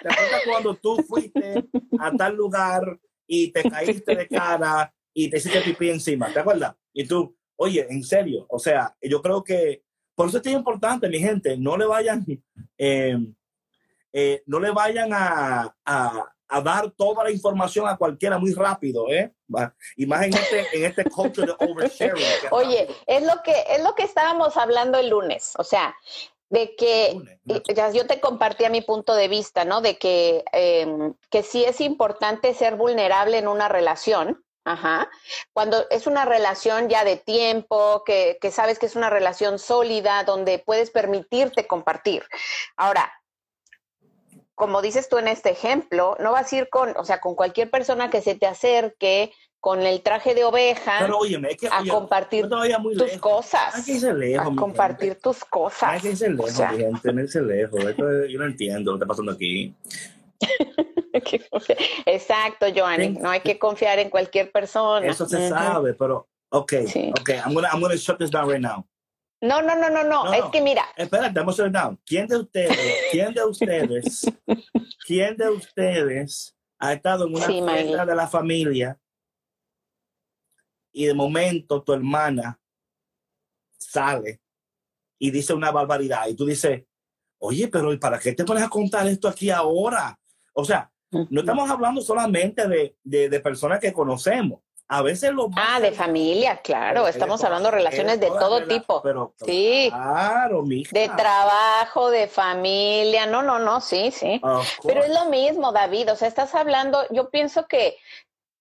te 0.04 0.08
acuerdas 0.08 0.42
cuando 0.46 0.76
tú 0.76 0.98
fuiste 0.98 1.66
a 2.00 2.12
tal 2.12 2.36
lugar 2.36 3.00
y 3.26 3.52
te 3.52 3.68
caíste 3.68 4.16
de 4.16 4.28
cara 4.28 4.94
y 5.12 5.32
te 5.32 5.38
hiciste 5.38 5.62
pipí 5.62 5.90
encima? 5.90 6.32
¿Te 6.32 6.42
acuerdas? 6.42 6.76
Y 6.94 7.08
tú, 7.08 7.36
oye, 7.56 7.88
en 7.90 8.04
serio, 8.04 8.46
o 8.50 8.60
sea, 8.60 8.96
yo 9.02 9.20
creo 9.24 9.44
que 9.44 9.82
por 10.14 10.28
eso 10.28 10.38
es 10.38 10.46
importante, 10.46 11.10
mi 11.10 11.18
gente, 11.18 11.58
no 11.58 11.76
le 11.76 11.88
vayan, 11.88 12.24
eh, 12.78 13.18
eh, 14.14 14.44
no 14.46 14.60
le 14.60 14.70
vayan 14.70 15.10
a, 15.12 15.76
a 15.84 16.36
a 16.50 16.62
dar 16.62 16.92
toda 16.92 17.24
la 17.24 17.32
información 17.32 17.88
a 17.88 17.98
cualquiera 17.98 18.38
muy 18.38 18.54
rápido, 18.54 19.08
¿eh? 19.10 19.34
Y 19.96 20.06
más 20.06 20.24
en 20.24 20.34
este, 20.34 20.66
en 20.74 20.86
este 20.86 21.04
culture 21.06 21.48
de 21.48 21.66
oversharing. 21.66 22.24
Oye, 22.52 22.88
es 23.06 23.24
lo 23.24 23.42
que 23.44 23.54
es 23.70 23.84
lo 23.84 23.96
que 23.96 24.04
estábamos 24.04 24.58
hablando 24.58 24.98
el 24.98 25.10
lunes, 25.10 25.54
o 25.58 25.64
sea, 25.64 25.96
de 26.50 26.76
que 26.76 27.40
ya 27.74 27.92
yo 27.92 28.08
te 28.08 28.20
compartía 28.20 28.70
mi 28.70 28.82
punto 28.82 29.16
de 29.16 29.28
vista, 29.28 29.66
¿no? 29.66 29.82
De 29.82 29.98
que, 29.98 30.44
eh, 30.54 31.14
que 31.30 31.44
sí 31.44 31.64
es 31.66 31.82
importante 31.82 32.54
ser 32.54 32.76
vulnerable 32.76 33.38
en 33.38 33.48
una 33.48 33.68
relación. 33.68 34.44
Ajá. 34.64 35.10
Cuando 35.54 35.86
es 35.90 36.08
una 36.08 36.26
relación 36.26 36.90
ya 36.90 37.06
de 37.06 37.16
tiempo, 37.16 38.04
que, 38.06 38.38
que 38.42 38.52
sabes 38.52 38.80
que 38.80 38.86
es 38.86 38.98
una 38.98 39.10
relación 39.10 39.60
sólida, 39.60 40.26
donde 40.26 40.60
puedes 40.60 40.92
permitirte 40.92 41.68
compartir. 41.68 42.26
Ahora, 42.76 43.10
como 44.58 44.82
dices 44.82 45.08
tú 45.08 45.20
en 45.20 45.28
este 45.28 45.52
ejemplo, 45.52 46.18
no 46.20 46.32
vas 46.32 46.52
a 46.52 46.56
ir 46.56 46.68
con, 46.70 46.92
o 46.98 47.06
sea, 47.06 47.22
con 47.22 47.36
cualquier 47.36 47.70
persona 47.70 48.10
que 48.10 48.22
se 48.22 48.34
te 48.34 48.48
acerque 48.48 49.32
con 49.60 49.84
el 49.84 50.02
traje 50.02 50.34
de 50.34 50.46
oveja 50.46 51.06
a 51.72 51.86
compartir 51.88 52.50
tus 52.50 53.18
cosas. 53.20 53.88
a 54.40 54.44
compartir 54.56 55.14
tus 55.22 55.46
cosas. 55.46 55.84
Hay 55.84 56.00
que 56.00 56.10
irse 56.10 56.28
lejos, 56.28 56.54
o 56.54 56.56
sea. 56.56 56.70
gente, 56.70 57.42
lejos. 57.44 57.86
Esto, 57.86 58.26
yo 58.26 58.40
no 58.40 58.46
entiendo 58.46 58.94
lo 58.94 58.98
que 58.98 59.04
está 59.04 59.08
pasando 59.08 59.32
aquí. 59.32 59.76
Exacto, 62.08 62.66
Joanny. 62.76 63.10
No 63.10 63.30
hay 63.30 63.42
que 63.42 63.60
confiar 63.60 64.00
en 64.00 64.10
cualquier 64.10 64.52
persona. 64.52 65.06
Eso 65.06 65.28
se 65.28 65.50
sabe, 65.50 65.94
pero 65.94 66.30
ok, 66.50 66.74
ok, 67.20 67.30
I'm 67.46 67.54
gonna, 67.54 67.70
I'm 67.72 67.80
gonna 67.80 67.96
shut 67.96 68.18
this 68.18 68.32
down 68.32 68.50
right 68.50 68.60
now. 68.62 68.84
No, 69.42 69.62
no, 69.62 69.76
no, 69.76 69.90
no, 69.90 70.04
no, 70.04 70.34
es 70.34 70.46
que 70.52 70.62
mira. 70.62 70.84
Espérate, 70.96 71.40
vamos 71.40 71.60
a 71.60 71.70
down. 71.70 72.00
¿Quién 72.04 72.28
de 72.28 72.38
ustedes, 72.38 72.78
quién 73.12 73.34
de 73.34 73.44
ustedes, 73.44 74.34
quién 75.06 75.38
de 75.38 75.50
ustedes 75.50 76.56
ha 76.80 76.94
estado 76.94 77.28
en 77.28 77.36
una 77.36 77.46
fiesta 77.46 78.06
de 78.06 78.16
la 78.16 78.28
familia 78.28 79.00
y 80.92 81.06
de 81.06 81.14
momento 81.14 81.84
tu 81.84 81.94
hermana 81.94 82.60
sale 83.78 84.42
y 85.20 85.30
dice 85.30 85.54
una 85.54 85.72
barbaridad 85.72 86.28
y 86.28 86.36
tú 86.36 86.46
dices, 86.46 86.86
oye, 87.38 87.68
pero 87.68 87.98
¿para 88.00 88.20
qué 88.20 88.34
te 88.34 88.44
pones 88.44 88.64
a 88.64 88.70
contar 88.70 89.08
esto 89.08 89.28
aquí 89.28 89.52
ahora? 89.52 90.20
O 90.54 90.66
sea, 90.66 90.92
no 91.12 91.42
estamos 91.42 91.70
hablando 91.70 92.02
solamente 92.02 92.68
de, 92.68 92.98
de, 93.04 93.30
de 93.30 93.40
personas 93.40 93.80
que 93.80 93.94
conocemos 93.94 94.62
a 94.90 95.02
veces 95.02 95.34
lo 95.34 95.50
Ah, 95.56 95.80
de 95.80 95.92
familia, 95.92 96.58
claro. 96.62 97.08
Estamos 97.08 97.44
hablando 97.44 97.70
de 97.70 97.78
relaciones 97.78 98.20
de 98.20 98.28
todo 98.28 98.66
tipo. 98.68 99.02
Pero, 99.02 99.34
sí. 99.46 99.90
Claro, 99.92 100.62
mija. 100.64 100.92
De 100.94 101.10
trabajo, 101.10 102.10
de 102.10 102.28
familia. 102.28 103.26
No, 103.26 103.44
no, 103.44 103.60
no, 103.60 103.82
sí, 103.82 104.12
sí. 104.12 104.42
Pero 104.84 105.04
es 105.04 105.10
lo 105.14 105.26
mismo, 105.26 105.74
David. 105.74 106.12
O 106.12 106.16
sea, 106.16 106.28
estás 106.28 106.56
hablando, 106.56 107.06
yo 107.10 107.30
pienso 107.30 107.68
que, 107.68 107.98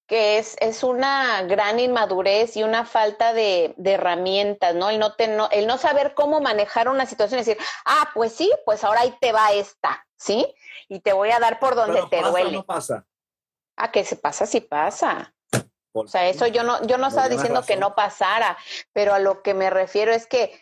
que 0.09 0.39
es, 0.39 0.57
es 0.61 0.83
una 0.83 1.43
gran 1.43 1.79
inmadurez 1.79 2.57
y 2.57 2.65
una 2.65 2.85
falta 2.85 3.33
de, 3.33 3.75
de 3.77 3.93
herramientas, 3.93 4.75
¿no? 4.75 4.91
El 4.91 4.99
no, 4.99 5.15
no, 5.29 5.49
el 5.53 5.67
no 5.69 5.79
saber 5.79 6.15
cómo 6.15 6.41
manejar 6.41 6.89
una 6.89 7.07
situación 7.07 7.39
y 7.39 7.45
decir, 7.45 7.63
ah, 7.85 8.11
pues 8.15 8.33
sí, 8.33 8.51
pues 8.65 8.83
ahora 8.83 9.03
ahí 9.03 9.15
te 9.21 9.31
va 9.31 9.53
esta, 9.53 10.05
¿sí? 10.17 10.45
Y 10.89 11.01
te 11.01 11.13
voy 11.13 11.31
a 11.31 11.39
dar 11.39 11.61
por 11.61 11.77
donde 11.77 12.03
te 12.11 12.21
duele. 12.21 12.51
No 12.51 12.65
pasa. 12.65 13.07
Ah, 13.77 13.93
que 13.93 14.03
se 14.05 14.17
pasa, 14.17 14.47
sí 14.47 14.61
pasa. 14.61 15.33
O 16.05 16.09
sea, 16.09 16.29
eso 16.29 16.47
yo 16.47 16.63
no, 16.63 16.85
yo 16.87 16.99
no 16.99 17.09
estaba 17.09 17.29
diciendo 17.29 17.63
que 17.63 17.77
no 17.77 17.95
pasara, 17.95 18.57
pero 18.93 19.15
a 19.15 19.19
lo 19.19 19.43
que 19.43 19.55
me 19.55 19.71
refiero 19.71 20.13
es 20.13 20.27
que 20.27 20.53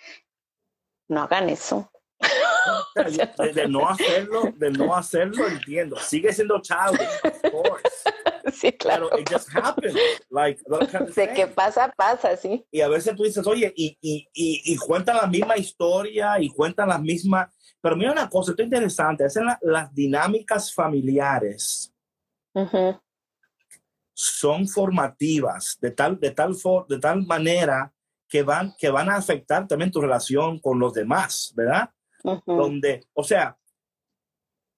no 1.09 1.23
hagan 1.23 1.49
eso. 1.49 1.91
de, 3.55 3.69
no 3.69 3.89
hacerlo, 3.89 4.53
de 4.57 4.71
no 4.71 4.95
hacerlo, 4.95 5.47
entiendo. 5.47 5.97
Sigue 5.99 6.33
siendo 6.33 6.61
child, 6.61 7.01
of 7.25 7.51
course. 7.51 7.83
Sí, 8.53 8.71
claro. 8.73 9.09
Pero 9.09 9.23
it 9.23 9.29
just 9.33 9.49
happens. 9.57 9.99
Like, 10.31 10.63
de 11.17 11.33
que 11.33 11.47
pasa, 11.47 11.93
pasa, 11.97 12.37
sí. 12.37 12.65
Y 12.71 12.83
a 12.83 12.89
veces 12.89 13.17
tú 13.17 13.25
dices, 13.25 13.45
oye, 13.47 13.73
y, 13.75 13.97
y, 14.03 14.29
y, 14.33 14.73
y 14.73 14.77
cuentan 14.77 15.17
la 15.17 15.27
misma 15.27 15.57
historia 15.57 16.39
y 16.39 16.51
cuentan 16.51 16.91
las 16.91 17.01
mismas. 17.01 17.49
Pero 17.81 17.97
mira 17.97 18.13
una 18.13 18.29
cosa, 18.29 18.53
esto 18.53 18.63
es 18.63 18.67
interesante, 18.67 19.25
hacen 19.25 19.47
las 19.63 19.93
dinámicas 19.95 20.73
familiares 20.73 21.93
son 24.15 24.69
formativas 24.69 25.77
de 25.81 25.91
tal, 25.91 26.19
de 26.19 26.31
tal, 26.31 26.57
de 26.89 26.99
tal 26.99 27.27
manera 27.27 27.93
que 28.29 28.43
van, 28.43 28.75
que 28.79 28.89
van 28.91 29.11
a 29.11 29.17
afectar 29.17 29.67
también 29.67 29.91
tu 29.91 30.01
relación 30.01 30.59
con 30.61 30.79
los 30.79 30.95
demás, 30.95 31.53
¿verdad? 31.57 31.91
Donde, 32.47 33.07
o 33.13 33.23
sea, 33.23 33.57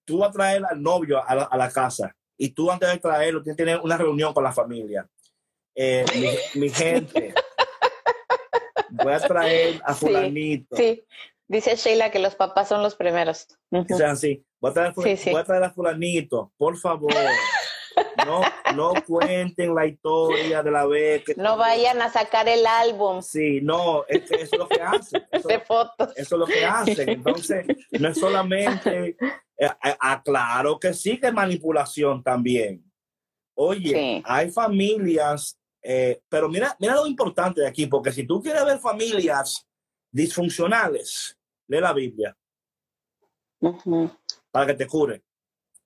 tú 0.05 0.19
vas 0.19 0.31
a 0.31 0.33
traer 0.33 0.65
al 0.69 0.83
novio 0.83 1.23
a 1.25 1.57
la, 1.57 1.71
casa 1.71 2.15
y 2.37 2.51
tú 2.51 2.71
antes 2.71 2.91
de 2.91 2.99
traerlo 2.99 3.43
tienes 3.43 3.57
que 3.57 3.65
tener 3.65 3.81
una 3.81 3.97
reunión 3.97 4.33
con 4.33 4.43
la 4.43 4.53
familia. 4.53 5.09
Eh, 5.75 6.05
mi, 6.55 6.71
gente, 6.71 7.35
voy 8.91 9.13
a 9.13 9.21
traer 9.21 9.81
a 9.85 9.95
fulanito. 9.95 10.77
Dice 11.49 11.77
Sheila 11.77 12.11
que 12.11 12.19
los 12.19 12.35
papás 12.35 12.69
son 12.69 12.83
los 12.83 12.97
primeros. 12.97 13.47
O 13.71 13.85
sea, 13.97 14.13
así, 14.13 14.45
voy 14.59 14.71
a 14.71 14.75
traer, 14.75 14.95
Sí, 15.03 15.17
sí. 15.17 15.31
voy 15.31 15.41
a 15.41 15.45
traer 15.45 15.65
a 15.65 15.71
fulanito, 15.71 16.53
por 16.57 16.77
favor. 16.77 17.13
No, 18.27 18.43
no 18.75 18.93
cuenten 19.07 19.75
la 19.75 19.87
historia 19.87 20.63
de 20.63 20.71
la 20.71 20.87
vez 20.87 21.25
que... 21.25 21.35
No 21.37 21.57
vayan 21.57 22.01
a 22.03 22.11
sacar 22.11 22.49
el 22.49 22.67
álbum 22.67 23.23
Sí, 23.23 23.61
no, 23.63 24.05
es 24.09 24.23
que 24.29 24.37
eso 24.43 24.57
es 24.57 24.59
lo 24.59 24.69
que 24.69 24.81
hacen. 24.81 25.27
Eso, 25.31 25.49
de 25.49 25.61
fotos. 25.61 26.13
eso 26.17 26.35
es 26.37 26.39
lo 26.41 26.47
que 26.47 26.65
hacen. 26.65 27.09
Entonces, 27.09 27.67
no 27.93 28.09
es 28.09 28.19
solamente... 28.19 29.17
eh, 29.59 29.69
aclaro 30.01 30.79
que 30.79 30.93
sí 30.93 31.19
que 31.19 31.33
manipulación 31.33 32.23
también. 32.23 32.85
Oye, 33.55 33.91
Sí. 33.91 34.23
hay 34.27 34.51
familias, 34.51 35.59
eh, 35.83 36.21
pero 36.29 36.49
mira, 36.49 36.77
mira 36.79 36.95
lo 36.97 37.07
importante 37.07 37.63
de 37.63 37.67
aquí, 37.69 37.87
porque 37.87 38.13
si 38.13 38.27
tú 38.27 38.43
quieres 38.43 38.65
ver 38.67 38.79
familias 38.79 39.67
disfuncionales, 40.13 41.39
lee 41.69 41.81
la 41.81 41.93
Biblia 41.95 42.37
para 44.51 44.67
que 44.67 44.75
te 44.75 44.87
cure. 44.87 45.23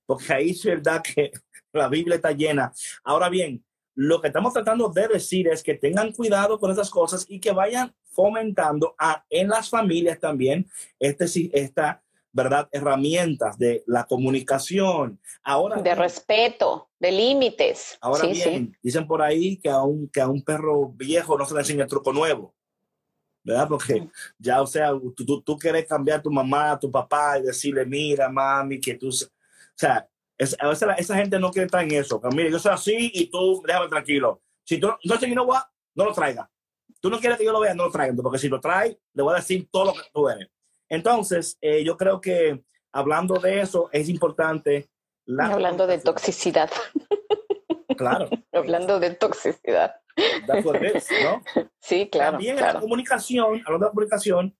Porque 0.05 0.33
ahí 0.33 0.49
es 0.49 0.65
verdad 0.65 1.01
que 1.01 1.31
la 1.73 1.87
Biblia 1.87 2.15
está 2.15 2.31
llena. 2.31 2.73
Ahora 3.03 3.29
bien, 3.29 3.63
lo 3.95 4.21
que 4.21 4.27
estamos 4.27 4.53
tratando 4.53 4.89
de 4.89 5.07
decir 5.07 5.47
es 5.47 5.63
que 5.63 5.73
tengan 5.75 6.11
cuidado 6.13 6.59
con 6.59 6.71
esas 6.71 6.89
cosas 6.89 7.25
y 7.27 7.39
que 7.39 7.51
vayan 7.51 7.93
fomentando 8.11 8.95
a, 8.97 9.23
en 9.29 9.47
las 9.49 9.69
familias 9.69 10.19
también 10.19 10.69
este, 10.99 11.27
sí- 11.27 11.49
esta, 11.53 12.01
¿verdad? 12.33 12.67
Herramientas 12.71 13.57
de 13.57 13.83
la 13.87 14.05
comunicación. 14.05 15.19
Ahora, 15.43 15.77
De 15.77 15.83
bien, 15.83 15.97
respeto, 15.97 16.89
de 16.99 17.11
límites. 17.11 17.97
ahora 18.01 18.25
sí, 18.25 18.31
bien, 18.31 18.77
dicen 18.81 19.07
por 19.07 19.21
ahí 19.21 19.57
que 19.57 19.69
a, 19.69 19.81
un, 19.81 20.07
que 20.09 20.21
a 20.21 20.27
un 20.27 20.41
perro 20.43 20.89
viejo 20.89 21.37
no 21.37 21.45
se 21.45 21.53
le 21.53 21.61
enseña 21.61 21.87
truco 21.87 22.11
nuevo. 22.13 22.53
¿Verdad? 23.43 23.67
Porque 23.69 24.07
ya, 24.37 24.61
o 24.61 24.67
sea, 24.67 24.91
tú, 24.91 25.25
tú, 25.25 25.41
tú 25.41 25.57
quieres 25.57 25.87
cambiar 25.87 26.19
a 26.19 26.21
tu 26.21 26.29
mamá, 26.31 26.71
a 26.71 26.79
tu 26.79 26.91
papá 26.91 27.39
y 27.39 27.43
decirle, 27.43 27.85
mira, 27.85 28.29
mami, 28.29 28.79
que 28.79 28.93
tú... 28.93 29.11
se-". 29.11 29.25
O 29.25 29.29
sea, 29.75 30.07
es- 30.41 30.57
a 30.59 30.67
veces 30.67 30.87
la- 30.87 30.93
esa 30.95 31.15
gente 31.15 31.39
no 31.39 31.51
quiere 31.51 31.65
estar 31.67 31.83
en 31.83 31.91
eso. 31.91 32.19
Que, 32.21 32.27
mira, 32.29 32.49
yo 32.49 32.59
soy 32.59 32.71
así 32.73 33.11
y 33.13 33.29
tú 33.29 33.61
déjame 33.65 33.87
tranquilo. 33.89 34.41
Si 34.65 34.79
tú, 34.79 34.89
entonces, 35.03 35.27
you 35.29 35.35
know 35.35 35.45
what? 35.45 35.63
No 35.95 36.05
lo 36.05 36.13
traiga. 36.13 36.49
Tú 36.99 37.09
no 37.09 37.19
quieres 37.19 37.37
que 37.37 37.45
yo 37.45 37.51
lo 37.51 37.59
vea, 37.59 37.73
no 37.73 37.85
lo 37.85 37.91
traiga. 37.91 38.13
Porque 38.21 38.37
si 38.37 38.47
lo 38.47 38.59
trae, 38.59 38.99
le 39.13 39.23
voy 39.23 39.33
a 39.33 39.37
decir 39.37 39.67
todo 39.71 39.85
lo 39.85 39.93
que 39.93 40.01
tú 40.13 40.29
eres. 40.29 40.47
Entonces, 40.89 41.57
eh, 41.61 41.83
yo 41.83 41.97
creo 41.97 42.19
que 42.21 42.63
hablando 42.93 43.35
de 43.35 43.61
eso, 43.61 43.89
es 43.91 44.09
importante... 44.09 44.89
La 45.25 45.47
Hablando 45.47 45.87
de 45.87 45.99
toxicidad. 45.99 46.69
Claro. 47.97 48.29
Hablando 48.51 48.99
de 48.99 49.11
toxicidad. 49.11 49.95
That's 50.47 50.65
what 50.65 50.81
it 50.81 50.95
is, 50.95 51.07
¿no? 51.23 51.43
Sí, 51.79 52.09
claro. 52.09 52.31
También 52.33 52.57
en 52.57 52.63
la 52.63 52.79
comunicación, 52.79 53.61
hablando 53.65 53.85
de 53.85 53.89
la 53.89 53.89
comunicación, 53.91 54.57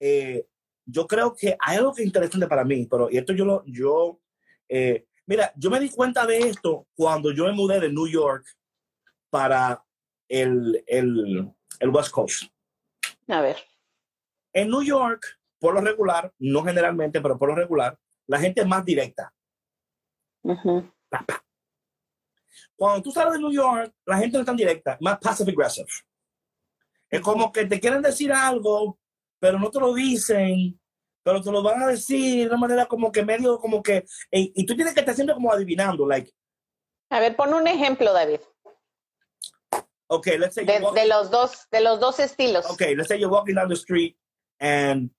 eh, 0.00 0.46
yo 0.86 1.06
creo 1.06 1.34
que 1.34 1.56
hay 1.58 1.76
algo 1.78 1.92
que 1.92 2.02
es 2.02 2.06
interesante 2.06 2.46
para 2.46 2.64
mí, 2.64 2.86
pero 2.86 3.10
y 3.10 3.16
esto 3.18 3.32
yo 3.32 3.44
lo, 3.44 3.64
yo, 3.66 4.20
eh, 4.68 5.06
mira, 5.28 5.52
yo 5.56 5.70
me 5.70 5.78
di 5.78 5.90
cuenta 5.90 6.26
de 6.26 6.38
esto 6.38 6.88
cuando 6.96 7.30
yo 7.32 7.44
me 7.44 7.52
mudé 7.52 7.78
de 7.78 7.92
New 7.92 8.08
York 8.08 8.46
para 9.30 9.84
el, 10.26 10.82
el, 10.86 11.52
el 11.78 11.88
West 11.90 12.10
Coast. 12.10 12.44
A 13.28 13.42
ver. 13.42 13.58
En 14.54 14.70
New 14.70 14.82
York, 14.82 15.22
por 15.60 15.74
lo 15.74 15.82
regular, 15.82 16.32
no 16.38 16.64
generalmente, 16.64 17.20
pero 17.20 17.38
por 17.38 17.50
lo 17.50 17.54
regular, 17.54 17.98
la 18.26 18.38
gente 18.40 18.62
es 18.62 18.66
más 18.66 18.84
directa. 18.84 19.32
Ujú. 20.42 20.90
Cuando 22.74 23.02
tú 23.02 23.10
sales 23.10 23.34
de 23.34 23.38
New 23.38 23.52
York, 23.52 23.94
la 24.06 24.16
gente 24.16 24.38
no 24.38 24.40
es 24.40 24.46
tan 24.46 24.56
directa, 24.56 24.96
más 25.00 25.18
passive 25.18 25.52
aggressive. 25.52 25.88
Es 27.10 27.20
como 27.20 27.52
que 27.52 27.66
te 27.66 27.78
quieren 27.78 28.00
decir 28.00 28.32
algo, 28.32 28.98
pero 29.38 29.58
no 29.58 29.70
te 29.70 29.78
lo 29.78 29.92
dicen, 29.92 30.80
pero 31.28 31.42
te 31.42 31.50
lo 31.50 31.62
van 31.62 31.82
a 31.82 31.88
decir 31.88 32.44
de 32.44 32.46
una 32.46 32.56
manera 32.56 32.86
como 32.86 33.12
que 33.12 33.22
medio, 33.22 33.58
como 33.58 33.82
que, 33.82 34.06
y, 34.30 34.50
y 34.54 34.64
tú 34.64 34.74
tienes 34.74 34.94
que 34.94 35.00
estar 35.00 35.14
siempre 35.14 35.34
como 35.34 35.52
adivinando, 35.52 36.06
like, 36.06 36.32
A 37.10 37.20
ver, 37.20 37.36
pon 37.36 37.52
un 37.52 37.66
ejemplo, 37.66 38.14
David, 38.14 38.40
okay, 40.08 40.38
let's 40.38 40.54
say, 40.54 40.64
de, 40.64 40.72
you're 40.72 40.84
walk- 40.86 40.94
de 40.94 41.06
los 41.06 41.30
dos, 41.30 41.66
de 41.70 41.80
los 41.82 42.00
dos 42.00 42.18
estilos. 42.18 42.64
okay, 42.70 42.94
let's 42.96 43.08
say 43.08 43.18
you're 43.18 43.30
walking 43.30 43.54
down 43.54 43.68
the 43.68 43.76
street 43.76 44.16
and, 44.58 45.10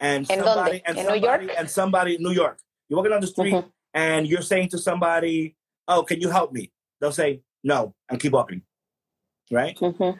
and 0.00 0.26
¿En 0.30 0.44
somebody, 0.44 0.82
and 0.84 0.98
¿En 0.98 1.06
New 1.06 1.12
somebody, 1.14 1.46
York? 1.46 1.56
and 1.58 1.70
somebody, 1.70 2.18
New 2.18 2.32
York, 2.32 2.58
you're 2.90 2.98
walking 2.98 3.12
down 3.12 3.22
the 3.22 3.26
street 3.26 3.54
Ujú. 3.54 3.64
and 3.94 4.26
you're 4.26 4.42
saying 4.42 4.68
to 4.68 4.76
somebody, 4.78 5.56
oh, 5.88 6.02
can 6.02 6.20
you 6.20 6.28
help 6.28 6.52
me? 6.52 6.70
They'll 7.00 7.10
say, 7.12 7.40
no, 7.62 7.94
and 8.10 8.20
keep 8.20 8.32
walking. 8.32 8.60
Right? 9.50 9.76
Mm-hmm. 9.78 10.16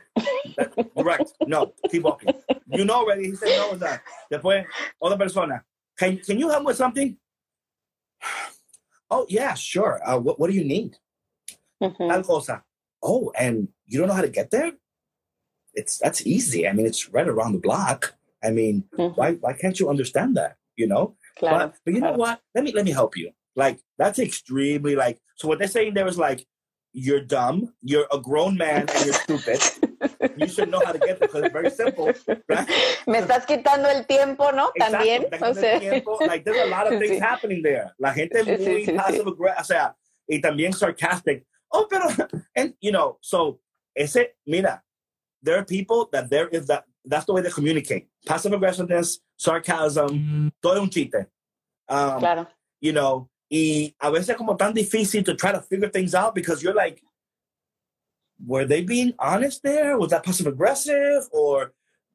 Ujú. 0.59 0.95
Correct. 0.97 1.33
No, 1.47 1.73
keep 1.91 2.03
walking. 2.03 2.35
You 2.67 2.85
know 2.85 2.95
already. 2.95 3.31
He 3.31 3.37
said 3.37 3.57
no 3.57 3.73
with 3.73 3.81
that. 3.81 4.03
Después, 4.31 4.65
otra 5.03 5.19
persona. 5.19 5.65
Can, 5.99 6.19
can 6.19 6.39
you 6.39 6.49
help 6.51 6.65
with 6.65 6.77
something? 6.77 7.17
Oh, 9.11 9.27
yeah, 9.29 9.55
sure. 9.55 10.01
Uh, 10.05 10.19
what, 10.19 10.39
what 10.39 10.51
do 10.51 10.57
you 10.57 10.65
need? 10.65 10.97
Ujú. 11.83 12.09
Tal 12.09 12.23
cosa. 12.23 12.63
Oh, 13.03 13.33
and 13.39 13.69
you 13.87 13.99
don't 13.99 14.09
know 14.09 14.15
how 14.15 14.23
to 14.23 14.29
get 14.29 14.51
there? 14.51 14.73
It's 15.75 15.99
That's 15.99 16.27
easy. 16.27 16.69
I 16.69 16.73
mean, 16.73 16.87
it's 16.87 17.09
right 17.11 17.29
around 17.29 17.53
the 17.53 17.59
block. 17.59 18.15
I 18.43 18.51
mean, 18.51 18.85
Ujú. 18.97 19.17
why, 19.17 19.33
why 19.35 19.53
can't 19.55 19.79
you 19.81 19.89
understand 19.89 20.37
that? 20.37 20.57
You 20.77 20.87
know? 20.87 21.17
Claro. 21.39 21.59
But, 21.59 21.75
but 21.85 21.95
you 21.95 22.01
know 22.01 22.13
what? 22.13 22.41
Let 22.55 22.65
me 22.65 22.73
let 22.73 22.85
me 22.85 22.93
help 22.93 23.17
you. 23.17 23.33
Like 23.57 23.81
that's 23.99 24.19
extremely 24.19 24.97
like 24.97 25.21
so 25.37 25.49
what 25.49 25.59
they're 25.59 25.69
saying 25.69 25.95
there 25.95 26.07
is 26.07 26.19
like 26.19 26.47
you're 26.95 27.21
dumb, 27.21 27.75
you're 27.83 28.07
a 28.13 28.19
grown 28.21 28.57
man 28.57 28.87
and 28.89 29.05
you're 29.05 29.15
stupid. 29.15 29.59
you 30.39 30.47
should 30.47 30.71
know 30.71 30.81
how 30.85 30.93
to 30.93 30.99
get 30.99 31.19
there 31.19 31.27
because 31.29 31.43
it's 31.43 31.53
very 31.53 31.71
simple, 31.71 32.07
right? 32.49 32.69
Me 33.07 33.19
estás 33.19 33.45
quitando 33.47 33.89
el 33.91 34.05
tiempo, 34.07 34.51
¿no? 34.53 34.71
También. 34.79 35.27
O 35.43 35.53
sea, 35.55 35.81
tiempo. 35.81 36.17
Like 36.21 36.45
there's 36.45 36.61
a 36.67 36.71
lot 36.71 36.87
of 36.91 36.99
things 37.01 37.19
Sí. 37.19 37.21
happening 37.21 37.63
there. 37.63 37.93
La 37.99 38.13
gente 38.13 38.39
es 38.39 38.47
muy 38.47 38.57
sí, 38.57 38.87
sí. 38.87 38.97
passive 38.97 39.27
aggressive, 39.27 39.61
o 39.61 39.65
sea, 39.65 39.95
y 40.31 40.41
también 40.41 40.73
sarcastic. 40.73 41.45
Oh, 41.73 41.87
pero 41.91 42.07
and 42.55 42.75
you 42.81 42.93
know, 42.93 43.19
so 43.21 43.59
ese 43.97 44.29
mira, 44.47 44.81
there 45.43 45.59
are 45.59 45.65
people 45.65 46.09
that 46.13 46.31
there 46.31 46.49
is 46.49 46.67
that 46.69 46.85
that's 47.05 47.27
the 47.27 47.33
way 47.33 47.43
they 47.43 47.51
communicate. 47.51 48.07
Passive 48.25 48.53
aggressiveness, 48.53 49.19
sarcasm, 49.37 50.53
todo 50.63 50.81
un 50.81 50.89
chiste. 50.91 51.27
Um, 51.89 52.21
claro. 52.21 52.47
you 52.81 52.93
know, 52.93 53.29
y 53.49 53.95
a 54.01 54.11
veces 54.11 54.37
como 54.37 54.57
tan 54.57 54.75
difícil 54.75 55.25
to 55.25 55.35
try 55.35 55.53
to 55.53 55.63
figure 55.63 55.89
things 55.89 56.15
out 56.15 56.35
because 56.35 56.63
you're 56.63 56.75
like, 56.75 57.03
were 58.45 58.65
they 58.65 58.83
being 58.83 59.13
honest 59.19 59.63
there? 59.63 59.97
Was 59.99 60.11
that 60.11 60.25
passive 60.25 60.47
aggressive 60.47 61.29
or 61.31 61.73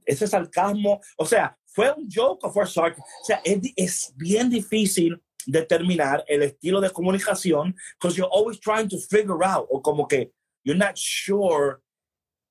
ese 0.08 0.30
sarcasmo? 0.30 1.00
O 1.18 1.26
sea, 1.26 1.56
fue 1.65 1.89
un 1.96 2.10
joke 2.10 2.39
o 2.44 2.52
fue 2.52 2.65
sarcasmo. 2.65 3.04
O 3.04 3.26
sea, 3.26 3.42
es, 3.46 3.74
es 3.78 4.13
bien 4.18 4.50
difícil 4.50 5.20
determinar 5.46 6.24
el 6.28 6.44
estilo 6.44 6.82
de 6.82 6.89
comunicación 6.89 7.74
because 8.00 8.18
you're 8.18 8.30
always 8.32 8.60
trying 8.60 8.89
to 8.89 8.98
figure 8.98 9.44
out 9.44 9.68
o 9.72 9.80
como 9.80 10.06
que 10.06 10.32
you're 10.63 10.78
not 10.78 10.98
sure 10.98 11.82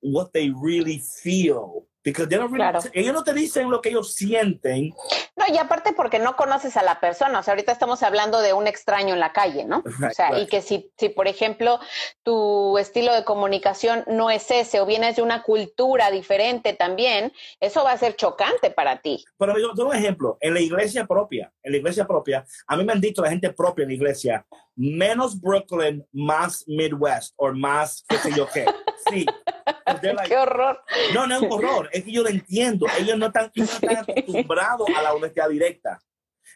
what 0.01 0.33
they 0.33 0.51
really 0.51 1.03
feel 1.23 1.88
really, 2.12 2.49
Claro. 2.55 2.81
ellos 2.92 3.12
no 3.12 3.25
te 3.25 3.33
dicen 3.33 3.71
lo 3.71 3.81
que 3.81 3.90
ellos 3.90 4.14
sienten. 4.14 4.94
No, 5.37 5.44
y 5.53 5.59
aparte 5.59 5.92
porque 5.92 6.18
no 6.18 6.37
conoces 6.37 6.77
a 6.77 6.83
la 6.83 7.01
persona, 7.01 7.38
o 7.38 7.42
sea, 7.42 7.53
ahorita 7.53 7.73
estamos 7.73 8.03
hablando 8.03 8.40
de 8.40 8.53
un 8.53 8.66
extraño 8.66 9.14
en 9.14 9.21
la 9.21 9.33
calle, 9.33 9.64
¿no? 9.64 9.83
Right, 9.85 10.11
O 10.11 10.14
sea, 10.14 10.38
y 10.38 10.47
que 10.47 10.62
si, 10.62 10.90
si, 10.99 11.09
por 11.09 11.29
ejemplo, 11.29 11.79
tu 12.23 12.79
estilo 12.79 13.14
de 13.14 13.25
comunicación 13.25 14.05
no 14.07 14.31
es 14.31 14.51
ese 14.51 14.81
o 14.81 14.87
vienes 14.87 15.16
de 15.16 15.23
una 15.23 15.42
cultura 15.42 16.11
diferente 16.11 16.73
también, 16.73 17.33
eso 17.61 17.85
va 17.85 17.92
a 17.92 17.99
ser 17.99 18.16
chocante 18.16 18.71
para 18.71 19.01
ti. 19.01 19.25
Pero 19.38 19.59
yo 19.59 19.73
doy 19.75 19.87
un 19.87 19.97
ejemplo. 19.97 20.37
En 20.40 20.55
la 20.55 20.61
iglesia 20.61 21.07
propia, 21.07 21.53
en 21.62 21.73
la 21.73 21.79
iglesia 21.79 22.07
propia, 22.07 22.44
a 22.66 22.77
mí 22.77 22.85
me 22.85 22.92
han 22.92 23.01
dicho 23.01 23.23
la 23.23 23.31
gente 23.31 23.53
propia 23.53 23.83
en 23.85 23.88
la 23.88 23.94
iglesia, 23.94 24.47
menos 24.77 25.40
Brooklyn, 25.40 26.07
más 26.12 26.64
Midwest, 26.66 27.35
o 27.37 27.53
más 27.53 28.05
qué 28.09 28.16
sé 28.18 28.31
yo 28.37 28.47
qué. 28.53 28.64
Sí. 29.11 29.27
Like, 29.87 30.29
¡Qué 30.29 30.37
horror! 30.37 30.81
no, 31.15 31.27
no 31.27 31.37
es 31.37 31.43
un 31.43 31.53
horror, 31.53 31.89
es 31.93 32.05
que 32.05 32.13
yo 32.13 32.23
lo 32.23 32.29
entiendo. 32.29 32.87
Ellos 32.99 33.19
no 33.19 33.27
están, 33.27 33.51
ellos 33.55 33.71
no 33.83 33.89
están 33.89 34.05
acostumbrados 34.09 34.89
a 34.97 35.03
la 35.03 35.15
honestidad 35.15 35.49
directa. 35.49 35.99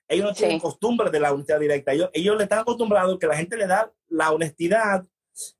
Ellos 0.08 0.26
no 0.26 0.34
tienen 0.34 0.56
Sí. 0.56 0.62
costumbre 0.62 1.10
de 1.10 1.20
la 1.20 1.32
honestidad 1.32 1.60
directa. 1.60 1.92
Ellos, 1.92 2.10
ellos 2.12 2.36
le 2.36 2.42
están 2.44 2.60
acostumbrados 2.60 3.18
que 3.18 3.26
la 3.26 3.36
gente 3.36 3.56
le 3.56 3.66
da 3.66 3.90
la 4.08 4.32
honestidad 4.32 5.04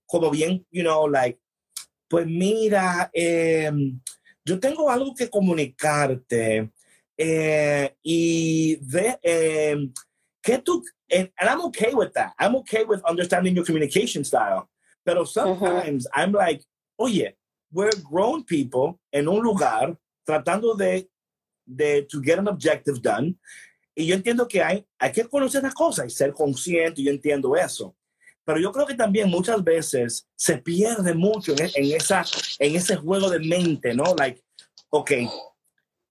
como 0.07 0.31
bien, 0.31 0.66
you 0.71 0.83
know, 0.83 1.09
like, 1.09 1.40
pues 2.09 2.27
mira, 2.27 3.11
eh, 3.14 3.71
yo 4.45 4.61
tengo 4.61 4.90
algo 4.90 5.14
que 5.14 5.31
comunicarte 5.31 6.71
eh, 7.16 7.95
y 8.03 8.77
de, 8.77 9.18
eh, 9.23 9.77
que 10.42 10.59
tú, 10.59 10.83
and, 11.11 11.31
and 11.38 11.49
I'm 11.51 11.61
okay 11.62 11.95
with 11.95 12.12
that. 12.14 12.33
I'm 12.38 12.55
okay 12.57 12.85
with 12.85 13.01
understanding 13.09 13.55
your 13.55 13.64
communication 13.64 14.25
style. 14.25 14.68
Pero 15.05 15.25
sometimes 15.25 16.07
I'm 16.14 16.33
like, 16.33 16.62
oye, 17.02 17.36
we're 17.70 17.90
grown 18.10 18.44
people 18.44 18.98
en 19.10 19.28
un 19.28 19.42
lugar 19.42 19.96
tratando 20.24 20.74
de, 20.74 21.08
de 21.64 22.02
to 22.02 22.20
get 22.20 22.38
an 22.38 22.48
objective 22.48 23.00
done. 23.00 23.36
Y 23.94 24.06
yo 24.06 24.14
entiendo 24.14 24.46
que 24.46 24.62
hay, 24.62 24.86
hay 24.98 25.12
que 25.12 25.28
conocer 25.28 25.62
las 25.62 25.74
cosas 25.74 26.06
y 26.06 26.10
ser 26.10 26.32
consciente, 26.32 27.02
yo 27.02 27.10
entiendo 27.10 27.56
eso. 27.56 27.94
Pero 28.44 28.58
yo 28.58 28.72
creo 28.72 28.86
que 28.86 28.94
también 28.94 29.28
muchas 29.28 29.62
veces 29.62 30.28
se 30.34 30.58
pierde 30.58 31.14
mucho 31.14 31.52
en, 31.52 31.70
en 31.74 31.96
esa, 31.96 32.24
en 32.58 32.74
ese 32.74 32.96
juego 32.96 33.30
de 33.30 33.38
mente, 33.38 33.94
¿no? 33.94 34.14
Like, 34.16 34.42
ok, 34.90 35.12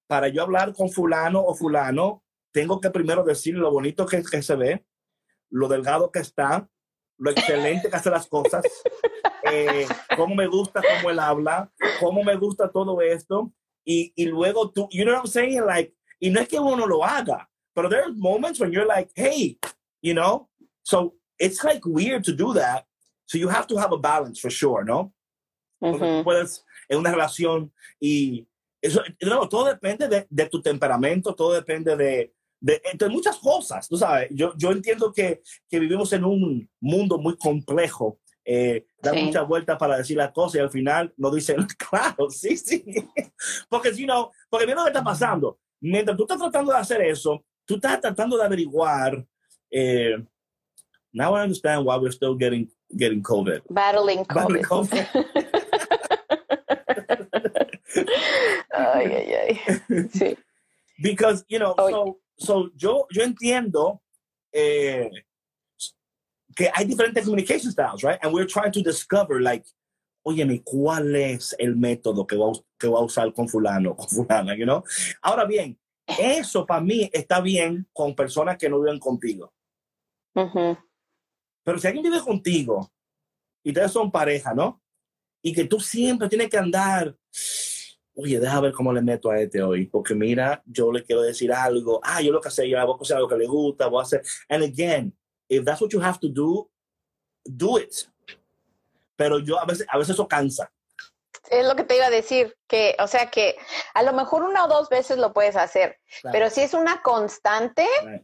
para 0.07 0.27
yo 0.27 0.43
hablar 0.43 0.73
con 0.73 0.89
fulano 0.89 1.41
o 1.43 1.55
fulano, 1.55 2.23
tengo 2.51 2.79
que 2.79 2.89
primero 2.89 3.23
decir 3.23 3.55
lo 3.55 3.71
bonito 3.71 4.05
que, 4.05 4.23
que 4.23 4.41
se 4.41 4.55
ve, 4.55 4.85
lo 5.49 5.67
delgado 5.67 6.11
que 6.11 6.19
está, 6.19 6.69
lo 7.17 7.31
excelente 7.31 7.89
que 7.89 7.95
hace 7.95 8.09
las 8.09 8.27
cosas, 8.27 8.63
eh, 9.51 9.87
cómo 10.15 10.35
me 10.35 10.47
gusta 10.47 10.81
cómo 10.81 11.09
él 11.09 11.19
habla, 11.19 11.71
cómo 11.99 12.23
me 12.23 12.35
gusta 12.35 12.71
todo 12.71 13.01
esto. 13.01 13.51
Y, 13.85 14.13
y 14.15 14.25
luego 14.25 14.71
tú, 14.71 14.87
you 14.91 15.03
know 15.03 15.13
what 15.13 15.25
I'm 15.25 15.27
saying? 15.27 15.65
Like, 15.65 15.93
y 16.19 16.29
no 16.29 16.39
es 16.39 16.47
que 16.47 16.59
uno 16.59 16.85
lo 16.85 17.03
haga, 17.03 17.49
pero 17.73 17.89
there's 17.89 18.15
moments 18.15 18.59
when 18.59 18.71
you're 18.71 18.87
like, 18.87 19.11
hey, 19.15 19.57
you 20.01 20.13
know? 20.13 20.49
So 20.83 21.15
it's 21.39 21.63
like 21.63 21.85
weird 21.85 22.23
to 22.25 22.33
do 22.33 22.53
that. 22.53 22.85
So 23.25 23.37
you 23.37 23.49
have 23.49 23.67
to 23.67 23.77
have 23.77 23.91
a 23.91 23.97
balance 23.97 24.39
for 24.39 24.51
sure, 24.51 24.83
¿no? 24.83 25.13
Porque 25.79 26.23
puedes 26.23 26.63
en 26.87 26.99
una 26.99 27.11
relación 27.11 27.71
y 27.99 28.45
eso, 28.81 29.01
no, 29.21 29.47
todo 29.47 29.65
depende 29.65 30.07
de, 30.07 30.27
de, 30.29 30.45
tu 30.47 30.61
temperamento, 30.61 31.33
todo 31.33 31.53
depende 31.53 31.95
de, 31.95 32.33
de, 32.59 32.81
de, 32.93 33.09
muchas 33.09 33.37
cosas, 33.37 33.87
tú 33.87 33.97
sabes. 33.97 34.29
Yo, 34.31 34.53
yo 34.57 34.71
entiendo 34.71 35.11
que, 35.11 35.41
que 35.69 35.79
vivimos 35.79 36.13
en 36.13 36.25
un 36.25 36.69
mundo 36.79 37.17
muy 37.17 37.35
complejo 37.37 38.19
eh, 38.43 38.85
da 39.01 39.13
sí. 39.13 39.23
muchas 39.23 39.47
vueltas 39.47 39.77
para 39.77 39.97
decir 39.97 40.17
las 40.17 40.31
cosas 40.31 40.55
y 40.55 40.59
al 40.59 40.69
final 40.69 41.13
no 41.17 41.31
dicen 41.31 41.57
claro, 41.89 42.29
sí, 42.29 42.57
sí. 42.57 42.83
Porque 43.69 43.93
si 43.93 44.05
no, 44.05 44.31
porque 44.49 44.65
mira 44.65 44.79
lo 44.79 44.85
que 44.85 44.89
está 44.89 45.03
pasando. 45.03 45.59
Mientras 45.79 46.15
tú 46.15 46.23
estás 46.23 46.39
tratando 46.39 46.71
de 46.71 46.77
hacer 46.79 47.01
eso, 47.01 47.43
tú 47.65 47.75
estás 47.75 47.99
tratando 48.01 48.37
de 48.37 48.43
averiguar. 48.43 49.25
Eh, 49.69 50.17
now 51.13 51.35
I 51.35 51.43
understand 51.43 51.85
why 51.85 51.97
we're 51.97 52.11
still 52.11 52.35
getting 52.37 52.69
getting 52.97 53.21
COVID. 53.21 53.61
Battling 53.69 54.25
COVID. 54.25 54.35
Battling 54.35 54.63
COVID. 54.63 55.05
ay, 58.71 59.05
ay, 59.05 59.33
ay. 59.33 59.59
Sí. 60.13 60.37
Because, 61.01 61.43
you 61.49 61.57
know, 61.57 61.73
so, 61.77 62.19
so 62.37 62.69
yo, 62.75 63.07
yo 63.11 63.23
entiendo 63.23 64.01
eh, 64.53 65.09
que 66.55 66.69
hay 66.73 66.85
diferentes 66.85 67.23
communication 67.23 67.71
styles, 67.71 68.03
right? 68.03 68.19
And 68.21 68.33
we're 68.33 68.47
trying 68.47 68.71
to 68.73 68.81
discover, 68.81 69.41
like, 69.41 69.65
oye, 70.23 70.61
¿cuál 70.63 71.15
es 71.15 71.55
el 71.57 71.75
método 71.75 72.27
que 72.27 72.35
va, 72.35 72.51
que 72.77 72.87
va 72.87 72.99
a 72.99 73.03
usar 73.03 73.33
con 73.33 73.47
fulano, 73.47 73.95
con 73.95 74.07
fulana, 74.07 74.55
you 74.55 74.65
know? 74.65 74.83
Ahora 75.21 75.45
bien, 75.45 75.77
eso 76.05 76.65
para 76.65 76.81
mí 76.81 77.09
está 77.11 77.41
bien 77.41 77.87
con 77.93 78.15
personas 78.15 78.57
que 78.57 78.69
no 78.69 78.79
viven 78.81 78.99
contigo. 78.99 79.53
Uh 80.35 80.41
-huh. 80.41 80.77
Pero 81.63 81.79
si 81.79 81.87
alguien 81.87 82.03
vive 82.03 82.19
contigo 82.19 82.91
y 83.63 83.69
ustedes 83.69 83.91
son 83.91 84.11
pareja, 84.11 84.53
¿no? 84.53 84.81
Y 85.43 85.53
que 85.53 85.65
tú 85.65 85.79
siempre 85.79 86.29
tienes 86.29 86.49
que 86.49 86.57
andar, 86.57 87.15
oye, 88.15 88.39
deja 88.39 88.59
ver 88.59 88.73
cómo 88.73 88.93
le 88.93 89.01
meto 89.01 89.29
a 89.29 89.39
este 89.39 89.61
hoy, 89.61 89.87
porque 89.87 90.13
mira, 90.13 90.61
yo 90.65 90.91
le 90.91 91.03
quiero 91.03 91.21
decir 91.21 91.51
algo, 91.51 91.99
ah, 92.03 92.21
yo 92.21 92.31
lo 92.31 92.41
que 92.41 92.51
sé, 92.51 92.69
yo 92.69 92.77
voy 92.85 92.95
a 92.99 93.01
hacer 93.01 93.17
algo 93.17 93.29
que 93.29 93.37
le 93.37 93.47
gusta, 93.47 93.87
voy 93.87 94.01
a 94.01 94.03
hacer, 94.03 94.23
and 94.49 94.63
again, 94.63 95.17
if 95.51 95.65
that's 95.65 95.81
what 95.81 95.91
you 95.91 95.99
have 95.99 96.19
to 96.19 96.29
do, 96.29 96.67
do 97.43 97.77
it. 97.77 98.07
Pero 99.17 99.39
yo 99.39 99.59
a 99.59 99.65
veces, 99.65 99.85
a 99.89 99.97
veces 99.97 100.15
eso 100.15 100.27
cansa. 100.27 100.71
Es 101.49 101.65
lo 101.65 101.75
que 101.75 101.83
te 101.83 101.97
iba 101.97 102.05
a 102.05 102.09
decir, 102.09 102.55
que, 102.67 102.95
o 102.99 103.07
sea, 103.07 103.29
que 103.29 103.57
a 103.93 104.03
lo 104.03 104.13
mejor 104.13 104.43
una 104.43 104.63
o 104.63 104.67
dos 104.69 104.87
veces 104.87 105.17
lo 105.17 105.33
puedes 105.33 105.57
hacer, 105.57 105.99
claro. 106.21 106.31
pero 106.31 106.49
si 106.49 106.61
es 106.61 106.73
una 106.73 107.01
constante, 107.01 107.85
right. 108.03 108.23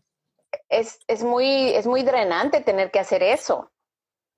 es, 0.69 0.99
es, 1.07 1.23
muy, 1.23 1.73
es 1.73 1.85
muy 1.85 2.03
drenante 2.03 2.61
tener 2.61 2.89
que 2.89 2.99
hacer 2.99 3.21
eso. 3.23 3.71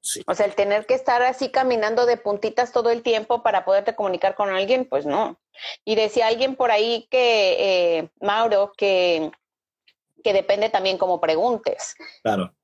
Sí. 0.01 0.23
O 0.25 0.33
sea, 0.33 0.47
el 0.47 0.55
tener 0.55 0.85
que 0.87 0.95
estar 0.95 1.21
así 1.21 1.51
caminando 1.51 2.05
de 2.05 2.17
puntitas 2.17 2.71
todo 2.71 2.89
el 2.89 3.03
tiempo 3.03 3.43
para 3.43 3.63
poderte 3.63 3.95
comunicar 3.95 4.33
con 4.33 4.49
alguien, 4.49 4.87
pues 4.89 5.05
no. 5.05 5.39
Y 5.85 5.95
decía 5.95 6.27
alguien 6.27 6.55
por 6.55 6.71
ahí 6.71 7.07
que, 7.11 7.97
eh, 7.99 8.09
Mauro, 8.21 8.71
que, 8.75 9.29
que 10.23 10.33
depende 10.33 10.69
también 10.69 10.97
cómo 10.97 11.21
preguntes. 11.21 11.95
Claro 12.23 12.55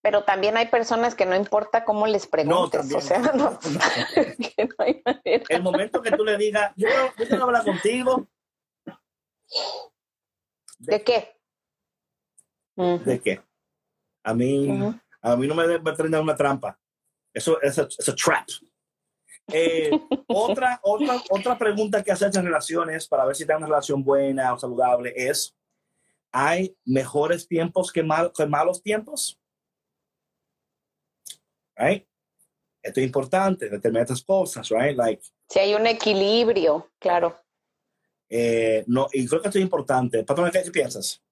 pero 0.00 0.24
también 0.24 0.56
hay 0.56 0.68
personas 0.68 1.14
que 1.14 1.26
no 1.26 1.34
importa 1.34 1.84
cómo 1.84 2.06
les 2.06 2.26
preguntes, 2.26 2.86
no, 2.90 2.98
o 2.98 3.00
sea, 3.00 3.18
no, 3.18 3.32
no. 3.34 3.50
no 3.50 4.74
hay 4.78 5.02
el 5.48 5.62
momento 5.62 6.00
que 6.02 6.12
tú 6.12 6.24
le 6.24 6.36
digas, 6.36 6.72
yo, 6.76 6.88
yo 7.18 7.26
quiero 7.26 7.44
hablar 7.44 7.64
contigo. 7.64 8.26
¿De, 10.78 10.96
¿De 10.96 11.04
qué? 11.04 11.36
¿De 12.76 13.20
qué? 13.20 13.42
A 14.22 14.34
mí, 14.34 14.68
uh 14.68 14.74
-huh. 14.74 15.02
a 15.22 15.36
mí 15.36 15.46
no 15.48 15.54
me 15.54 15.66
debe 15.66 15.92
prender 15.94 16.20
una 16.20 16.36
trampa. 16.36 16.78
Eso 17.34 17.60
es 17.60 17.78
a, 17.78 17.88
trap. 18.14 18.46
Eh, 19.52 19.90
otra, 20.28 20.78
otra, 20.82 21.20
otra 21.30 21.58
pregunta 21.58 22.02
que 22.02 22.12
haces 22.12 22.34
en 22.36 22.44
relaciones 22.44 23.08
para 23.08 23.24
ver 23.24 23.34
si 23.34 23.44
tienes 23.44 23.58
una 23.58 23.68
relación 23.68 24.04
buena 24.04 24.52
o 24.52 24.58
saludable 24.58 25.12
es, 25.16 25.56
¿hay 26.32 26.76
mejores 26.84 27.48
tiempos 27.48 27.92
que, 27.92 28.02
mal, 28.02 28.32
que 28.36 28.46
malos 28.46 28.82
tiempos? 28.82 29.37
Right? 31.78 32.06
Esto 32.82 33.00
es 33.00 33.06
importante, 33.06 33.68
determinar 33.68 34.02
estas 34.02 34.22
cosas, 34.22 34.68
right? 34.70 34.96
Like, 34.96 35.22
si 35.48 35.58
hay 35.58 35.74
un 35.74 35.86
equilibrio, 35.86 36.90
claro. 36.98 37.36
Eh, 38.28 38.84
no, 38.86 39.08
y 39.12 39.26
creo 39.26 39.40
que 39.40 39.48
esto 39.48 39.58
es 39.58 39.64
importante. 39.64 40.22
Patrona, 40.24 40.50
¿qué, 40.50 40.62
¿qué 40.62 40.70
piensas? 40.70 41.22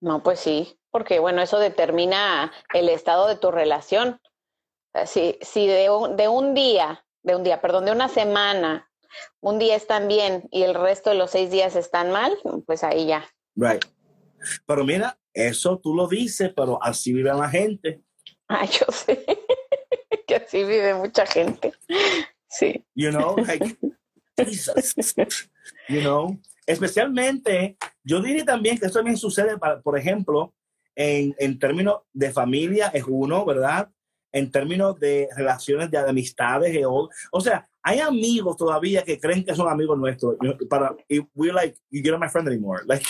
No, 0.00 0.22
pues 0.22 0.40
sí, 0.40 0.78
porque 0.90 1.18
bueno, 1.18 1.42
eso 1.42 1.58
determina 1.58 2.52
el 2.72 2.88
estado 2.88 3.26
de 3.26 3.36
tu 3.36 3.50
relación. 3.50 4.20
Si, 5.04 5.38
si 5.40 5.66
de, 5.66 5.90
un, 5.90 6.16
de 6.16 6.28
un 6.28 6.54
día, 6.54 7.04
de 7.22 7.36
un 7.36 7.42
día, 7.42 7.60
perdón, 7.60 7.84
de 7.84 7.92
una 7.92 8.08
semana, 8.08 8.90
un 9.40 9.58
día 9.58 9.76
están 9.76 10.08
bien 10.08 10.48
y 10.50 10.62
el 10.62 10.74
resto 10.74 11.10
de 11.10 11.16
los 11.16 11.30
seis 11.30 11.50
días 11.50 11.76
están 11.76 12.12
mal, 12.12 12.36
pues 12.66 12.84
ahí 12.84 13.06
ya. 13.06 13.28
Right. 13.56 13.84
Pero 14.66 14.84
mira, 14.84 15.18
eso 15.34 15.78
tú 15.78 15.94
lo 15.94 16.08
dices, 16.08 16.52
pero 16.54 16.82
así 16.82 17.12
vive 17.12 17.32
la 17.32 17.48
gente. 17.48 18.02
Ah, 18.48 18.64
yo 18.64 18.86
sé 18.92 19.24
que 20.26 20.36
así 20.36 20.58
vive 20.64 20.94
mucha 20.94 21.26
gente. 21.26 21.72
Sí. 22.48 22.84
You 22.94 23.10
know, 23.10 23.36
like, 23.36 23.76
Jesus. 24.38 24.94
You 25.88 26.00
know, 26.00 26.38
especialmente, 26.66 27.76
yo 28.04 28.20
diría 28.20 28.44
también 28.44 28.78
que 28.78 28.86
esto 28.86 28.98
también 28.98 29.16
sucede, 29.16 29.58
para, 29.58 29.80
por 29.80 29.98
ejemplo, 29.98 30.54
en, 30.94 31.34
en 31.38 31.58
términos 31.58 32.02
de 32.12 32.32
familia 32.32 32.88
es 32.88 33.04
uno, 33.06 33.44
¿verdad? 33.44 33.90
En 34.32 34.50
términos 34.50 34.98
de 34.98 35.28
relaciones 35.36 35.90
de 35.90 35.98
amistades, 35.98 36.76
o 36.84 37.40
sea, 37.40 37.68
hay 37.82 38.00
amigos 38.00 38.56
todavía 38.56 39.04
que 39.04 39.20
creen 39.20 39.44
que 39.44 39.54
son 39.54 39.68
amigos 39.68 39.96
nuestros. 39.96 40.36
Para, 40.68 40.96
we're 41.34 41.52
like, 41.52 41.78
you're 41.88 42.10
not 42.10 42.20
my 42.20 42.28
friend 42.28 42.48
anymore. 42.48 42.82
Like, 42.86 43.06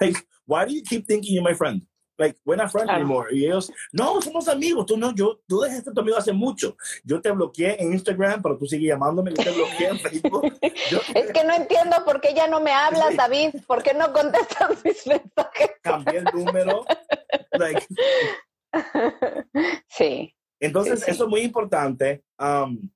like, 0.00 0.26
why 0.44 0.64
do 0.64 0.74
you 0.74 0.82
keep 0.82 1.06
thinking 1.06 1.34
you're 1.34 1.48
my 1.48 1.54
friend? 1.54 1.86
Like, 2.20 2.36
we're 2.44 2.56
not 2.56 2.70
friends 2.70 2.88
claro. 2.88 3.00
anymore. 3.00 3.28
Y 3.32 3.46
ellos, 3.46 3.72
no, 3.92 4.20
somos 4.20 4.46
amigos. 4.46 4.86
Tú 4.86 4.96
no, 4.96 5.14
yo, 5.14 5.40
tú 5.48 5.60
dejaste 5.60 5.90
tu 5.92 6.00
amigo 6.00 6.18
hace 6.18 6.32
mucho. 6.32 6.76
Yo 7.02 7.20
te 7.20 7.30
bloqueé 7.30 7.82
en 7.82 7.94
Instagram, 7.94 8.42
pero 8.42 8.58
tú 8.58 8.66
sigues 8.66 8.88
llamándome. 8.88 9.32
Yo 9.32 9.42
te 9.42 9.50
bloqueé 9.50 9.88
en 9.88 9.98
Facebook. 9.98 10.42
Yo, 10.90 11.00
es 11.14 11.32
que 11.32 11.44
no 11.44 11.54
entiendo 11.54 11.96
por 12.04 12.20
qué 12.20 12.34
ya 12.34 12.46
no 12.46 12.60
me 12.60 12.72
hablas, 12.72 13.16
David. 13.16 13.54
¿Por 13.66 13.82
qué 13.82 13.94
no 13.94 14.12
contestas 14.12 14.70
mis 14.84 15.06
mensajes? 15.06 15.70
Cambié 15.82 16.18
el 16.18 16.24
número. 16.24 16.84
like, 17.52 17.86
sí. 19.88 20.34
Entonces, 20.60 21.00
sí, 21.00 21.04
sí. 21.06 21.10
eso 21.12 21.24
es 21.24 21.30
muy 21.30 21.40
importante. 21.40 22.22
Um, 22.38 22.90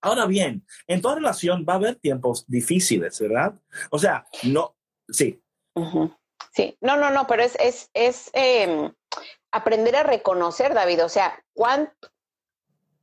ahora 0.00 0.24
bien, 0.26 0.64
en 0.86 1.02
toda 1.02 1.16
relación 1.16 1.66
va 1.68 1.74
a 1.74 1.76
haber 1.76 1.96
tiempos 1.96 2.46
difíciles, 2.48 3.20
¿verdad? 3.20 3.54
O 3.90 3.98
sea, 3.98 4.26
no, 4.44 4.76
sí. 5.08 5.42
Uh 5.74 5.84
-huh. 5.84 6.16
Sí, 6.52 6.76
no, 6.80 6.96
no, 6.96 7.10
no, 7.10 7.26
pero 7.26 7.42
es, 7.42 7.56
es, 7.60 7.90
es 7.92 8.30
eh, 8.32 8.90
aprender 9.50 9.96
a 9.96 10.02
reconocer, 10.02 10.74
David, 10.74 11.04
o 11.04 11.08
sea, 11.08 11.42
cuánto, 11.52 12.08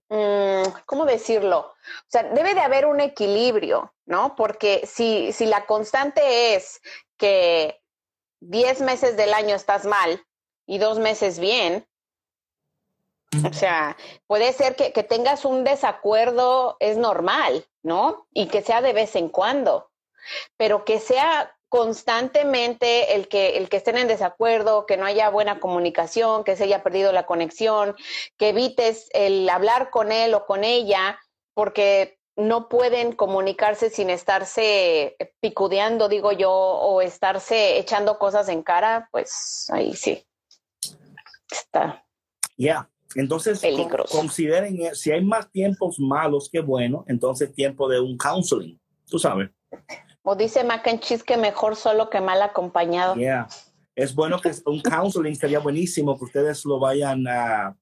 mmm, 0.09 0.63
¿cómo 0.85 1.05
decirlo? 1.05 1.59
O 1.59 2.07
sea, 2.07 2.23
debe 2.23 2.53
de 2.53 2.61
haber 2.61 2.85
un 2.85 2.99
equilibrio, 2.99 3.93
¿no? 4.05 4.35
Porque 4.35 4.87
si, 4.87 5.31
si 5.33 5.45
la 5.45 5.65
constante 5.65 6.55
es 6.55 6.81
que 7.17 7.81
10 8.41 8.81
meses 8.81 9.17
del 9.17 9.33
año 9.33 9.55
estás 9.55 9.85
mal 9.85 10.25
y 10.65 10.77
dos 10.77 10.99
meses 10.99 11.39
bien, 11.39 11.87
o 13.49 13.53
sea, 13.53 13.97
puede 14.27 14.53
ser 14.53 14.75
que, 14.75 14.93
que 14.93 15.01
tengas 15.03 15.43
un 15.43 15.63
desacuerdo, 15.63 16.77
es 16.79 16.97
normal, 16.97 17.65
¿no? 17.81 18.27
Y 18.31 18.47
que 18.47 18.61
sea 18.61 18.81
de 18.81 18.93
vez 18.93 19.15
en 19.15 19.29
cuando, 19.29 19.89
pero 20.55 20.85
que 20.85 20.99
sea 20.99 21.55
constantemente 21.73 23.15
el 23.15 23.27
que, 23.27 23.57
el 23.57 23.67
que 23.67 23.77
estén 23.77 23.97
en 23.97 24.07
desacuerdo, 24.07 24.85
que 24.85 24.95
no 24.95 25.05
haya 25.05 25.31
buena 25.31 25.59
comunicación, 25.59 26.43
que 26.43 26.55
se 26.55 26.65
haya 26.65 26.83
perdido 26.83 27.11
la 27.11 27.25
conexión, 27.25 27.95
que 28.37 28.49
evites 28.49 29.09
el 29.11 29.49
hablar 29.49 29.89
con 29.89 30.11
él 30.11 30.35
o 30.35 30.45
con 30.45 30.63
ella, 30.63 31.19
porque 31.55 32.19
no 32.35 32.69
pueden 32.69 33.13
comunicarse 33.13 33.89
sin 33.89 34.11
estarse 34.11 35.15
picudeando, 35.39 36.09
digo 36.09 36.31
yo, 36.31 36.51
o 36.51 37.01
estarse 37.01 37.79
echando 37.79 38.19
cosas 38.19 38.49
en 38.49 38.61
cara, 38.61 39.09
pues 39.11 39.65
ahí 39.71 39.95
sí. 39.95 40.23
Está. 41.49 42.05
Ya. 42.55 42.55
Yeah. 42.55 42.89
Entonces, 43.15 43.61
Peligroso. 43.61 44.15
consideren 44.15 44.93
si 44.93 45.11
hay 45.11 45.25
más 45.25 45.51
tiempos 45.51 45.99
malos 45.99 46.51
que 46.51 46.59
buenos, 46.59 47.03
entonces 47.07 47.51
tiempo 47.55 47.89
de 47.89 47.99
un 47.99 48.15
counseling, 48.15 48.79
tú 49.09 49.17
sabes. 49.17 49.49
O 50.23 50.35
dice 50.35 50.63
Mac 50.63 50.87
and 50.87 51.01
que 51.01 51.35
mejor 51.35 51.75
solo 51.75 52.09
que 52.09 52.21
mal 52.21 52.41
acompañado. 52.41 53.15
Yeah. 53.15 53.47
Es 53.93 54.15
bueno 54.15 54.39
que 54.39 54.51
un 54.65 54.81
counseling 54.81 55.35
sería 55.35 55.59
buenísimo 55.59 56.17
que 56.17 56.25
ustedes 56.25 56.63
lo 56.65 56.79
vayan 56.79 57.27
a. 57.27 57.77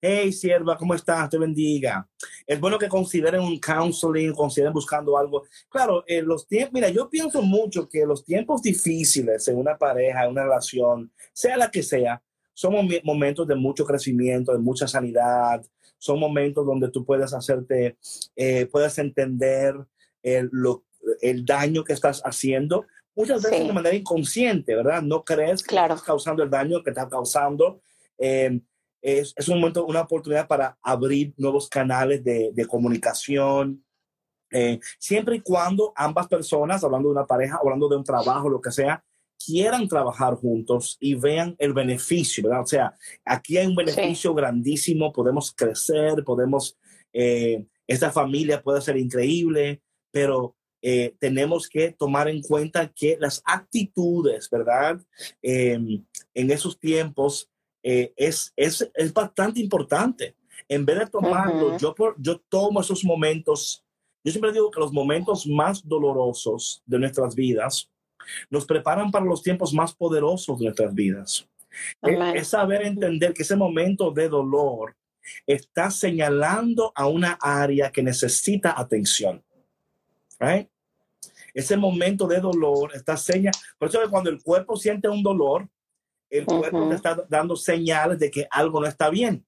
Hey, 0.00 0.32
sierva, 0.32 0.78
¿cómo 0.78 0.94
estás? 0.94 1.28
Te 1.28 1.36
bendiga. 1.36 2.08
Es 2.46 2.58
bueno 2.58 2.78
que 2.78 2.88
consideren 2.88 3.42
un 3.42 3.58
counseling, 3.58 4.32
consideren 4.32 4.72
buscando 4.72 5.18
algo. 5.18 5.42
Claro, 5.68 6.02
los 6.22 6.46
tiempos, 6.46 6.72
mira, 6.72 6.88
yo 6.88 7.10
pienso 7.10 7.42
mucho 7.42 7.86
que 7.86 8.06
los 8.06 8.24
tiempos 8.24 8.62
difíciles 8.62 9.46
en 9.48 9.58
una 9.58 9.76
pareja, 9.76 10.24
en 10.24 10.30
una 10.30 10.44
relación, 10.44 11.12
sea 11.34 11.58
la 11.58 11.70
que 11.70 11.82
sea, 11.82 12.22
son 12.54 12.74
momentos 13.04 13.46
de 13.46 13.56
mucho 13.56 13.84
crecimiento, 13.84 14.52
de 14.52 14.58
mucha 14.58 14.88
sanidad, 14.88 15.62
son 15.98 16.18
momentos 16.18 16.64
donde 16.64 16.90
tú 16.90 17.04
puedes 17.04 17.34
hacerte, 17.34 17.98
eh, 18.36 18.66
puedes 18.72 18.96
entender 18.96 19.74
el, 20.22 20.48
lo, 20.50 20.84
el 21.20 21.44
daño 21.44 21.84
que 21.84 21.92
estás 21.92 22.22
haciendo, 22.24 22.86
muchas 23.14 23.42
veces 23.42 23.66
de 23.66 23.72
manera 23.72 23.94
inconsciente, 23.94 24.74
¿verdad? 24.74 25.02
No 25.02 25.24
crees 25.24 25.62
que 25.62 25.74
estás 25.74 26.02
causando 26.02 26.42
el 26.42 26.50
daño 26.50 26.82
que 26.82 26.90
estás 26.90 27.08
causando. 27.08 27.80
Em, 28.18 28.60
es, 29.02 29.32
es, 29.36 29.48
un 29.48 29.60
momento, 29.60 29.86
una 29.86 30.02
oportunidad 30.02 30.46
para 30.46 30.78
abrir 30.82 31.32
nuevos 31.36 31.68
canales 31.68 32.22
de, 32.22 32.50
de 32.52 32.66
comunicación, 32.66 33.82
eh, 34.50 34.80
siempre 34.98 35.36
y 35.36 35.40
cuando 35.40 35.92
ambas 35.94 36.26
personas, 36.28 36.82
hablando 36.82 37.08
de 37.08 37.14
una 37.14 37.26
pareja, 37.26 37.58
hablando 37.62 37.88
de 37.88 37.96
un 37.96 38.04
trabajo, 38.04 38.48
lo 38.48 38.60
que 38.60 38.72
sea, 38.72 39.02
quieran 39.44 39.88
trabajar 39.88 40.34
juntos 40.34 40.96
y 41.00 41.14
vean 41.14 41.56
el 41.58 41.72
beneficio, 41.72 42.44
¿verdad? 42.44 42.62
O 42.62 42.66
sea, 42.66 42.94
aquí 43.24 43.56
hay 43.56 43.66
un 43.66 43.76
beneficio 43.76 44.34
grandísimo, 44.34 45.12
podemos 45.12 45.52
crecer, 45.52 46.24
podemos, 46.24 46.76
eh, 47.12 47.64
esta 47.86 48.10
familia 48.10 48.62
puede 48.62 48.82
ser 48.82 48.96
increíble, 48.96 49.82
pero 50.10 50.56
eh, 50.82 51.14
tenemos 51.18 51.68
que 51.68 51.92
tomar 51.92 52.28
en 52.28 52.42
cuenta 52.42 52.88
que 52.88 53.16
las 53.18 53.42
actitudes, 53.44 54.48
¿verdad? 54.50 55.00
Em, 55.42 56.04
en 56.34 56.50
esos 56.50 56.78
tiempos 56.78 57.50
eh, 57.82 58.12
es, 58.16 58.52
es, 58.56 58.90
es, 58.94 59.12
bastante 59.12 59.60
importante. 59.60 60.36
En 60.68 60.84
vez 60.84 60.98
de 60.98 61.06
tomarlo, 61.06 61.78
yo, 61.78 61.94
yo 62.18 62.38
tomo 62.48 62.80
esos 62.80 63.04
momentos, 63.04 63.84
yo 64.22 64.32
siempre 64.32 64.52
digo 64.52 64.70
que 64.70 64.80
los 64.80 64.92
momentos 64.92 65.46
más 65.46 65.86
dolorosos 65.86 66.82
de 66.86 66.98
nuestras 66.98 67.34
vidas 67.34 67.90
nos 68.50 68.66
preparan 68.66 69.10
para 69.10 69.24
los 69.24 69.42
tiempos 69.42 69.72
más 69.72 69.94
poderosos 69.94 70.58
de 70.58 70.64
nuestras 70.66 70.94
vidas. 70.94 71.48
Es, 72.34 72.48
saber 72.48 72.82
entender 72.82 73.32
que 73.32 73.42
ese 73.42 73.56
momento 73.56 74.10
de 74.10 74.28
dolor 74.28 74.96
está 75.46 75.90
señalando 75.90 76.92
a 76.94 77.06
una 77.06 77.38
área 77.40 77.90
que 77.92 78.02
necesita 78.02 78.78
atención. 78.78 79.42
Ese 81.60 81.76
momento 81.76 82.26
de 82.26 82.40
dolor 82.40 82.90
está 82.94 83.16
señal. 83.16 83.52
Por 83.78 83.88
eso 83.88 84.00
que 84.00 84.08
cuando 84.08 84.30
el 84.30 84.42
cuerpo 84.42 84.76
siente 84.76 85.08
un 85.08 85.22
dolor, 85.22 85.68
el 86.30 86.46
cuerpo 86.46 86.88
te 86.88 86.94
está 86.94 87.26
dando 87.28 87.54
señales 87.56 88.18
de 88.18 88.30
que 88.30 88.46
algo 88.50 88.80
no 88.80 88.86
está 88.86 89.10
bien. 89.10 89.44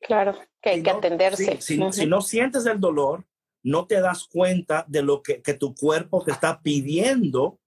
Claro, 0.00 0.36
que 0.60 0.70
hay 0.70 0.82
que 0.82 0.90
atenderse. 0.90 1.60
si, 1.60 1.78
no 1.78 2.20
sientes 2.20 2.66
el 2.66 2.78
dolor, 2.78 3.24
no 3.62 3.86
te 3.86 4.00
das 4.00 4.24
cuenta 4.24 4.84
de 4.88 5.02
lo 5.02 5.22
que, 5.22 5.40
que 5.40 5.54
tu 5.54 5.74
cuerpo 5.74 6.22
te 6.24 6.32
está 6.32 6.60
pidiendo 6.60 7.58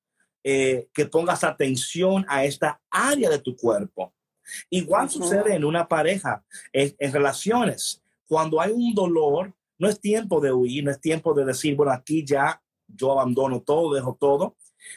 eh, 0.43 0.89
que 0.93 1.05
pongas 1.05 1.43
atención 1.43 2.25
a 2.27 2.43
esta 2.45 2.81
área 2.89 3.29
de 3.29 3.39
tu 3.39 3.55
cuerpo. 3.55 4.13
Igual 4.69 5.09
sucede 5.09 5.55
en 5.55 5.63
una 5.63 5.87
pareja, 5.87 6.43
en, 6.71 6.93
en, 6.99 7.13
relaciones. 7.13 8.03
Cuando 8.27 8.59
hay 8.59 8.71
un 8.71 8.93
dolor, 8.93 9.53
no 9.77 9.87
es 9.87 9.99
tiempo 9.99 10.41
de 10.41 10.51
huir, 10.51 10.83
no 10.83 10.91
es 10.91 10.99
tiempo 10.99 11.33
de 11.33 11.45
decir, 11.45 11.75
bueno, 11.75 11.91
aquí 11.91 12.25
ya 12.25 12.62
yo 12.95 13.11
abandono 13.11 13.61
todo, 13.61 13.93
dejo 13.93 14.17
todo, 14.19 14.55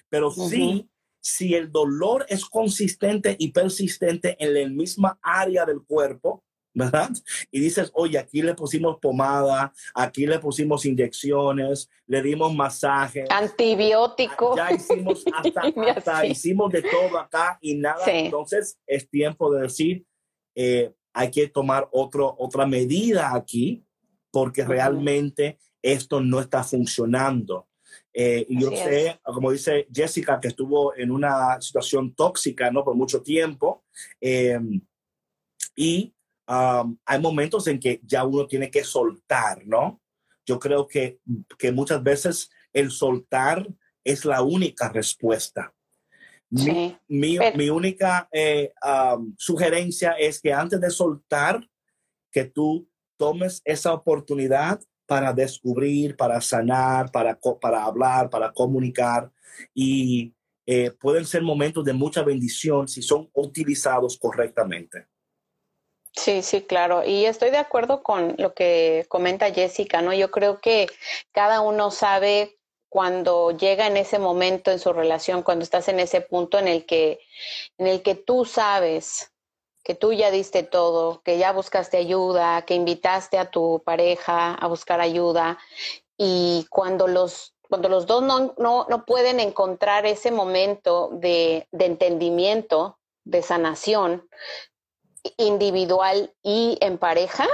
pero 0.08 0.30
sí, 0.30 0.88
si 1.20 1.54
el 1.54 1.72
dolor 1.72 2.26
es 2.28 2.44
consistente 2.44 3.36
y 3.38 3.52
persistente 3.52 4.36
en 4.38 4.54
la 4.54 4.68
misma 4.68 5.18
área 5.22 5.64
del 5.64 5.82
cuerpo, 5.82 6.44
¿verdad? 6.76 7.10
Y 7.50 7.60
dices, 7.60 7.90
oye, 7.94 8.18
aquí 8.18 8.42
le 8.42 8.54
pusimos 8.54 8.98
pomada, 9.00 9.72
aquí 9.94 10.26
le 10.26 10.38
pusimos 10.38 10.84
inyecciones, 10.84 11.88
le 12.06 12.22
dimos 12.22 12.54
masaje. 12.54 13.24
Antibiótico. 13.30 14.54
Ya 14.54 14.72
hicimos 14.72 15.24
hasta, 15.96 16.26
hicimos 16.26 16.70
de 16.70 16.82
todo 16.82 17.18
acá 17.18 17.58
y 17.62 17.76
nada. 17.76 18.04
Entonces 18.06 18.78
es 18.86 19.08
tiempo 19.08 19.50
de 19.52 19.62
decir, 19.62 20.04
eh, 20.54 20.92
hay 21.14 21.30
que 21.30 21.48
tomar 21.48 21.88
otro, 21.92 22.36
otra 22.38 22.66
medida 22.66 23.34
aquí 23.34 23.82
porque 24.30 24.66
realmente 24.66 25.58
esto 25.80 26.20
no 26.20 26.40
está 26.40 26.62
funcionando. 26.62 27.66
Eh, 28.18 28.46
y 28.48 28.58
yo 28.58 28.70
sé, 28.70 29.20
como 29.22 29.52
dice 29.52 29.86
Jessica, 29.92 30.40
que 30.40 30.48
estuvo 30.48 30.96
en 30.96 31.10
una 31.10 31.60
situación 31.60 32.14
tóxica, 32.14 32.70
¿no? 32.70 32.82
Por 32.82 32.94
mucho 32.94 33.20
tiempo. 33.20 33.84
Eh, 34.22 34.58
y 35.74 36.14
um, 36.48 36.96
hay 37.04 37.20
momentos 37.20 37.66
en 37.66 37.78
que 37.78 38.00
ya 38.02 38.24
uno 38.24 38.46
tiene 38.46 38.70
que 38.70 38.84
soltar, 38.84 39.66
¿no? 39.66 40.00
Yo 40.46 40.58
creo 40.58 40.88
que, 40.88 41.18
que 41.58 41.70
muchas 41.72 42.02
veces 42.02 42.48
el 42.72 42.90
soltar 42.90 43.68
es 44.02 44.24
la 44.24 44.40
única 44.40 44.88
respuesta. 44.88 45.74
Mi, 46.48 46.96
mi, 47.08 47.38
mi, 47.54 47.68
única 47.68 48.30
eh, 48.32 48.72
um, 48.82 49.34
sugerencia 49.36 50.12
es 50.12 50.40
que 50.40 50.54
antes 50.54 50.80
de 50.80 50.88
soltar, 50.88 51.68
que 52.32 52.44
tú 52.44 52.88
tomes 53.18 53.60
esa 53.66 53.92
oportunidad 53.92 54.80
para 55.06 55.32
descubrir, 55.32 56.16
para 56.16 56.40
sanar, 56.40 57.10
para, 57.10 57.38
para 57.60 57.84
hablar, 57.84 58.28
para 58.28 58.52
comunicar. 58.52 59.30
Y 59.74 60.34
eh, 60.66 60.90
pueden 60.90 61.24
ser 61.24 61.42
momentos 61.42 61.84
de 61.84 61.92
mucha 61.92 62.22
bendición 62.22 62.88
si 62.88 63.00
son 63.02 63.30
utilizados 63.32 64.18
correctamente. 64.18 65.06
Sí, 66.12 66.42
sí, 66.42 66.62
claro. 66.62 67.04
Y 67.04 67.26
estoy 67.26 67.50
de 67.50 67.58
acuerdo 67.58 68.02
con 68.02 68.34
lo 68.38 68.54
que 68.54 69.04
comenta 69.08 69.52
Jessica, 69.52 70.00
¿no? 70.00 70.14
Yo 70.14 70.30
creo 70.30 70.60
que 70.60 70.88
cada 71.32 71.60
uno 71.60 71.90
sabe 71.90 72.58
cuando 72.88 73.50
llega 73.50 73.86
en 73.86 73.98
ese 73.98 74.18
momento 74.18 74.70
en 74.70 74.78
su 74.78 74.92
relación, 74.92 75.42
cuando 75.42 75.62
estás 75.62 75.88
en 75.88 76.00
ese 76.00 76.22
punto 76.22 76.58
en 76.58 76.68
el 76.68 76.86
que, 76.86 77.20
en 77.76 77.86
el 77.86 78.02
que 78.02 78.14
tú 78.14 78.44
sabes 78.44 79.32
que 79.86 79.94
tú 79.94 80.12
ya 80.12 80.32
diste 80.32 80.64
todo, 80.64 81.22
que 81.22 81.38
ya 81.38 81.52
buscaste 81.52 81.96
ayuda, 81.96 82.62
que 82.62 82.74
invitaste 82.74 83.38
a 83.38 83.52
tu 83.52 83.80
pareja 83.84 84.52
a 84.52 84.66
buscar 84.66 85.00
ayuda. 85.00 85.58
Y 86.18 86.66
cuando 86.70 87.06
los, 87.06 87.54
cuando 87.68 87.88
los 87.88 88.04
dos 88.04 88.20
no, 88.24 88.52
no, 88.58 88.86
no 88.90 89.04
pueden 89.04 89.38
encontrar 89.38 90.04
ese 90.04 90.32
momento 90.32 91.10
de, 91.12 91.68
de 91.70 91.84
entendimiento, 91.86 92.98
de 93.22 93.42
sanación 93.42 94.28
individual 95.36 96.34
y 96.42 96.78
en 96.80 96.98
pareja, 96.98 97.46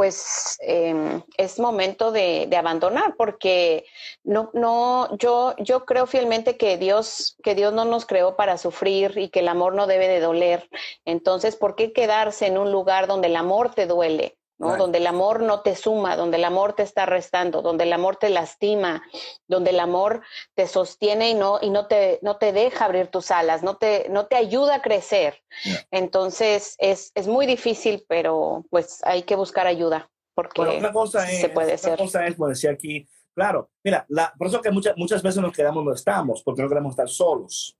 pues 0.00 0.56
em, 0.62 1.22
es 1.36 1.58
momento 1.58 2.10
de, 2.10 2.48
abandonar, 2.56 3.16
porque 3.18 3.84
no, 4.24 4.48
no, 4.54 5.14
yo, 5.18 5.54
yo 5.58 5.84
creo 5.84 6.06
fielmente 6.06 6.56
que 6.56 6.78
Dios, 6.78 7.36
que 7.42 7.54
Dios 7.54 7.74
no 7.74 7.84
nos 7.84 8.06
creó 8.06 8.34
para 8.34 8.56
sufrir 8.56 9.18
y 9.18 9.28
que 9.28 9.40
el 9.40 9.48
amor 9.48 9.74
no 9.74 9.86
debe 9.86 10.08
de 10.08 10.20
doler. 10.20 10.70
Entonces, 11.04 11.54
¿por 11.54 11.74
qué 11.74 11.92
quedarse 11.92 12.46
en 12.46 12.56
un 12.56 12.72
lugar 12.72 13.08
donde 13.08 13.26
el 13.26 13.36
amor 13.36 13.74
te 13.74 13.86
duele? 13.86 14.39
Donde 14.60 14.98
el 14.98 15.06
amor 15.06 15.40
no 15.40 15.62
te 15.62 15.74
suma, 15.74 16.16
donde 16.16 16.36
el 16.36 16.44
amor 16.44 16.74
te 16.74 16.82
está 16.82 17.06
restando, 17.06 17.62
donde 17.62 17.84
el 17.84 17.92
amor 17.94 18.16
te 18.16 18.28
lastima, 18.28 19.02
donde 19.48 19.70
el 19.70 19.80
amor 19.80 20.20
te 20.54 20.66
sostiene 20.66 21.30
y 21.30 21.34
no, 21.34 21.58
y 21.62 21.70
no, 21.70 21.86
te, 21.86 22.18
no 22.20 22.36
te 22.36 22.52
deja 22.52 22.84
abrir 22.84 23.06
tus 23.06 23.30
alas, 23.30 23.62
no 23.62 23.78
te, 23.78 24.08
no 24.10 24.26
te 24.26 24.36
ayuda 24.36 24.76
a 24.76 24.82
crecer. 24.82 25.42
Entonces 25.90 26.76
es, 26.78 27.10
es 27.14 27.26
muy 27.26 27.46
difícil, 27.46 28.04
pero 28.06 28.66
pues 28.68 29.00
hay 29.04 29.22
que 29.22 29.34
buscar 29.34 29.66
ayuda 29.66 30.10
porque 30.34 30.90
cosa 30.92 31.26
se 31.26 31.48
puede 31.48 31.74
hacer. 31.74 31.98
cosa 31.98 32.26
es, 32.26 32.34
como 32.34 32.48
decía 32.48 32.70
aquí, 32.70 33.06
claro, 33.34 33.70
mira, 33.84 34.04
la, 34.08 34.32
por 34.38 34.48
eso 34.48 34.60
que 34.60 34.70
muchas, 34.70 34.96
muchas 34.96 35.22
veces 35.22 35.42
nos 35.42 35.52
quedamos 35.52 35.84
no 35.84 35.92
estamos, 35.92 36.42
porque 36.42 36.62
no 36.62 36.68
queremos 36.68 36.92
estar 36.92 37.08
solos. 37.08 37.76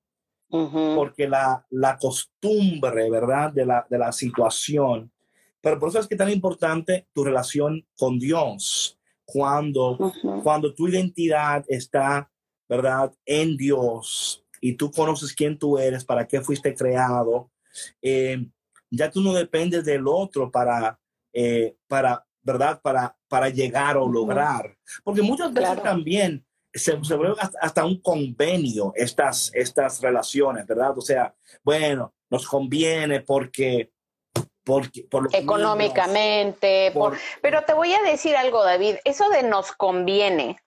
Porque 0.50 1.28
la, 1.28 1.64
la 1.70 1.96
costumbre, 1.96 3.08
¿verdad? 3.08 3.52
De 3.52 3.64
la, 3.64 3.86
de 3.88 3.98
la 3.98 4.10
situación 4.10 5.12
pero 5.60 5.78
por 5.78 5.88
eso 5.88 5.98
es 5.98 6.06
que 6.06 6.14
es 6.14 6.18
tan 6.18 6.30
importante 6.30 7.08
tu 7.12 7.24
relación 7.24 7.86
con 7.96 8.18
Dios, 8.18 8.98
cuando, 9.24 10.12
cuando 10.42 10.74
tu 10.74 10.88
identidad 10.88 11.64
está, 11.68 12.30
¿verdad?, 12.68 13.12
en 13.24 13.56
Dios 13.56 14.44
y 14.60 14.74
tú 14.74 14.90
conoces 14.90 15.32
quién 15.34 15.58
tú 15.58 15.78
eres, 15.78 16.04
para 16.04 16.26
qué 16.26 16.40
fuiste 16.40 16.74
creado, 16.74 17.50
eh, 18.02 18.44
ya 18.90 19.10
tú 19.10 19.20
no 19.20 19.32
dependes 19.32 19.84
del 19.84 20.06
otro 20.08 20.50
para, 20.50 20.98
eh, 21.32 21.76
para 21.86 22.26
¿verdad?, 22.42 22.80
para, 22.82 23.16
para 23.28 23.48
llegar 23.48 23.96
o 23.96 24.08
lograr. 24.08 24.76
Porque 25.04 25.22
muchas 25.22 25.52
veces 25.52 25.82
también 25.82 26.44
se, 26.72 27.02
se 27.04 27.14
vuelve 27.14 27.36
hasta, 27.60 27.84
un 27.84 28.00
convenio 28.00 28.92
estas, 28.94 29.50
estas 29.54 30.00
relaciones, 30.00 30.66
¿verdad? 30.66 30.96
O 30.96 31.00
sea, 31.00 31.34
bueno, 31.62 32.14
nos 32.30 32.46
conviene 32.46 33.20
porque 33.20 33.92
económicamente, 35.32 36.92
pero 37.42 37.64
te 37.64 37.72
voy 37.72 37.92
a 37.92 38.02
decir 38.02 38.36
algo, 38.36 38.62
David, 38.64 38.96
eso 39.04 39.28
de 39.30 39.42
nos 39.42 39.72
conviene. 39.72 40.60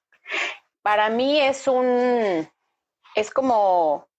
para 0.82 1.10
mí 1.10 1.40
es 1.40 1.68
un, 1.68 2.50
es 3.16 3.32
como, 3.32 4.10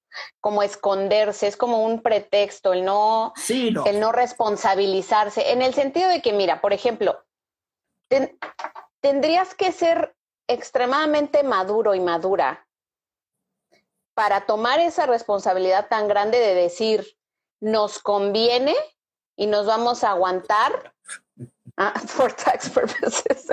como 0.41 0.63
esconderse, 0.63 1.47
es 1.47 1.57
como 1.57 1.85
un 1.85 2.03
pretexto, 2.03 2.73
el 2.73 2.85
no, 2.85 3.33
el 3.49 4.01
no 4.01 4.13
responsabilizarse, 4.13 5.53
en 5.53 5.63
el 5.63 5.75
sentido 5.75 6.09
de 6.09 6.23
que, 6.23 6.33
mira, 6.33 6.61
por 6.61 6.73
ejemplo, 6.73 7.25
tendrías 9.01 9.55
que 9.55 9.73
ser 9.73 10.15
extremadamente 10.47 11.43
maduro 11.43 11.95
y 11.95 12.01
madura 12.01 12.67
para 14.15 14.47
tomar 14.47 14.79
esa 14.79 15.07
responsabilidad 15.07 15.89
tan 15.89 16.07
grande 16.07 16.39
de 16.39 16.55
decir, 16.55 17.17
nos 17.61 17.99
conviene 17.99 18.75
y 19.37 19.47
nos 19.47 19.67
vamos 19.67 20.05
a 20.05 20.11
aguantar 20.11 20.95
ah, 21.77 21.99
for 22.07 22.33
tax 22.33 22.71
purposes. 22.71 23.49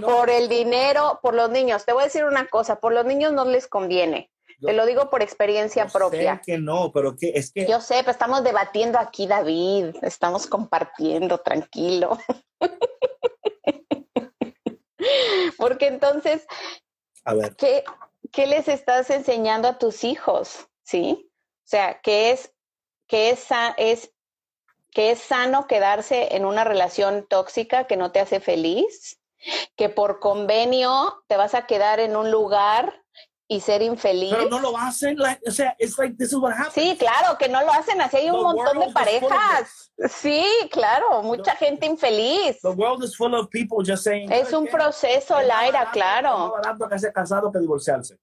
Por 0.00 0.30
el 0.30 0.48
dinero, 0.48 1.18
por 1.22 1.34
los 1.34 1.50
niños. 1.50 1.84
Te 1.84 1.92
voy 1.92 2.02
a 2.02 2.06
decir 2.06 2.24
una 2.24 2.46
cosa, 2.46 2.80
por 2.80 2.92
los 2.92 3.04
niños 3.04 3.32
no 3.32 3.44
les 3.44 3.66
conviene. 3.66 4.30
Te 4.60 4.72
lo 4.72 4.86
digo 4.86 5.10
por 5.10 5.22
experiencia 5.22 5.86
propia. 5.86 6.36
Sé 6.36 6.52
que 6.52 6.58
no, 6.58 6.92
pero 6.92 7.16
que 7.16 7.32
es 7.34 7.52
que. 7.52 7.66
Yo 7.66 7.80
sé, 7.80 7.96
pero 8.00 8.12
estamos 8.12 8.44
debatiendo 8.44 8.98
aquí, 8.98 9.26
David. 9.26 9.96
Estamos 10.02 10.46
compartiendo, 10.46 11.38
tranquilo. 11.38 12.18
Porque 15.58 15.88
entonces, 15.88 16.46
a 17.24 17.34
ver. 17.34 17.56
¿qué, 17.56 17.84
¿qué 18.32 18.46
les 18.46 18.68
estás 18.68 19.10
enseñando 19.10 19.68
a 19.68 19.78
tus 19.78 20.04
hijos? 20.04 20.68
¿Sí? 20.82 21.30
O 21.30 21.66
sea, 21.66 22.00
que 22.00 22.30
es, 22.30 22.54
que 23.06 23.30
es, 23.30 23.46
es, 23.76 24.13
que 24.94 25.10
es 25.10 25.18
sano 25.18 25.66
quedarse 25.66 26.36
en 26.36 26.46
una 26.46 26.64
relación 26.64 27.26
tóxica 27.28 27.86
que 27.86 27.96
no 27.96 28.12
te 28.12 28.20
hace 28.20 28.40
feliz, 28.40 29.20
que 29.76 29.90
por 29.90 30.20
convenio 30.20 31.22
te 31.26 31.36
vas 31.36 31.54
a 31.54 31.66
quedar 31.66 32.00
en 32.00 32.16
un 32.16 32.30
lugar 32.30 33.02
y 33.46 33.60
ser 33.60 33.82
infeliz. 33.82 34.32
Pero 34.32 34.48
no 34.48 34.60
lo 34.60 34.78
hacen, 34.78 35.18
o 35.20 35.50
sea, 35.50 35.76
it's 35.78 35.98
like 35.98 36.16
this 36.16 36.28
is 36.28 36.38
what 36.38 36.52
happens. 36.52 36.74
Sí, 36.74 36.96
claro, 36.96 37.36
que 37.36 37.48
no 37.48 37.60
lo 37.62 37.72
hacen, 37.72 38.00
así 38.00 38.18
hay 38.18 38.30
un 38.30 38.42
montón 38.42 38.78
de 38.78 38.92
parejas. 38.92 39.92
Sí, 40.08 40.46
claro, 40.70 41.22
mucha 41.22 41.54
gente 41.56 41.86
infeliz. 41.86 42.60
The 42.62 42.70
world 42.70 43.04
is 43.04 43.16
full 43.16 43.34
of 43.34 43.48
people 43.50 43.84
just 43.84 44.04
saying, 44.04 44.32
es 44.32 44.52
un 44.52 44.66
proceso, 44.68 45.40
Laira, 45.42 45.90
claro. 45.90 46.28
Es 46.30 46.64
más 46.64 46.78
barato 46.78 46.88
que 46.88 47.12
casado 47.12 47.52
que 47.52 47.58
divorciarse. 47.58 48.16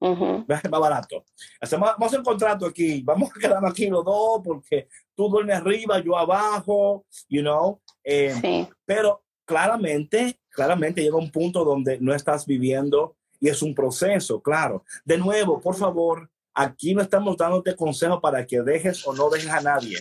Uh 0.00 0.44
Es 0.48 0.70
más 0.70 0.80
barato. 0.80 1.24
Hacemos, 1.60 1.88
vamos 1.90 2.02
a 2.02 2.06
hacer 2.06 2.18
un 2.20 2.24
contrato 2.24 2.66
aquí, 2.66 3.02
vamos 3.02 3.30
a 3.34 3.40
quedarnos 3.40 3.70
aquí 3.70 3.88
los 3.88 4.04
dos 4.04 4.40
porque 4.44 4.88
tú 5.14 5.28
duermes 5.28 5.56
arriba, 5.56 5.98
yo 6.00 6.16
abajo, 6.16 7.04
you 7.28 7.40
know. 7.40 7.80
Eh, 8.04 8.34
sí. 8.40 8.68
Pero 8.84 9.24
claramente, 9.44 10.38
claramente 10.50 11.02
llega 11.02 11.16
un 11.16 11.30
punto 11.30 11.64
donde 11.64 11.98
no 12.00 12.14
estás 12.14 12.46
viviendo 12.46 13.16
y 13.40 13.48
es 13.48 13.62
un 13.62 13.74
proceso, 13.74 14.40
claro. 14.40 14.84
De 15.04 15.18
nuevo, 15.18 15.60
por 15.60 15.74
favor, 15.74 16.30
aquí 16.54 16.94
no 16.94 17.02
estamos 17.02 17.36
dándote 17.36 17.74
consejo 17.74 18.20
para 18.20 18.46
que 18.46 18.60
dejes 18.62 19.06
o 19.06 19.12
no 19.12 19.28
dejes 19.30 19.50
a 19.50 19.60
nadie. 19.60 19.98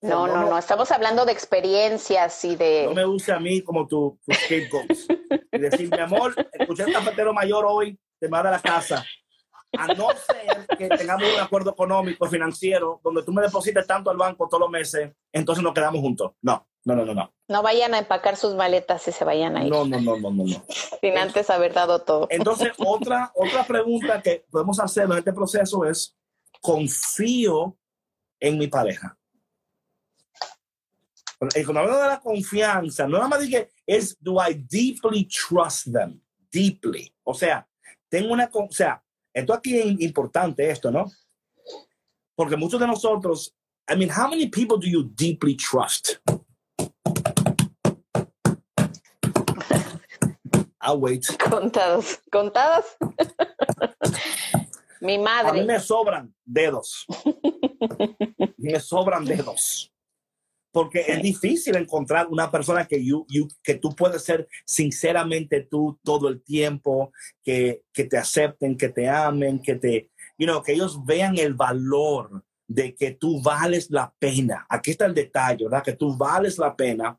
No, 0.00 0.26
no, 0.26 0.50
no, 0.50 0.58
estamos 0.58 0.90
hablando 0.90 1.24
de 1.24 1.32
experiencias 1.32 2.44
y 2.44 2.56
de... 2.56 2.84
No 2.84 2.94
me 2.94 3.06
use 3.06 3.32
a 3.32 3.40
mí 3.40 3.62
como 3.62 3.86
tu, 3.86 4.18
tu 4.26 4.34
scapegoat. 4.34 4.90
y 5.52 5.58
decir, 5.58 5.90
mi 5.90 5.98
amor, 5.98 6.34
escuché 6.52 6.82
el 6.82 6.92
cafetero 6.92 7.32
mayor 7.32 7.64
hoy, 7.66 7.98
te 8.20 8.28
manda 8.28 8.50
a 8.50 8.52
la 8.52 8.60
casa. 8.60 9.02
A 9.78 9.88
no 9.94 10.08
ser 10.10 10.66
que 10.76 10.88
tengamos 10.88 11.28
un 11.32 11.40
acuerdo 11.40 11.70
económico, 11.70 12.26
financiero, 12.26 13.00
donde 13.02 13.22
tú 13.22 13.32
me 13.32 13.42
deposites 13.42 13.86
tanto 13.86 14.10
al 14.10 14.16
banco 14.16 14.48
todos 14.48 14.60
los 14.60 14.70
meses, 14.70 15.12
entonces 15.32 15.62
nos 15.62 15.74
quedamos 15.74 16.00
juntos. 16.00 16.32
No, 16.42 16.66
no, 16.84 16.96
no, 16.96 17.04
no, 17.04 17.14
no. 17.14 17.34
No 17.48 17.62
vayan 17.62 17.94
a 17.94 17.98
empacar 17.98 18.36
sus 18.36 18.54
maletas 18.54 19.06
y 19.08 19.12
se 19.12 19.24
vayan 19.24 19.56
a 19.56 19.64
ir. 19.64 19.70
No, 19.70 19.84
no, 19.84 20.00
no, 20.00 20.16
no, 20.16 20.30
no. 20.30 20.44
no. 20.44 20.64
Sin 21.00 21.18
antes 21.18 21.50
haber 21.50 21.72
dado 21.72 22.02
todo. 22.02 22.26
Entonces, 22.30 22.72
otra, 22.78 23.32
otra 23.34 23.64
pregunta 23.64 24.20
que 24.22 24.44
podemos 24.50 24.78
hacer 24.80 25.04
en 25.04 25.18
este 25.18 25.32
proceso 25.32 25.84
es, 25.84 26.16
¿confío 26.60 27.76
en 28.40 28.58
mi 28.58 28.66
pareja? 28.68 29.16
Cuando 31.38 31.80
hablo 31.80 31.98
de 31.98 32.08
la 32.08 32.20
confianza, 32.20 33.06
no 33.06 33.16
nada 33.16 33.28
más 33.28 33.40
dije, 33.40 33.70
es, 33.86 34.16
do 34.20 34.36
I 34.36 34.54
deeply 34.54 35.28
trust 35.28 35.92
them? 35.92 36.20
Deeply. 36.50 37.14
O 37.24 37.34
sea, 37.34 37.66
tengo 38.08 38.32
una, 38.32 38.48
o 38.52 38.68
sea, 38.70 39.03
esto 39.34 39.52
aquí 39.52 39.76
es 39.76 40.00
importante 40.00 40.70
esto, 40.70 40.90
¿no? 40.90 41.10
Porque 42.36 42.56
muchos 42.56 42.80
de 42.80 42.86
nosotros, 42.86 43.54
I 43.90 43.96
mean, 43.96 44.10
how 44.10 44.28
many 44.28 44.48
people 44.48 44.78
do 44.78 44.86
you 44.86 45.02
deeply 45.02 45.56
trust? 45.56 46.18
I'll 50.80 51.00
wait. 51.00 51.26
Contados, 51.38 52.20
contadas. 52.30 52.96
Mi 55.00 55.18
madre. 55.18 55.50
A 55.50 55.52
mí 55.52 55.64
me 55.64 55.80
sobran 55.80 56.34
dedos. 56.44 57.06
me 58.56 58.80
sobran 58.80 59.24
dedos. 59.24 59.92
Porque 60.74 61.04
es 61.06 61.22
difícil 61.22 61.76
encontrar 61.76 62.26
una 62.26 62.50
persona 62.50 62.86
que, 62.86 63.02
you, 63.02 63.26
que 63.62 63.76
tú 63.76 63.94
puedes 63.94 64.22
ser 64.22 64.46
sinceramente 64.66 65.66
tú 65.70 65.98
todo 66.02 66.28
el 66.28 66.42
tiempo, 66.42 67.12
que, 67.42 67.84
que 67.92 68.04
te 68.04 68.18
acepten, 68.18 68.76
que 68.76 68.90
te 68.90 69.08
amen, 69.08 69.62
que 69.62 69.76
te, 69.76 70.10
you 70.36 70.46
know, 70.46 70.62
que 70.62 70.72
ellos 70.72 71.02
vean 71.06 71.38
el 71.38 71.54
valor 71.54 72.44
de 72.66 72.94
que 72.94 73.12
tú 73.12 73.40
vales 73.40 73.90
la 73.90 74.12
pena. 74.18 74.66
Aquí 74.68 74.90
está 74.90 75.06
el 75.06 75.14
detalle, 75.14 75.64
¿verdad? 75.64 75.84
Que 75.84 75.92
tú 75.92 76.16
vales 76.16 76.58
la 76.58 76.74
pena 76.74 77.18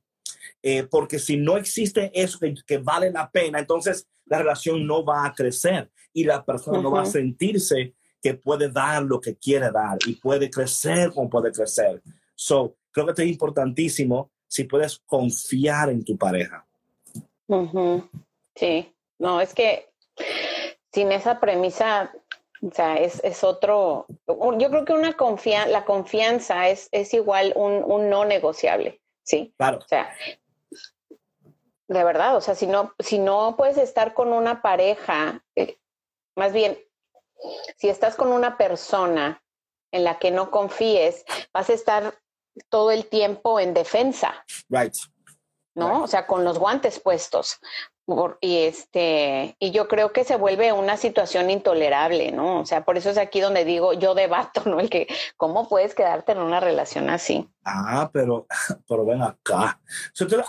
eh, 0.61 0.87
porque 0.89 1.19
si 1.19 1.37
no 1.37 1.57
existe 1.57 2.11
eso 2.13 2.39
que, 2.39 2.77
vale 2.79 3.11
la 3.11 3.29
pena, 3.29 3.59
entonces 3.59 4.07
la 4.25 4.39
relación 4.39 4.85
no 4.85 5.05
va 5.05 5.25
a 5.25 5.33
crecer 5.33 5.91
y 6.13 6.23
la 6.23 6.43
persona 6.43 6.81
no 6.81 6.91
va 6.91 7.03
a 7.03 7.05
sentirse 7.05 7.93
que 8.21 8.33
puede 8.33 8.69
dar 8.69 9.03
lo 9.03 9.19
que 9.19 9.35
quiere 9.35 9.69
dar 9.71 9.99
y 10.07 10.13
puede 10.15 10.49
crecer 10.49 11.11
como 11.11 11.29
puede 11.29 11.51
crecer. 11.51 12.01
So, 12.33 12.77
creo 12.95 13.05
que 13.05 13.11
esto 13.11 13.23
es 13.23 13.27
importantísimo 13.27 14.31
si 14.47 14.63
puedes 14.63 14.99
confiar 14.99 15.89
en 15.89 16.05
tu 16.05 16.17
pareja. 16.17 16.65
Sí, 18.55 18.95
no, 19.19 19.41
es 19.41 19.53
que 19.53 19.89
sin 20.93 21.11
esa 21.11 21.41
premisa, 21.41 22.13
o 22.61 22.73
sea, 22.73 22.95
es, 22.95 23.21
es 23.25 23.43
otro, 23.43 24.05
yo 24.27 24.69
creo 24.69 24.85
que 24.85 24.93
una 24.93 25.17
confianza, 25.17 25.69
la 25.69 25.83
confianza 25.83 26.69
es, 26.69 26.87
es 26.93 27.13
igual 27.13 27.51
un, 27.57 27.83
un 27.83 28.09
no 28.09 28.23
negociable. 28.23 29.01
Sí. 29.23 29.53
Claro. 29.57 29.79
O 29.79 29.87
sea, 29.89 30.15
de 31.89 32.03
verdad, 32.03 32.37
o 32.37 32.41
sea, 32.41 32.55
si 32.55 32.65
no, 32.65 32.93
si 32.99 33.19
no 33.19 33.55
puedes 33.57 33.77
estar 33.77 34.13
con 34.13 34.31
una 34.31 34.61
pareja, 34.61 35.43
eh, 35.55 35.77
más 36.37 36.53
bien, 36.53 36.79
si 37.75 37.89
estás 37.89 38.15
con 38.15 38.31
una 38.31 38.55
persona 38.55 39.43
en 39.91 40.05
la 40.05 40.17
que 40.17 40.31
no 40.31 40.49
confíes, 40.49 41.25
vas 41.51 41.69
a 41.69 41.73
estar 41.73 42.15
todo 42.69 42.91
el 42.91 43.07
tiempo 43.07 43.59
en 43.59 43.73
defensa. 43.73 44.45
Right. 44.69 44.93
¿No? 45.75 46.03
O 46.03 46.07
sea, 46.07 46.25
con 46.25 46.43
los 46.43 46.57
guantes 46.57 46.99
puestos 46.99 47.59
y 48.39 48.57
este 48.57 49.55
y 49.59 49.71
yo 49.71 49.87
creo 49.87 50.13
que 50.13 50.23
se 50.23 50.35
vuelve 50.35 50.71
una 50.71 50.95
situación 50.95 51.49
intolerable, 51.49 52.31
¿no? 52.31 52.59
O 52.59 52.65
sea, 52.65 52.85
por 52.85 52.97
eso 52.97 53.09
es 53.09 53.17
aquí 53.17 53.41
donde 53.41 53.65
digo, 53.65 53.93
yo 53.93 54.13
debato, 54.13 54.61
¿no? 54.65 54.79
El 54.79 54.89
que 54.89 55.07
cómo 55.37 55.67
puedes 55.67 55.95
quedarte 55.95 56.33
en 56.33 56.39
una 56.39 56.59
relación 56.59 57.09
así. 57.09 57.49
Ah, 57.63 58.09
pero 58.13 58.45
pero 58.87 59.05
ven 59.05 59.21
acá. 59.23 59.81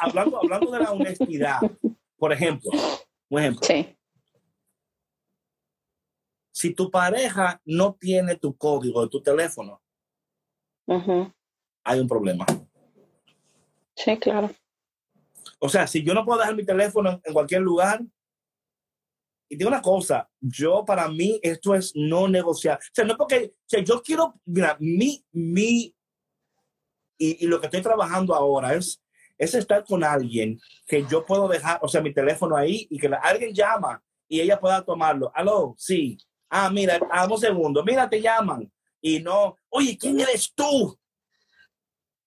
hablando 0.01 0.39
hablando 0.39 0.71
de 0.71 0.81
la 0.81 0.93
honestidad, 0.93 1.61
por 2.19 2.33
ejemplo, 2.33 2.71
un 3.31 3.39
ejemplo. 3.39 3.63
Sí. 3.67 3.97
Si 6.53 6.75
tu 6.75 6.91
pareja 6.91 7.61
no 7.65 7.95
tiene 7.95 8.37
tu 8.37 8.57
código 8.57 9.03
de 9.03 9.09
tu 9.09 9.23
teléfono, 9.23 9.83
hay 11.87 12.01
un 12.01 12.09
problema. 12.09 12.45
Sí, 13.95 14.19
claro. 14.19 14.51
O 15.61 15.69
sea, 15.69 15.87
si 15.87 16.03
yo 16.03 16.13
no 16.13 16.25
puedo 16.25 16.41
dejar 16.41 16.57
mi 16.57 16.67
teléfono 16.67 17.21
en 17.25 17.33
cualquier 17.33 17.63
lugar, 17.63 18.03
y 19.49 19.57
digo 19.57 19.69
una 19.69 19.81
cosa, 19.81 20.29
yo 20.41 20.85
para 20.85 21.09
mí 21.09 21.39
esto 21.43 21.77
es 21.77 21.93
no 21.95 22.27
negociar. 22.27 22.79
O 22.79 22.91
sea, 22.93 23.05
no 23.05 23.17
porque, 23.17 23.55
o 23.55 23.69
sea, 23.69 23.81
yo 23.81 24.03
quiero, 24.03 24.35
mira, 24.45 24.77
mi, 24.81 25.25
mi, 25.31 25.95
y, 27.17 27.47
lo 27.47 27.61
que 27.61 27.67
estoy 27.67 27.83
trabajando 27.83 28.35
ahora 28.35 28.75
es, 28.75 29.01
es 29.39 29.55
estar 29.55 29.85
con 29.85 30.03
alguien 30.03 30.59
que 30.87 31.07
yo 31.09 31.25
puedo 31.25 31.47
dejar, 31.47 31.79
o 31.81 31.89
sea, 31.89 32.01
mi 32.01 32.13
teléfono 32.13 32.57
ahí 32.57 32.89
y 32.91 32.99
que 32.99 33.09
alguien 33.23 33.55
llama 33.55 34.03
y 34.29 34.41
ella 34.41 34.59
pueda 34.59 34.85
tomarlo. 34.85 35.31
Aló, 35.33 35.77
sí. 35.79 36.19
Ah, 36.51 36.69
mira, 36.69 36.99
a 37.11 37.27
un 37.27 37.39
segundo, 37.39 37.85
mira, 37.85 38.11
te 38.11 38.21
llaman. 38.21 38.71
Y 39.01 39.21
no, 39.21 39.57
oye, 39.69 39.97
¿quién 39.97 40.19
eres 40.19 40.53
tú? 40.53 40.99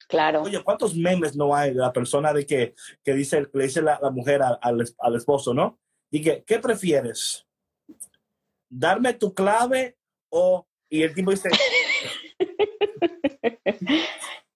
Claro. 0.10 0.42
Oye, 0.42 0.62
¿cuántos 0.64 0.96
memes 0.96 1.36
no 1.36 1.56
hay 1.56 1.70
de 1.70 1.80
la 1.80 1.94
persona 1.94 2.34
de 2.34 2.44
que, 2.44 2.74
que 3.04 3.14
dice, 3.14 3.48
le 3.54 3.64
dice 3.64 3.80
la, 3.80 4.00
mujer 4.12 4.42
al, 4.42 4.58
al, 4.98 5.16
esposo, 5.16 5.54
¿no? 5.54 5.80
Y 6.10 6.24
que, 6.24 6.44
¿qué 6.44 6.58
prefieres? 6.58 7.46
¿Darme 8.68 9.14
tu 9.14 9.32
clave 9.36 9.96
o...? 10.30 10.68
Y 10.90 11.04
el 11.04 11.14
tipo 11.14 11.30
dice... 11.30 11.50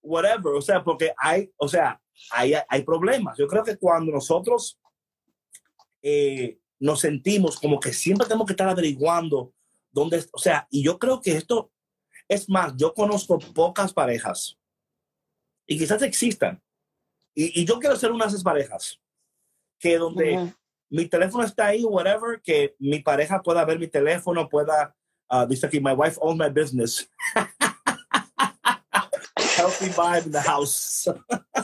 whatever, 0.02 0.54
o 0.54 0.60
sea, 0.60 0.82
porque 0.82 1.12
hay, 1.16 1.50
o 1.56 1.68
sea, 1.68 2.00
hay, 2.32 2.54
hay 2.68 2.82
problemas. 2.82 3.38
Yo 3.38 3.46
creo 3.46 3.62
que 3.62 3.76
cuando 3.76 4.10
nosotros 4.10 4.78
eh, 6.02 6.58
nos 6.80 7.00
sentimos 7.00 7.60
como 7.60 7.78
que 7.78 7.92
siempre 7.92 8.26
tenemos 8.26 8.46
que 8.46 8.54
estar 8.54 8.68
averiguando 8.68 9.52
dónde, 9.92 10.24
o 10.32 10.38
sea, 10.38 10.66
y 10.68 10.82
yo 10.82 10.98
creo 10.98 11.20
que 11.20 11.36
esto, 11.36 11.70
es 12.28 12.48
más, 12.48 12.74
yo 12.76 12.92
conozco 12.92 13.38
pocas 13.38 13.92
parejas 13.92 14.58
y 15.66 15.78
quizás 15.78 16.02
existan. 16.02 16.62
Y, 17.34 17.62
y 17.62 17.64
yo 17.64 17.78
quiero 17.78 17.96
ser 17.96 18.12
una 18.12 18.26
de 18.26 18.30
esas 18.30 18.42
parejas 18.42 19.00
que 19.78 19.98
donde 19.98 20.54
mi 20.90 21.06
teléfono 21.08 21.44
está 21.44 21.66
ahí, 21.66 21.84
whatever, 21.84 22.40
que 22.40 22.76
mi 22.78 23.00
pareja 23.00 23.42
pueda 23.42 23.64
ver 23.64 23.78
mi 23.78 23.88
teléfono, 23.88 24.48
pueda, 24.48 24.94
uh, 25.30 25.44
dice 25.46 25.66
aquí, 25.66 25.80
my 25.80 25.92
wife 25.92 26.16
owns 26.20 26.38
my 26.38 26.48
business. 26.48 27.10
Healthy 29.56 29.88
vibe 29.88 30.26
in 30.26 30.32
the 30.32 30.40
house. 30.40 31.08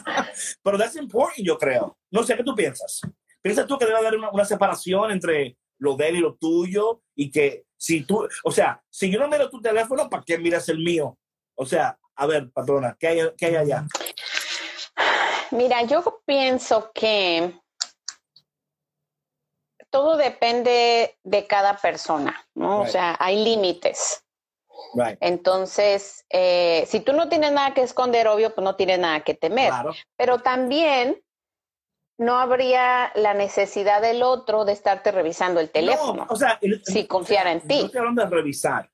Pero 0.65 0.79
that's 0.79 0.97
important, 0.97 1.47
yo 1.47 1.57
creo. 1.57 1.97
No 2.11 2.23
sé, 2.23 2.37
¿qué 2.37 2.43
tú 2.43 2.55
piensas? 2.55 3.01
¿Piensas 3.41 3.67
tú 3.67 3.79
que 3.79 3.87
debe 3.87 3.99
haber 3.99 4.17
una, 4.17 4.31
una 4.31 4.45
separación 4.45 5.13
entre 5.13 5.57
lo 5.79 5.97
de 5.97 6.09
él 6.09 6.17
y 6.17 6.21
lo 6.21 6.35
tuyo? 6.35 7.03
Y 7.15 7.31
que 7.31 7.67
si 7.77 8.03
tú, 8.03 8.27
o 8.45 8.51
sea, 8.51 8.83
si 8.91 9.11
yo 9.11 9.21
no 9.21 9.29
miro 9.29 9.49
tu 9.49 9.61
teléfono, 9.61 10.11
¿para 10.11 10.25
qué 10.25 10.39
miras 10.39 10.69
el 10.69 10.79
mío? 10.79 11.17
O 11.55 11.67
sea, 11.67 12.00
a 12.17 12.27
ver, 12.27 12.51
patrona, 12.51 12.97
¿qué 12.99 13.09
hay, 13.09 13.21
qué 13.37 13.47
hay 13.47 13.57
allá? 13.57 13.87
Mira, 15.53 15.83
yo 15.83 16.23
pienso 16.25 16.91
que 16.93 17.59
todo 19.91 20.17
depende 20.17 21.19
de 21.25 21.47
cada 21.47 21.77
persona, 21.77 22.47
¿no? 22.55 22.83
O 22.83 22.87
sea, 22.87 23.17
hay 23.19 23.43
límites. 23.43 24.25
Right. 24.95 25.19
Entonces, 25.21 26.25
eh, 26.31 26.85
si 26.87 27.01
tú 27.01 27.13
no 27.13 27.29
tienes 27.29 27.53
nada 27.53 27.75
que 27.75 27.83
esconder, 27.83 28.29
obvio, 28.29 28.55
pues 28.55 28.65
no 28.65 28.77
tienes 28.77 28.99
nada 28.99 29.21
que 29.21 29.35
temer. 29.35 29.69
Claro. 29.69 29.93
Pero 30.17 30.39
también 30.39 31.21
no 32.19 32.39
habría 32.39 33.11
la 33.15 33.35
necesidad 33.35 34.01
del 34.01 34.23
otro 34.23 34.65
de 34.65 34.73
estarte 34.73 35.11
revisando 35.11 35.59
el 35.61 35.71
teléfono. 35.71 36.25
No, 36.27 36.33
o 36.33 36.37
sea, 36.37 36.59
el- 36.61 36.83
si 36.85 37.07
confiara 37.07 37.51
en 37.53 37.59
No 37.59 37.67
ti. 37.67 37.83
estoy 37.87 37.99
hablando 37.99 38.23
de 38.25 38.31
revisar. 38.31 38.91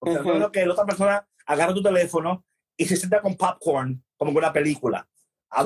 O 0.00 0.12
sea, 0.12 0.50
que 0.52 0.66
la 0.66 0.72
otra 0.72 0.84
persona 0.84 1.28
agarra 1.46 1.74
tu 1.74 1.82
teléfono 1.82 2.44
y 2.76 2.86
se 2.86 2.96
sienta 2.96 3.20
con 3.20 3.36
popcorn, 3.36 4.02
como 4.16 4.30
en 4.30 4.36
una 4.36 4.52
película. 4.52 5.08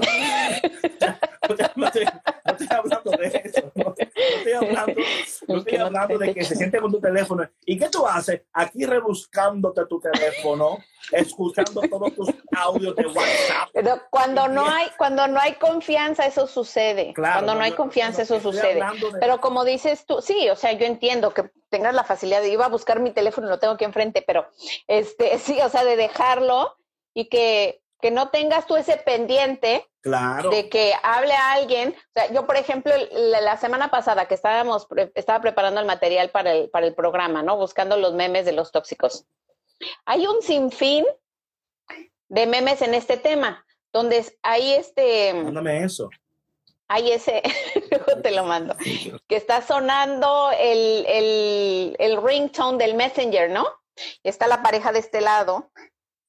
No 1.48 1.54
estoy, 1.54 1.66
no 1.76 1.86
estoy- 1.86 2.04
no 2.04 2.52
estoy 2.52 2.68
hablando 2.76 3.10
de 3.12 3.42
eso. 3.44 3.72
No, 3.74 3.84
no 3.84 3.94
estoy 3.94 4.52
hablando, 4.52 5.00
no 5.46 5.56
estoy 5.58 5.76
hablando 5.78 6.18
te- 6.18 6.24
de 6.26 6.34
que 6.34 6.44
se 6.44 6.56
siente 6.56 6.78
con 6.80 6.92
tu 6.92 7.00
teléfono. 7.00 7.48
¿Y 7.64 7.78
qué 7.78 7.88
tú 7.88 8.06
haces? 8.06 8.42
Aquí 8.52 8.84
rebuscándote 8.84 9.86
tu 9.86 9.98
teléfono, 10.00 10.76
escuchando 11.12 11.80
todos 11.88 12.14
tus 12.14 12.28
audios 12.54 12.94
de 12.96 13.06
WhatsApp. 13.06 13.68
Pero 13.72 14.02
cuando 14.10 14.48
no 14.48 14.66
hay, 14.68 14.88
cuando 14.98 15.26
no 15.28 15.40
hay 15.40 15.54
confianza, 15.54 16.26
eso 16.26 16.46
sucede. 16.46 17.14
Claro, 17.14 17.34
cuando 17.36 17.54
no 17.54 17.62
hay 17.62 17.72
confianza, 17.72 18.18
no, 18.18 18.24
eso 18.24 18.40
sucede. 18.40 18.74
de- 18.74 19.18
Pero 19.20 19.40
como 19.40 19.64
dices 19.64 20.04
tú, 20.04 20.20
sí, 20.20 20.50
o 20.50 20.56
sea, 20.56 20.72
yo 20.72 20.84
entiendo 20.84 21.32
que 21.32 21.50
tengas 21.70 21.94
la 21.94 22.04
facilidad 22.04 22.42
de 22.42 22.50
iba 22.50 22.66
a 22.66 22.70
buscar 22.70 23.00
mi 23.00 23.12
teléfono 23.12 23.46
y 23.46 23.50
lo 23.50 23.58
tengo 23.58 23.74
aquí 23.74 23.84
enfrente, 23.84 24.22
pero 24.26 24.48
este, 24.86 25.38
sí, 25.38 25.58
o 25.62 25.68
sea, 25.70 25.84
de 25.84 25.96
dejarlo 25.96 26.76
y 27.14 27.28
que, 27.28 27.80
que 28.00 28.10
no 28.10 28.28
tengas 28.30 28.66
tú 28.66 28.76
ese 28.76 28.96
pendiente 28.96 29.86
Claro. 30.00 30.50
de 30.50 30.68
que 30.68 30.94
hable 31.02 31.32
a 31.34 31.52
alguien. 31.52 31.94
O 31.96 32.10
sea, 32.14 32.32
yo, 32.32 32.46
por 32.46 32.56
ejemplo, 32.56 32.92
la, 33.12 33.40
la 33.40 33.56
semana 33.58 33.90
pasada 33.90 34.26
que 34.26 34.34
estábamos, 34.34 34.86
pre- 34.86 35.10
estaba 35.14 35.40
preparando 35.40 35.80
el 35.80 35.86
material 35.86 36.30
para 36.30 36.52
el, 36.52 36.70
para 36.70 36.86
el 36.86 36.94
programa, 36.94 37.42
¿no? 37.42 37.56
Buscando 37.56 37.96
los 37.96 38.14
memes 38.14 38.44
de 38.46 38.52
los 38.52 38.70
tóxicos. 38.72 39.26
Hay 40.06 40.26
un 40.26 40.40
sinfín 40.42 41.04
de 42.28 42.46
memes 42.46 42.82
en 42.82 42.94
este 42.94 43.16
tema, 43.16 43.64
donde 43.92 44.24
hay 44.42 44.74
este, 44.74 45.34
Mándame 45.34 45.84
eso. 45.84 46.08
hay 46.88 47.10
ese, 47.12 47.42
luego 47.90 48.20
te 48.22 48.30
lo 48.30 48.44
mando, 48.44 48.76
que 49.26 49.36
está 49.36 49.62
sonando 49.62 50.50
el, 50.58 51.04
el, 51.06 51.96
el 51.98 52.22
ringtone 52.22 52.78
del 52.78 52.94
Messenger, 52.94 53.50
¿no? 53.50 53.66
Y 54.22 54.28
está 54.28 54.46
la 54.46 54.62
pareja 54.62 54.92
de 54.92 55.00
este 55.00 55.20
lado, 55.20 55.70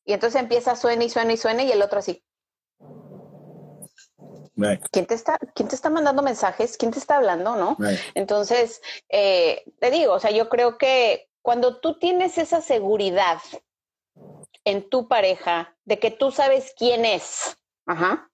y 0.10 0.14
entonces 0.14 0.41
empieza 0.41 0.76
suena 0.76 1.03
y 1.03 1.10
suena 1.12 1.34
y 1.34 1.38
suena, 1.38 1.62
y 1.62 1.72
el 1.72 1.84
otro 1.84 1.99
así. 1.99 2.26
Right, 4.55 4.84
¿Quién 4.91 5.05
te 5.05 5.14
está, 5.14 5.38
quién 5.53 5.70
te 5.70 5.76
está 5.76 5.91
mandando 5.91 6.24
mensajes? 6.24 6.78
¿Quién 6.78 6.89
te 6.89 6.97
está 6.97 7.18
hablando, 7.18 7.55
no? 7.55 7.76
right. 7.78 7.99
Entonces, 8.16 8.82
eh, 9.10 9.64
te 9.80 9.91
digo, 9.91 10.14
o 10.14 10.20
sea, 10.20 10.32
yo 10.32 10.49
creo 10.49 10.80
que 10.80 11.30
cuando 11.43 11.80
tú 11.80 11.99
tienes 11.99 12.39
esa 12.39 12.60
seguridad 12.60 13.39
en 14.66 14.89
tu 14.89 15.07
pareja 15.07 15.78
de 15.86 15.99
que 15.99 16.10
tú 16.10 16.32
sabes 16.32 16.74
quién 16.76 17.05
es, 17.05 17.55
ajá, 17.86 18.32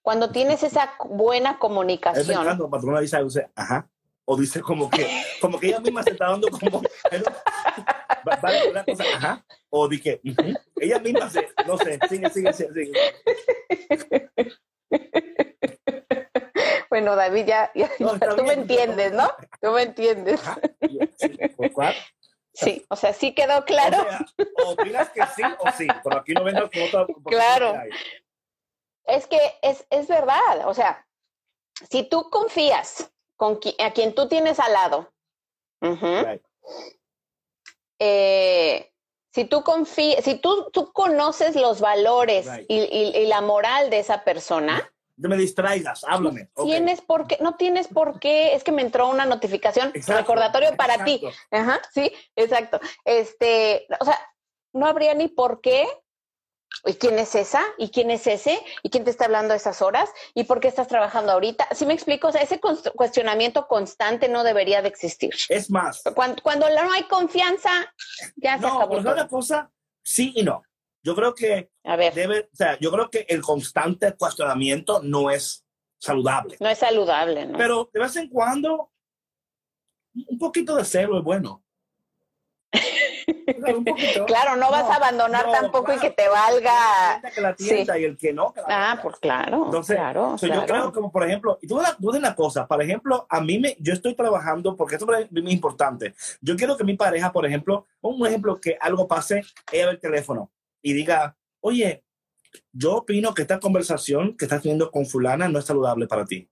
cuando 0.00 0.30
tienes 0.30 0.62
esa 0.62 0.94
buena 1.06 1.58
comunicación, 1.58 2.46
la 2.46 2.56
patrona 2.56 3.00
dice, 3.00 3.50
ajá. 3.56 3.90
O 4.30 4.36
dice 4.36 4.60
como 4.60 4.90
que, 4.90 5.24
como 5.40 5.58
que 5.58 5.68
ella 5.68 5.80
misma 5.80 6.02
se 6.02 6.10
está 6.10 6.26
dando 6.28 6.48
como, 6.50 6.82
vale, 8.24 8.70
una 8.70 8.84
cosa, 8.84 9.04
ajá. 9.16 9.44
O 9.70 9.88
di 9.88 10.00
que, 10.00 10.20
ujú. 10.24 10.54
ella 10.76 10.98
misma 10.98 11.28
se, 11.30 11.48
no 11.66 11.76
sé, 11.78 11.98
sigue, 12.08 12.30
sigue, 12.30 12.52
sigue, 12.52 12.72
sigue. 12.72 12.92
bueno, 16.90 17.16
David, 17.16 17.46
ya, 17.46 17.70
ya- 17.74 17.90
No, 17.98 18.16
ya 18.16 18.28
tú 18.30 18.36
me 18.36 18.42
bien, 18.42 18.60
entiendes, 18.60 19.12
¿no? 19.12 19.28
Tú 19.60 19.70
me 19.72 19.82
entiendes. 19.82 20.40
Ajá. 20.40 20.58
Sí, 21.18 21.28
¿por 21.56 21.72
cuál? 21.72 21.94
Sí, 22.54 22.84
o 22.88 22.96
sea, 22.96 23.12
sí 23.12 23.34
quedó 23.34 23.64
claro. 23.64 23.98
O 24.00 24.04
sea, 24.04 24.26
opinas 24.66 25.10
que 25.10 25.20
sí 25.36 25.42
o 25.58 25.70
sí, 25.72 25.86
pero 26.02 26.18
aquí 26.18 26.32
no 26.32 26.42
vengas 26.44 26.70
con 26.70 26.82
otra. 26.82 27.06
Claro. 27.26 27.74
Es 29.04 29.26
que 29.26 29.38
es, 29.62 29.86
es 29.90 30.08
verdad, 30.08 30.66
o 30.66 30.74
sea, 30.74 31.06
si 31.90 32.02
tú 32.02 32.28
confías 32.30 33.10
con 33.36 33.60
qui- 33.60 33.76
a 33.78 33.92
quien 33.92 34.14
tú 34.14 34.28
tienes 34.28 34.58
al 34.58 34.72
lado, 34.72 35.12
ujú, 35.80 36.24
Right. 36.24 36.42
Eh, 37.98 38.92
si 39.32 39.44
tú 39.44 39.62
confías, 39.62 40.24
si 40.24 40.36
tú, 40.36 40.68
tú 40.72 40.92
conoces 40.92 41.54
los 41.56 41.80
valores 41.80 42.46
Right. 42.46 42.66
y, 42.68 42.76
y- 42.78 43.16
y 43.16 43.26
la 43.26 43.40
moral 43.40 43.90
de 43.90 43.98
esa 44.00 44.24
persona, 44.24 44.90
No 45.16 45.28
me 45.28 45.36
distraigas, 45.36 46.04
háblame. 46.06 46.48
Tienes 46.62 47.00
por 47.00 47.26
qué, 47.26 47.38
no 47.40 47.56
tienes 47.56 47.88
por 47.88 48.20
qué, 48.20 48.54
es 48.54 48.62
que 48.62 48.70
me 48.70 48.82
entró 48.82 49.08
una 49.08 49.26
notificación, 49.26 49.90
Exacto, 49.94 50.20
recordatorio 50.22 50.76
para 50.76 51.04
ti. 51.04 51.20
Ajá, 51.50 51.80
sí, 51.92 52.12
exacto. 52.36 52.78
Este, 53.04 53.86
o 54.00 54.04
sea, 54.04 54.16
no 54.72 54.86
habría 54.86 55.14
ni 55.14 55.26
por 55.26 55.60
qué. 55.60 55.86
¿Y 56.84 56.94
quién 56.94 57.18
es 57.18 57.34
esa? 57.34 57.62
¿Y 57.76 57.90
quién 57.90 58.10
es 58.10 58.26
ese? 58.26 58.62
¿Y 58.82 58.90
quién 58.90 59.04
te 59.04 59.10
está 59.10 59.24
hablando 59.24 59.52
a 59.52 59.56
esas 59.56 59.82
horas? 59.82 60.08
¿Y 60.34 60.44
por 60.44 60.60
qué 60.60 60.68
estás 60.68 60.86
trabajando 60.86 61.32
ahorita? 61.32 61.66
¿Sí 61.74 61.86
me 61.86 61.94
explico? 61.94 62.28
O 62.28 62.32
sea, 62.32 62.42
ese 62.42 62.60
cuestionamiento 62.60 63.66
constante 63.66 64.28
no 64.28 64.44
debería 64.44 64.80
de 64.82 64.88
existir. 64.88 65.30
Es 65.48 65.70
más, 65.70 66.02
Cuando, 66.14 66.42
cuando 66.42 66.68
no 66.70 66.92
hay 66.92 67.02
confianza, 67.04 67.70
ya 68.36 68.56
se 68.56 68.62
no, 68.62 68.76
acabó 68.76 68.90
pero 68.92 69.02
todo. 69.02 69.12
una 69.14 69.28
cosa, 69.28 69.70
sí 70.02 70.32
y 70.36 70.42
no. 70.44 70.62
Yo 71.02 71.14
creo 71.14 71.34
que 71.34 71.70
A 71.84 71.96
ver, 71.96 72.12
debe, 72.14 72.48
o 72.52 72.56
sea, 72.56 72.78
yo 72.78 72.90
creo 72.92 73.08
que 73.10 73.24
el 73.28 73.40
constante 73.40 74.14
cuestionamiento 74.14 75.00
no 75.02 75.30
es 75.30 75.64
saludable. 75.98 76.56
no 76.60 76.68
es 76.68 76.78
saludable, 76.78 77.46
¿no? 77.46 77.58
Pero 77.58 77.90
de 77.92 78.00
vez 78.00 78.14
en 78.16 78.28
cuando, 78.28 78.92
un 80.14 80.38
poquito 80.38 80.76
de 80.76 80.84
celo 80.84 81.18
es 81.18 81.24
bueno. 81.24 81.64
Claro, 84.26 84.56
no 84.56 84.70
vas 84.70 84.84
a 84.84 84.96
abandonar 84.96 85.46
no, 85.46 85.52
tampoco 85.52 85.92
y 85.92 85.98
que 85.98 86.10
te 86.10 86.28
valga. 86.28 87.20
que 87.34 87.40
la 87.40 87.54
tienda 87.54 87.98
y 87.98 88.04
el 88.04 88.16
que 88.16 88.32
no. 88.32 88.52
que 88.52 88.60
la 88.60 88.92
Ah, 88.92 89.00
pues 89.02 89.16
claro, 89.16 89.64
Entonces, 89.66 89.96
claro, 89.96 90.36
So, 90.38 90.46
Yo 90.46 90.64
creo 90.66 90.92
como, 90.92 91.10
por 91.10 91.24
ejemplo, 91.24 91.58
y 91.62 91.66
tú 91.66 91.80
tú 92.00 92.10
una 92.10 92.34
cosa, 92.34 92.66
por 92.66 92.82
ejemplo, 92.82 93.26
a 93.28 93.40
mí 93.40 93.58
me, 93.58 93.76
yo 93.80 93.92
estoy 93.92 94.14
trabajando, 94.14 94.76
porque 94.76 94.96
esto 94.96 95.12
es 95.14 95.30
muy 95.30 95.52
importante. 95.52 96.14
Yo 96.40 96.56
quiero 96.56 96.76
que 96.76 96.84
mi 96.84 96.94
pareja, 96.94 97.32
por 97.32 97.46
ejemplo, 97.46 97.86
un 98.00 98.26
ejemplo 98.26 98.60
que 98.60 98.76
algo 98.80 99.06
pase, 99.06 99.44
ella 99.72 99.90
el 99.90 100.00
teléfono 100.00 100.50
y 100.82 100.92
diga, 100.92 101.36
oye, 101.60 102.04
yo 102.72 102.96
opino 102.96 103.34
que 103.34 103.42
esta 103.42 103.60
conversación 103.60 104.36
que 104.36 104.44
estás 104.44 104.62
teniendo 104.62 104.90
con 104.90 105.06
fulana 105.06 105.48
no 105.48 105.58
es 105.58 105.64
saludable 105.64 106.06
para 106.06 106.24
ti. 106.24 106.48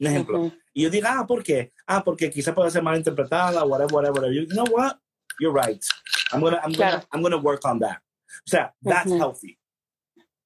Un 0.00 0.06
ejemplo. 0.06 0.52
Y 0.72 0.82
yo 0.82 0.90
diga, 0.90 1.18
ah, 1.18 1.26
¿por 1.26 1.42
qué? 1.42 1.72
Ah, 1.86 2.02
porque 2.04 2.30
quizá 2.30 2.54
puede 2.54 2.70
ser 2.70 2.82
mal 2.82 2.96
interpretada, 2.96 3.64
whatever, 3.64 3.92
whatever. 3.92 4.22
whatever. 4.22 4.32
You 4.32 4.46
know 4.46 4.64
what? 4.70 4.96
You're 5.38 5.52
right. 5.52 5.84
I'm 6.32 6.40
gonna, 6.40 6.60
I'm 6.64 6.72
Claro. 6.72 6.98
gonna, 6.98 7.06
I'm 7.12 7.22
gonna 7.22 7.38
work 7.38 7.64
on 7.64 7.78
that. 7.80 7.98
O 8.46 8.50
sea, 8.50 8.72
that's 8.82 9.10
Ujú. 9.10 9.18
healthy. 9.18 9.58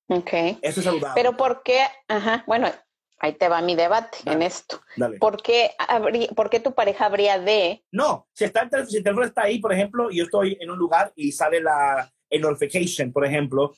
Ok. 0.08 0.58
Eso 0.62 0.80
es 0.80 0.84
saludable. 0.84 1.14
Pero 1.14 1.36
¿por 1.36 1.62
qué? 1.62 1.86
Ajá, 2.08 2.44
bueno, 2.46 2.70
ahí 3.18 3.32
te 3.32 3.48
va 3.48 3.62
mi 3.62 3.74
debate 3.74 4.18
en 4.26 4.34
Dale. 4.34 4.46
esto. 4.46 4.80
Dale. 4.96 5.18
¿Por 5.18 5.42
qué, 5.42 5.70
habría, 5.78 6.28
¿Por 6.28 6.50
qué 6.50 6.60
tu 6.60 6.74
pareja 6.74 7.06
habría 7.06 7.38
de? 7.38 7.82
No, 7.92 8.28
si, 8.32 8.44
está 8.44 8.62
el 8.62 8.70
teléfono, 8.70 8.90
si 8.90 8.96
el 8.98 9.02
teléfono 9.04 9.26
está 9.26 9.42
ahí, 9.42 9.58
por 9.58 9.72
ejemplo, 9.72 10.10
y 10.10 10.18
yo 10.18 10.24
estoy 10.24 10.58
en 10.60 10.70
un 10.70 10.78
lugar 10.78 11.12
y 11.16 11.32
sale 11.32 11.60
la 11.60 12.12
notification, 12.30 13.12
por 13.12 13.24
ejemplo, 13.24 13.74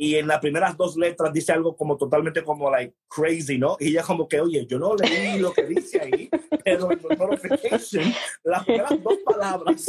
y 0.00 0.14
en 0.14 0.28
las 0.28 0.38
primeras 0.38 0.76
dos 0.76 0.96
letras 0.96 1.32
dice 1.32 1.52
algo 1.52 1.76
como 1.76 1.96
totalmente 1.96 2.44
como 2.44 2.70
like 2.70 2.94
crazy, 3.08 3.58
¿no? 3.58 3.76
Y 3.80 3.88
ella 3.88 4.04
como 4.04 4.28
que, 4.28 4.40
oye, 4.40 4.64
yo 4.64 4.78
no 4.78 4.94
leí 4.94 5.40
lo 5.40 5.52
que 5.52 5.64
dice 5.64 6.00
ahí, 6.00 6.30
pero 6.64 6.92
en 6.92 7.02
notification, 7.02 8.14
las 8.44 8.64
primeras 8.64 9.02
dos 9.02 9.16
palabras. 9.24 9.86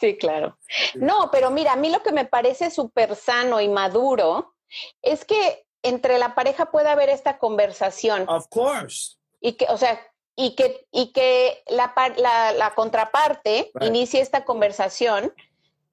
Sí, 0.00 0.16
claro. 0.16 0.56
No, 0.94 1.28
pero 1.30 1.50
mira, 1.50 1.74
a 1.74 1.76
mí 1.76 1.90
lo 1.90 2.02
que 2.02 2.12
me 2.12 2.24
parece 2.24 2.70
súper 2.70 3.14
sano 3.16 3.60
y 3.60 3.68
maduro 3.68 4.54
es 5.02 5.26
que 5.26 5.66
entre 5.82 6.18
la 6.18 6.34
pareja 6.34 6.70
puede 6.70 6.88
haber 6.88 7.10
esta 7.10 7.36
conversación. 7.38 8.24
Of 8.28 8.46
course. 8.48 9.16
Y 9.42 9.52
que, 9.54 9.66
o 9.68 9.76
sea, 9.76 10.00
y 10.36 10.54
que, 10.54 10.86
y 10.90 11.12
que 11.12 11.62
la, 11.66 11.92
la, 12.16 12.52
la 12.52 12.74
contraparte 12.74 13.70
Right. 13.74 13.88
inicie 13.88 14.22
esta 14.22 14.46
conversación 14.46 15.34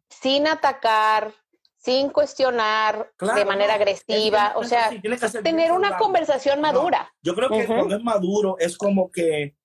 sin 0.09 0.47
atacar, 0.47 1.33
sin 1.77 2.09
cuestionar 2.09 3.11
Claro, 3.17 3.39
de 3.39 3.45
manera 3.45 3.73
no, 3.73 3.81
agresiva, 3.81 4.53
o 4.55 4.63
sea, 4.63 4.89
tener 4.89 5.71
una 5.71 5.89
saludable. 5.89 5.97
conversación 5.97 6.61
No, 6.61 6.61
madura. 6.63 7.13
Yo 7.21 7.35
creo 7.35 7.49
que 7.49 7.63
Ujú. 7.63 7.73
cuando 7.73 7.95
es 7.95 8.03
maduro 8.03 8.55
es 8.59 8.77
como 8.77 9.11
que 9.11 9.55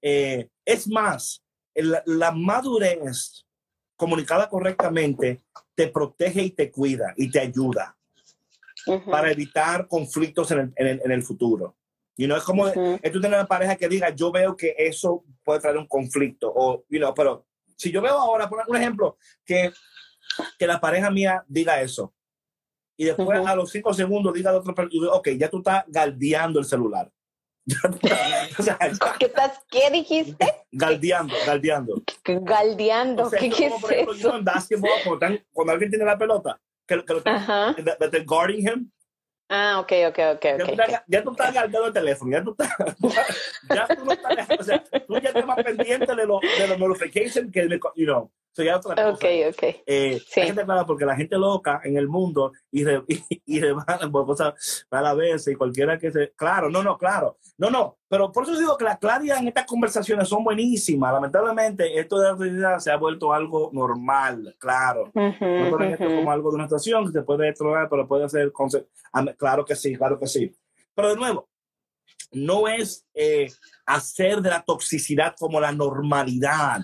eh, 0.00 0.48
es 0.64 0.88
más, 0.88 1.42
la, 1.74 2.02
la 2.06 2.30
madurez 2.32 3.46
comunicada 3.96 4.48
correctamente 4.48 5.42
te 5.74 5.88
protege 5.88 6.42
y 6.42 6.50
te 6.50 6.70
cuida 6.70 7.14
y 7.16 7.30
te 7.30 7.40
ayuda 7.40 7.96
Ujú, 8.86 9.10
para 9.10 9.30
evitar 9.30 9.86
conflictos 9.86 10.50
en 10.50 10.58
el, 10.58 10.72
en 10.76 10.86
el, 10.86 11.02
en 11.04 11.12
el 11.12 11.22
futuro. 11.22 11.76
Y 12.16 12.26
no 12.26 12.36
es 12.36 12.42
como 12.42 12.66
ujú. 12.66 12.98
es 13.00 13.12
tú 13.12 13.20
tener 13.20 13.38
una 13.38 13.48
pareja 13.48 13.76
que 13.76 13.88
diga, 13.88 14.10
yo 14.10 14.30
veo 14.30 14.56
que 14.56 14.74
eso 14.76 15.24
puede 15.44 15.60
traer 15.60 15.78
un 15.78 15.86
conflicto. 15.86 16.52
O, 16.54 16.84
you 16.88 16.98
know, 16.98 17.14
pero 17.14 17.46
si 17.82 17.90
yo 17.92 18.00
veo 18.00 18.16
ahora, 18.18 18.48
por 18.48 18.62
un 18.66 18.76
ejemplo, 18.76 19.16
que, 19.44 19.72
que 20.58 20.66
la 20.66 20.80
pareja 20.80 21.10
mía 21.10 21.44
diga 21.48 21.80
eso. 21.80 22.14
Y 22.96 23.04
después 23.04 23.38
Ujú. 23.40 23.48
a 23.48 23.56
los 23.56 23.70
cinco 23.70 23.92
segundos 23.92 24.32
diga 24.34 24.52
de 24.52 24.58
otro, 24.58 24.74
ok, 25.12 25.28
ya 25.30 25.48
tú 25.50 25.58
estás 25.58 25.84
galdeando 25.88 26.58
el 26.60 26.64
celular. 26.64 27.10
O 28.58 28.62
sea, 28.62 28.76
¿Qué, 29.18 29.26
estás, 29.26 29.60
¿Qué 29.70 29.90
dijiste? 29.90 30.46
galdeando, 30.72 31.34
galdeando. 31.46 32.02
Galdeando. 32.24 33.24
O 33.24 33.30
sea, 33.30 33.38
¿Qué, 33.38 33.50
como, 33.50 33.76
es 33.76 33.80
por 33.80 33.92
ejemplo, 33.92 34.14
eso? 34.14 34.36
en 34.36 34.44
basketball, 34.44 34.90
cuando, 35.04 35.26
están- 35.26 35.46
cuando 35.52 35.72
alguien 35.72 35.90
tiene 35.90 36.04
la 36.04 36.18
pelota, 36.18 36.60
que, 36.86 36.96
que 37.04 37.82
that- 37.82 37.98
that 37.98 38.10
they're 38.10 38.24
guarding 38.24 38.60
him, 38.66 38.90
Ah, 39.54 39.80
ok, 39.80 39.92
ok, 40.08 40.18
ok, 40.36 40.44
Ya, 40.44 40.54
ok. 40.54 40.64
tú 40.64 40.70
estás, 40.70 41.02
ya 41.06 41.22
tú 41.22 41.30
estás 41.32 41.52
galdeando 41.52 41.86
el 41.88 41.92
teléfono, 41.92 42.30
ya 42.32 42.42
tú 42.42 42.50
estás, 42.52 42.96
ya 43.68 43.86
tú 43.86 44.04
no 44.06 44.12
estás, 44.12 44.48
o 44.58 44.62
sea, 44.62 44.82
tú 45.06 45.18
ya 45.20 45.28
estás 45.28 45.44
más 45.44 45.62
pendiente 45.62 46.14
de 46.16 46.26
los 46.26 46.40
de 46.40 46.68
los 46.68 46.78
notifications 46.78 47.52
que, 47.52 47.66
de, 47.66 47.78
you 47.94 48.06
know, 48.06 48.30
ya 48.56 48.76
otra 48.76 48.94
cosa. 48.94 49.08
Ok, 49.08 49.24
ok. 49.48 49.62
Eh, 49.86 50.20
Sí. 50.26 50.40
hay 50.40 50.46
gente 50.48 50.64
clara 50.64 50.84
porque 50.84 51.06
la 51.06 51.16
gente 51.16 51.38
loca 51.38 51.80
en 51.84 51.96
el 51.96 52.08
mundo 52.08 52.52
y 52.70 52.84
re, 52.84 53.02
y, 53.08 53.42
y 53.46 53.60
rebanan 53.60 54.12
por 54.12 54.26
cosas 54.26 54.86
a 54.90 55.14
veces 55.14 55.54
y 55.54 55.56
cualquiera 55.56 55.98
que 55.98 56.10
se, 56.10 56.32
claro, 56.32 56.68
no, 56.70 56.82
no, 56.82 56.98
claro, 56.98 57.38
no, 57.56 57.70
no, 57.70 57.98
pero 58.08 58.30
por 58.30 58.44
eso 58.44 58.58
digo 58.58 58.76
que 58.76 58.84
la 58.84 58.98
claridad 58.98 59.38
en 59.38 59.48
estas 59.48 59.64
conversaciones 59.66 60.28
son 60.28 60.44
buenísimas. 60.44 61.12
Lamentablemente 61.12 61.98
esto 61.98 62.18
de 62.18 62.28
la 62.28 62.34
realidad 62.34 62.78
se 62.78 62.90
ha 62.90 62.96
vuelto 62.96 63.32
algo 63.32 63.70
normal, 63.72 64.54
claro. 64.58 65.10
No 65.14 65.70
ponen 65.70 65.92
esto 65.92 66.04
ujú. 66.06 66.16
como 66.16 66.32
algo 66.32 66.50
de 66.50 66.56
una 66.56 66.64
estación 66.64 67.06
que 67.06 67.12
se 67.12 67.22
puede 67.22 67.48
explorar, 67.48 67.88
pero 67.88 68.06
puede 68.06 68.28
ser. 68.28 68.52
Claro 69.38 69.64
que 69.64 69.76
sí, 69.76 69.96
claro 69.96 70.18
que 70.18 70.26
sí. 70.26 70.54
Pero 70.94 71.08
de 71.10 71.16
nuevo, 71.16 71.48
no 72.32 72.68
es 72.68 73.06
eh, 73.14 73.48
hacer 73.86 74.40
de 74.42 74.50
la 74.50 74.62
toxicidad 74.62 75.34
como 75.38 75.60
la 75.60 75.72
normalidad. 75.72 76.80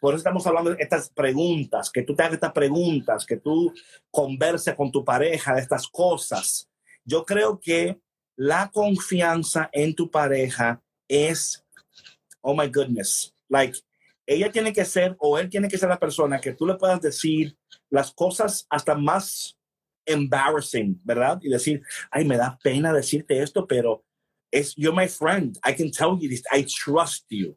Por 0.00 0.14
eso 0.14 0.18
estamos 0.18 0.46
hablando 0.46 0.70
de 0.70 0.82
estas 0.82 1.10
preguntas, 1.10 1.90
que 1.90 2.02
tú 2.02 2.14
te 2.14 2.22
hagas 2.22 2.34
estas 2.34 2.52
preguntas, 2.52 3.26
que 3.26 3.36
tú 3.36 3.72
converses 4.10 4.74
con 4.74 4.90
tu 4.90 5.04
pareja 5.04 5.54
de 5.54 5.60
estas 5.60 5.88
cosas. 5.88 6.68
Yo 7.04 7.24
creo 7.24 7.58
que 7.58 7.98
la 8.36 8.70
confianza 8.70 9.68
en 9.72 9.94
tu 9.94 10.10
pareja 10.10 10.80
es, 11.08 11.64
oh 12.40 12.54
my 12.54 12.68
goodness, 12.68 13.34
like, 13.48 13.78
ella 14.26 14.52
tiene 14.52 14.72
que 14.72 14.84
ser 14.84 15.16
o 15.18 15.38
él 15.38 15.48
tiene 15.48 15.68
que 15.68 15.78
ser 15.78 15.88
la 15.88 15.98
persona 15.98 16.40
que 16.40 16.52
tú 16.52 16.66
le 16.66 16.74
puedas 16.74 17.00
decir 17.00 17.56
las 17.88 18.12
cosas 18.12 18.66
hasta 18.68 18.94
más 18.94 19.58
embarrassing, 20.04 21.00
¿verdad? 21.02 21.38
Y 21.42 21.48
decir, 21.48 21.82
ay, 22.10 22.24
me 22.24 22.36
da 22.36 22.58
pena 22.62 22.92
decirte 22.92 23.42
esto, 23.42 23.66
pero 23.66 24.04
es, 24.50 24.74
you're 24.76 24.94
my 24.94 25.08
friend. 25.08 25.58
I 25.66 25.74
can 25.74 25.90
tell 25.90 26.18
you 26.20 26.28
this. 26.28 26.42
I 26.52 26.64
trust 26.64 27.26
you. 27.30 27.56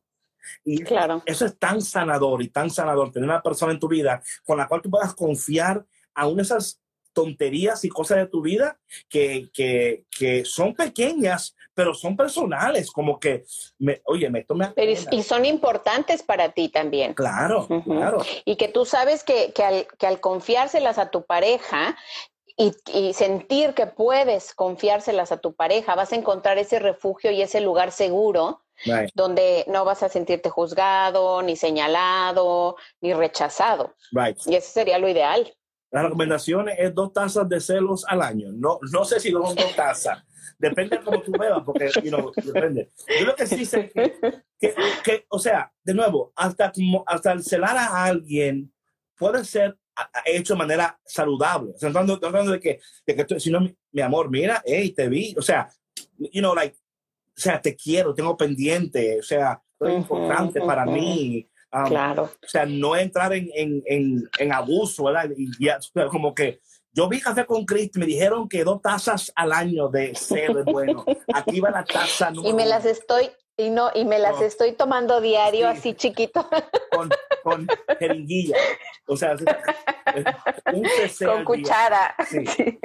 Y 0.63 0.83
Claro. 0.83 1.21
eso 1.25 1.45
es 1.45 1.57
tan 1.57 1.81
sanador 1.81 2.41
y 2.41 2.49
tan 2.49 2.69
sanador 2.69 3.11
tener 3.11 3.29
una 3.29 3.41
persona 3.41 3.71
en 3.73 3.79
tu 3.79 3.87
vida 3.87 4.21
con 4.45 4.57
la 4.57 4.67
cual 4.67 4.81
tú 4.81 4.89
puedas 4.89 5.13
confiar 5.13 5.85
aún 6.13 6.39
esas 6.39 6.79
tonterías 7.13 7.83
y 7.83 7.89
cosas 7.89 8.19
de 8.19 8.27
tu 8.27 8.41
vida 8.41 8.79
que, 9.09 9.49
que, 9.53 10.05
que 10.09 10.45
son 10.45 10.73
pequeñas, 10.73 11.55
pero 11.73 11.93
son 11.93 12.15
personales, 12.15 12.89
como 12.89 13.19
que, 13.19 13.43
me, 13.79 14.01
oye, 14.05 14.29
me 14.29 14.43
tome... 14.45 14.71
Pero 14.75 14.91
y, 14.93 15.17
y 15.17 15.23
son 15.23 15.45
importantes 15.45 16.23
para 16.23 16.53
ti 16.53 16.69
también. 16.69 17.13
Claro, 17.13 17.67
Ujú. 17.69 17.95
claro. 17.97 18.19
Y 18.45 18.55
que 18.55 18.69
tú 18.69 18.85
sabes 18.85 19.25
que, 19.25 19.51
que, 19.51 19.63
al, 19.63 19.87
que 19.99 20.07
al 20.07 20.21
confiárselas 20.21 20.97
a 20.97 21.09
tu 21.11 21.25
pareja 21.25 21.97
y, 22.55 22.71
y 22.93 23.13
sentir 23.13 23.73
que 23.73 23.87
puedes 23.87 24.53
confiárselas 24.53 25.31
a 25.33 25.37
tu 25.37 25.53
pareja, 25.53 25.95
vas 25.95 26.13
a 26.13 26.15
encontrar 26.15 26.57
ese 26.59 26.79
refugio 26.79 27.31
y 27.31 27.41
ese 27.41 27.59
lugar 27.59 27.91
seguro 27.91 28.63
Right, 28.85 29.11
donde 29.13 29.63
no 29.67 29.85
vas 29.85 30.01
a 30.03 30.09
sentirte 30.09 30.49
juzgado, 30.49 31.41
ni 31.41 31.55
señalado, 31.55 32.75
ni 33.01 33.13
rechazado. 33.13 33.95
right. 34.11 34.37
Y 34.45 34.55
eso 34.55 34.71
sería 34.71 34.97
lo 34.97 35.07
ideal. 35.09 35.53
Las 35.91 36.03
recomendaciones 36.03 36.75
es 36.79 36.95
dos 36.95 37.11
tazas 37.11 37.47
de 37.49 37.59
celos 37.59 38.05
al 38.07 38.21
año. 38.21 38.49
No, 38.53 38.79
no 38.93 39.03
sé 39.05 39.19
si 39.19 39.31
son 39.31 39.53
dos 39.55 39.75
tazas. 39.75 40.23
Depende 40.57 40.97
de 40.97 41.03
cómo 41.03 41.21
tú 41.21 41.31
bebas, 41.33 41.63
porque, 41.65 41.89
you 42.03 42.09
know, 42.11 42.31
depende. 42.35 42.91
Yo 43.19 43.25
lo 43.25 43.35
que 43.35 43.45
sí 43.47 43.65
sé 43.65 43.89
que, 43.89 44.13
que, 44.59 44.73
que, 45.03 45.25
o 45.29 45.37
sea, 45.39 45.71
de 45.83 45.93
nuevo, 45.93 46.31
hasta, 46.35 46.71
hasta 47.07 47.31
el 47.33 47.43
celar 47.43 47.75
a 47.77 48.05
alguien 48.05 48.71
puede 49.17 49.43
ser 49.43 49.77
hecho 50.25 50.53
de 50.53 50.59
manera 50.59 50.99
saludable. 51.05 51.71
O 51.75 51.77
sea, 51.77 51.89
tratando, 51.91 52.19
tratando 52.19 52.51
de 52.53 52.59
que, 52.59 52.79
de 53.05 53.15
que 53.15 53.25
tú- 53.25 53.39
si 53.39 53.51
no, 53.51 53.59
mi 53.91 54.01
amor, 54.01 54.29
mira, 54.29 54.61
hey, 54.65 54.93
te 54.93 55.09
vi. 55.09 55.35
O 55.37 55.41
sea, 55.41 55.67
you 56.17 56.41
know, 56.41 56.55
like, 56.55 56.77
o 57.37 57.39
sea, 57.41 57.61
te 57.61 57.75
quiero, 57.75 58.13
tengo 58.13 58.35
pendiente, 58.37 59.19
o 59.19 59.23
sea, 59.23 59.61
es 59.79 59.87
Ujú, 59.87 59.97
importante 59.97 60.61
para 60.61 60.83
ujú. 60.83 60.93
mí. 60.93 61.47
Um, 61.73 61.85
Claro. 61.87 62.23
o 62.23 62.47
sea, 62.47 62.65
no 62.65 62.97
entrar 62.97 63.31
en, 63.33 63.49
en, 63.53 63.81
en, 63.85 64.29
en 64.37 64.53
abuso, 64.53 65.05
¿verdad? 65.05 65.29
Y 65.37 65.51
ya, 65.63 65.77
o 65.77 65.81
sea, 65.81 66.07
como 66.07 66.35
que 66.35 66.59
yo 66.93 67.07
vi 67.07 67.21
café 67.21 67.45
con 67.45 67.65
Cristo, 67.65 67.99
me 67.99 68.05
dijeron 68.05 68.49
que 68.49 68.65
dos 68.65 68.81
tazas 68.81 69.31
al 69.35 69.53
año 69.53 69.87
de 69.87 70.11
es 70.11 70.65
bueno. 70.65 71.05
Aquí 71.33 71.61
va 71.61 71.71
la 71.71 71.85
taza 71.85 72.33
Y 72.43 72.51
me 72.51 72.65
las 72.65 72.83
estoy, 72.85 73.31
y 73.61 73.69
no, 73.69 73.91
y 73.93 74.05
me 74.05 74.19
las 74.19 74.39
No. 74.39 74.45
estoy 74.45 74.73
tomando 74.73 75.21
diario 75.21 75.71
Sí. 75.71 75.77
así 75.77 75.93
chiquito, 75.93 76.47
con, 76.91 77.09
con 77.43 77.67
jeringuilla. 77.99 78.57
O 79.07 79.15
sea, 79.17 79.35
un 80.73 80.85
con 81.25 81.43
cuchara. 81.45 82.15
Sí. 82.27 82.45
Sí. 82.47 82.79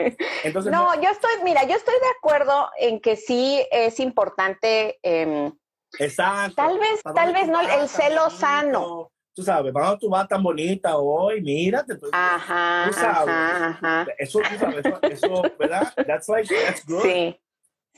Entonces, 0.45 0.73
No, 0.73 0.95
yo 1.01 1.11
estoy, 1.11 1.31
mira, 1.45 1.65
yo 1.65 1.75
estoy 1.77 1.95
de 1.95 2.09
acuerdo 2.19 2.71
en 2.79 3.01
que 3.01 3.17
sí 3.17 3.67
es 3.71 3.99
importante, 4.01 4.99
em, 5.03 5.53
exacto. 5.99 6.55
tal 6.57 6.79
vez, 6.79 7.03
¿Para 7.03 7.15
tal 7.15 7.33
vez 7.35 7.49
no 7.49 7.61
el 7.61 7.89
celo 7.89 8.23
bonito? 8.25 8.39
sano. 8.39 9.13
Tú 9.35 9.43
sabes, 9.43 9.71
¿para 9.73 9.87
dónde 9.89 10.01
tú 10.01 10.09
vas 10.09 10.27
tan 10.29 10.43
bonita 10.43 10.97
hoy? 10.97 11.43
Mira, 11.43 11.85
te 11.85 11.93
estoy- 11.95 12.11
Ajá, 12.13 12.85
Tú 12.89 12.93
sabes. 12.95 13.29
ajá, 13.29 13.67
ajá. 13.69 14.07
Eso, 14.19 14.39
tú 14.41 14.59
sabes, 14.59 14.87
eso, 14.87 14.99
eso, 15.03 15.43
¿verdad? 15.59 15.93
That's 16.07 16.29
like, 16.29 16.55
that's 16.65 16.87
good. 16.87 17.03
Sí, 17.03 17.41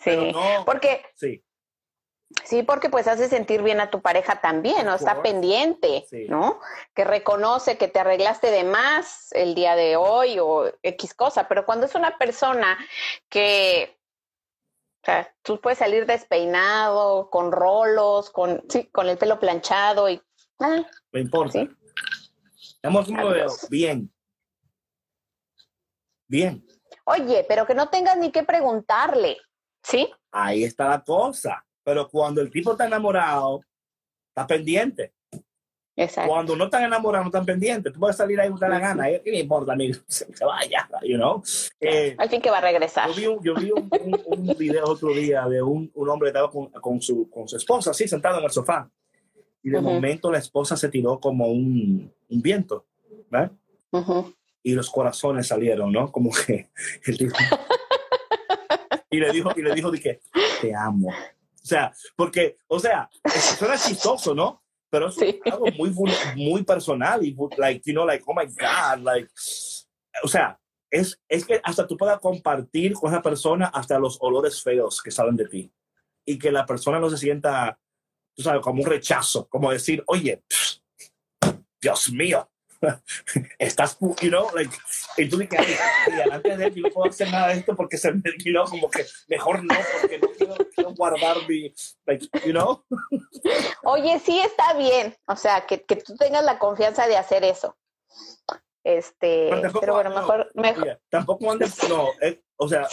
sí. 0.02 0.32
no, 0.32 0.64
Porque, 0.64 1.02
sí. 1.14 1.44
Sí, 2.44 2.62
porque 2.62 2.90
pues 2.90 3.06
hace 3.08 3.28
sentir 3.28 3.62
bien 3.62 3.80
a 3.80 3.90
tu 3.90 4.00
pareja 4.00 4.40
también, 4.40 4.86
¿no? 4.86 4.94
Está 4.94 5.22
pendiente, 5.22 6.04
Sí. 6.08 6.26
¿no? 6.28 6.60
Que 6.94 7.04
reconoce 7.04 7.78
que 7.78 7.88
te 7.88 8.00
arreglaste 8.00 8.50
de 8.50 8.64
más 8.64 9.28
el 9.32 9.54
día 9.54 9.76
de 9.76 9.96
hoy 9.96 10.38
o 10.38 10.70
X 10.82 11.14
cosa, 11.14 11.48
pero 11.48 11.64
cuando 11.64 11.86
es 11.86 11.94
una 11.94 12.18
persona 12.18 12.78
que, 13.28 13.98
o 15.02 15.06
sea, 15.06 15.34
tú 15.42 15.60
puedes 15.60 15.78
salir 15.78 16.06
despeinado, 16.06 17.30
con 17.30 17.52
rolos, 17.52 18.30
con, 18.30 18.62
sí, 18.68 18.86
con 18.92 19.08
el 19.08 19.18
pelo 19.18 19.38
planchado 19.38 20.08
y, 20.08 20.20
ah, 20.60 20.82
Me 21.12 21.20
importa. 21.20 21.52
Sí. 21.52 21.70
Adiós. 22.82 23.68
Bien. 23.68 24.12
Bien. 26.26 26.64
oye, 27.04 27.44
pero 27.48 27.66
que 27.66 27.74
no 27.74 27.88
tengas 27.88 28.16
ni 28.18 28.30
que 28.30 28.42
preguntarle, 28.42 29.38
¿sí? 29.82 30.12
Ahí 30.30 30.62
está 30.64 30.88
la 30.88 31.02
cosa. 31.02 31.64
Pero 31.88 32.06
cuando 32.10 32.42
el 32.42 32.50
tipo 32.50 32.72
está 32.72 32.86
enamorado, 32.86 33.62
está 34.28 34.46
pendiente. 34.46 35.14
Exacto. 35.96 36.30
Cuando 36.30 36.54
no 36.54 36.64
están 36.66 36.84
enamorados, 36.84 37.24
no 37.24 37.28
están 37.30 37.46
pendientes. 37.46 37.94
Tú 37.94 37.98
puedes 37.98 38.14
salir 38.14 38.38
ahí 38.38 38.50
y 38.54 38.58
te 38.60 38.68
la 38.68 38.78
gana. 38.78 39.06
¿Qué 39.24 39.30
me 39.30 39.38
importa, 39.38 39.72
amigo? 39.72 39.98
Se, 40.06 40.30
se 40.36 40.44
vaya, 40.44 40.86
you 41.02 41.16
know. 41.16 41.42
Eh, 41.80 42.14
Al 42.18 42.28
fin 42.28 42.42
que 42.42 42.50
va 42.50 42.58
a 42.58 42.60
regresar. 42.60 43.08
yo 43.08 43.14
vi, 43.16 43.26
un, 43.26 43.42
yo 43.42 43.54
vi 43.54 43.70
un, 43.70 43.88
un- 44.02 44.22
un 44.50 44.56
video 44.58 44.84
otro 44.84 45.14
día 45.14 45.46
de 45.48 45.62
un, 45.62 45.90
un 45.94 46.08
hombre 46.10 46.26
que 46.26 46.36
estaba 46.38 46.50
con, 46.50 46.66
con 46.72 47.00
su, 47.00 47.30
con 47.30 47.48
su 47.48 47.56
esposa, 47.56 47.92
así, 47.92 48.06
sentado 48.06 48.36
en 48.38 48.44
el 48.44 48.50
sofá. 48.50 48.90
Y 49.62 49.70
de 49.70 49.78
Ujú. 49.78 49.88
momento 49.90 50.30
la 50.30 50.38
esposa 50.38 50.76
se 50.76 50.90
tiró 50.90 51.18
como 51.18 51.46
un, 51.48 52.12
un 52.28 52.42
viento, 52.42 52.84
¿verdad? 53.30 53.50
Ujú. 53.92 54.34
y 54.62 54.74
los 54.74 54.90
corazones 54.90 55.46
salieron, 55.46 55.90
¿no? 55.90 56.12
Como 56.12 56.30
que 56.32 56.68
el 57.06 57.16
tipo- 57.16 57.34
y 59.10 59.18
le 59.20 59.32
dijo 59.32 59.50
y 59.56 59.62
le 59.62 59.74
dijo 59.74 59.90
de 59.90 59.98
que 60.00 60.20
te 60.60 60.74
amo. 60.74 61.08
O 61.68 61.70
sea, 61.70 61.92
porque, 62.16 62.56
o 62.66 62.80
sea, 62.80 63.10
suena 63.58 63.76
chistoso, 63.76 64.34
¿no? 64.34 64.64
Pero 64.90 65.08
eso 65.08 65.20
Sí. 65.20 65.38
es 65.44 65.52
algo 65.52 65.66
muy 65.76 65.92
muy 66.34 66.62
personal 66.62 67.22
y 67.22 67.36
like, 67.58 67.82
you 67.84 67.92
know, 67.92 68.06
like, 68.06 68.24
oh 68.26 68.32
my 68.34 68.46
god, 68.46 69.02
like, 69.04 69.28
o 70.22 70.28
sea, 70.28 70.58
es, 70.90 71.20
es 71.28 71.44
que 71.44 71.60
hasta 71.62 71.86
tú 71.86 71.94
puedas 71.98 72.18
compartir 72.20 72.94
con 72.94 73.12
esa 73.12 73.20
persona 73.20 73.66
hasta 73.66 73.98
los 73.98 74.16
olores 74.22 74.62
feos 74.62 75.02
que 75.02 75.10
salen 75.10 75.36
de 75.36 75.46
ti 75.46 75.70
y 76.24 76.38
que 76.38 76.50
la 76.50 76.64
persona 76.64 76.98
no 76.98 77.10
se 77.10 77.18
sienta, 77.18 77.78
tú 78.34 78.42
sabes, 78.42 78.62
como 78.62 78.82
un 78.82 78.88
rechazo, 78.88 79.46
como 79.48 79.70
decir, 79.70 80.02
oye, 80.06 80.42
Dios 81.82 82.10
mío, 82.10 82.50
estás, 83.58 83.98
you 84.20 84.28
know, 84.28 84.48
like, 84.54 84.74
y 85.16 85.28
tú 85.28 85.38
dices, 85.38 85.60
y 86.06 86.30
antes 86.30 86.58
de 86.58 86.66
él, 86.66 86.74
yo 86.74 86.82
no 86.82 86.90
puedo 86.90 87.10
hacer 87.10 87.30
nada 87.30 87.48
de 87.48 87.54
esto 87.54 87.74
porque 87.74 87.96
se 87.96 88.12
me, 88.12 88.22
you 88.38 88.52
know, 88.52 88.64
como 88.66 88.90
que 88.90 89.04
mejor 89.28 89.64
no, 89.64 89.74
porque 90.00 90.18
no 90.18 90.28
quiero, 90.28 90.54
quiero 90.74 90.94
guardar 90.94 91.36
mi, 91.48 91.74
like, 92.06 92.28
you 92.44 92.52
know. 92.52 92.84
Oye, 93.84 94.18
sí 94.20 94.38
está 94.40 94.74
bien, 94.74 95.16
o 95.26 95.36
sea, 95.36 95.66
que, 95.66 95.82
que 95.84 95.96
tú 95.96 96.16
tengas 96.16 96.44
la 96.44 96.58
confianza 96.58 97.06
de 97.06 97.16
hacer 97.16 97.44
eso. 97.44 97.76
Este, 98.84 99.50
pero, 99.80 99.94
bueno, 99.94 100.10
mejor, 100.10 100.50
mejor. 100.54 101.00
tampoco 101.10 101.50
andes, 101.52 101.76
no, 101.88 102.08
eh, 102.22 102.40
o 102.56 102.68
sea, 102.68 102.88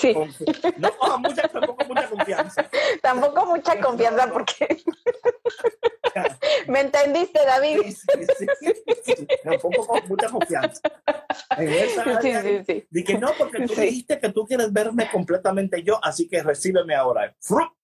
no, 0.78 1.18
mucha, 1.20 1.48
tampoco 1.48 1.86
mucha 1.86 2.10
confianza. 2.10 2.70
tampoco 3.02 3.46
mucha 3.46 3.80
confianza 3.80 4.30
porque 4.32 4.84
me 6.68 6.82
entendiste, 6.82 7.40
David. 7.46 7.82
Sí, 7.84 7.96
sí, 9.04 9.28
tampoco 9.44 9.88
con 9.88 10.08
mucha 10.08 10.30
confianza. 10.30 10.82
En 11.58 11.70
esa 11.70 12.04
área, 12.04 12.44
Dije, 12.90 13.18
no, 13.18 13.32
porque 13.38 13.68
tú 13.68 13.76
dijiste 13.76 14.20
que 14.20 14.30
tú 14.30 14.46
quieres 14.46 14.72
verme 14.72 15.10
completamente 15.12 15.84
yo, 15.84 16.00
así 16.04 16.28
que 16.28 16.44
recíbeme 16.44 16.96
ahora. 16.96 17.36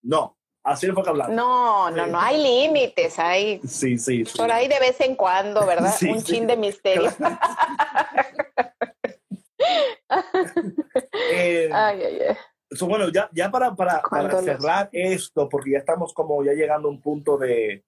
No, 0.02 0.38
Así 0.64 0.88
fue 0.92 1.04
que 1.04 1.10
hablamos. 1.10 1.36
No, 1.36 1.90
no, 1.90 2.06
no, 2.06 2.20
hay 2.20 2.40
límites, 2.42 3.18
hay. 3.18 3.60
Sí, 3.66 3.98
sí, 3.98 4.24
Por 4.38 4.52
ahí 4.52 4.68
de 4.68 4.80
vez 4.80 5.02
en 5.02 5.16
cuando, 5.16 5.66
¿verdad? 5.66 5.92
Un 6.08 6.22
chin 6.22 6.46
de 6.46 6.56
misterio. 6.56 7.12
eh, 11.34 11.68
ay, 11.74 12.04
ay, 12.04 12.20
ay. 12.30 12.38
bueno, 12.82 13.10
ya, 13.10 13.28
ya 13.34 13.50
para, 13.50 13.76
para, 13.76 14.04
para 14.04 14.40
cerrar 14.42 14.90
esto, 14.92 15.50
porque 15.50 15.72
ya 15.72 15.80
estamos 15.80 16.14
como 16.14 16.44
ya 16.44 16.54
llegando 16.54 16.90
a 16.90 16.92
un 16.92 17.02
punto 17.02 17.40
de, 17.40 17.84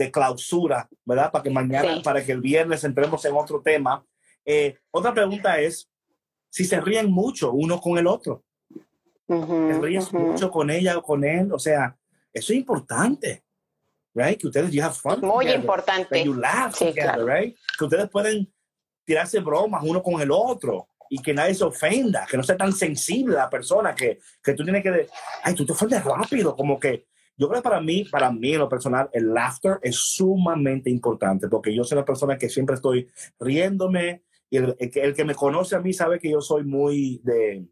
de 0.00 0.10
clausura, 0.10 0.88
¿verdad? 1.04 1.30
Para 1.30 1.42
que 1.42 1.50
mañana, 1.50 2.00
para 2.02 2.24
que 2.24 2.32
el 2.32 2.40
viernes 2.40 2.82
entremos 2.84 3.22
en 3.26 3.34
otro 3.36 3.60
tema. 3.60 4.02
Eh, 4.46 4.78
otra 4.90 5.12
pregunta 5.12 5.60
es 5.60 5.90
si 6.48 6.64
se 6.64 6.80
ríen 6.80 7.10
mucho 7.12 7.52
uno 7.52 7.78
con 7.78 7.98
el 7.98 8.06
otro. 8.06 8.42
Uh 9.26 9.78
ríes 9.80 10.10
mucho 10.12 10.50
con 10.50 10.70
ella 10.70 10.96
o 10.96 11.02
con 11.02 11.22
él? 11.22 11.52
O 11.52 11.58
sea, 11.58 11.94
eso 12.32 12.52
es 12.52 12.58
importante, 12.58 13.44
right? 14.14 14.40
Que 14.40 14.46
ustedes 14.46 14.70
you 14.70 14.82
have 14.82 14.94
fun. 14.94 15.20
Muy 15.20 15.50
importante. 15.50 16.24
you 16.24 16.32
laugh 16.32 16.74
together, 16.78 17.22
right? 17.22 17.54
Que 17.78 17.84
ustedes 17.84 18.08
pueden 18.08 18.50
tirarse 19.04 19.38
bromas 19.40 19.84
uno 19.84 20.02
con 20.02 20.18
el 20.22 20.30
otro 20.30 20.88
y 21.10 21.20
que 21.20 21.34
nadie 21.34 21.54
se 21.54 21.64
ofenda, 21.64 22.26
que 22.26 22.38
no 22.38 22.42
sea 22.42 22.56
tan 22.56 22.72
sensible 22.72 23.34
la 23.36 23.50
persona, 23.50 23.94
que, 23.94 24.18
que 24.42 24.54
tú 24.54 24.64
tienes 24.64 24.82
que, 24.82 25.08
ay, 25.42 25.54
tú 25.54 25.66
te 25.66 25.72
ofendes 25.72 26.02
rápido, 26.02 26.56
como 26.56 26.80
que 26.80 27.06
yo 27.36 27.48
creo 27.48 27.62
que 27.62 27.68
para 27.68 27.80
mí, 27.80 28.04
para 28.04 28.30
mí 28.30 28.52
en 28.52 28.58
lo 28.58 28.68
personal, 28.68 29.08
el 29.12 29.32
laughter 29.32 29.78
es 29.82 29.96
sumamente 29.96 30.90
importante, 30.90 31.48
porque 31.48 31.74
yo 31.74 31.84
soy 31.84 31.96
la 31.96 32.04
persona 32.04 32.36
que 32.36 32.48
siempre 32.48 32.74
estoy 32.74 33.08
riéndome 33.38 34.24
y 34.50 34.58
el, 34.58 34.76
el, 34.78 34.90
el, 34.94 35.14
que 35.14 35.24
me 35.24 35.34
conoce 35.34 35.76
a 35.76 35.80
mí 35.80 35.92
sabe 35.92 36.18
que 36.18 36.30
yo 36.30 36.40
soy 36.40 36.64
muy 36.64 37.20
de 37.22 37.64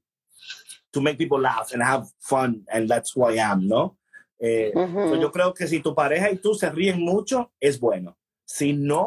to 0.91 1.01
make 1.01 1.19
people 1.19 1.41
laugh 1.41 1.73
and 1.73 1.83
have 1.83 2.07
fun 2.19 2.65
and 2.69 2.89
that's 2.89 3.15
who 3.15 3.31
I 3.31 3.39
am, 3.39 3.67
¿no? 3.67 3.99
Eh, 4.39 4.73
yo 5.21 5.33
creo 5.33 5.53
que 5.53 5.67
si 5.67 5.81
tu 5.81 5.95
pareja 5.95 6.31
y 6.31 6.37
tú 6.37 6.55
se 6.55 6.71
ríen 6.71 7.01
mucho, 7.01 7.53
es 7.59 7.81
bueno. 7.81 8.17
Si 8.45 8.73
no, 8.73 9.07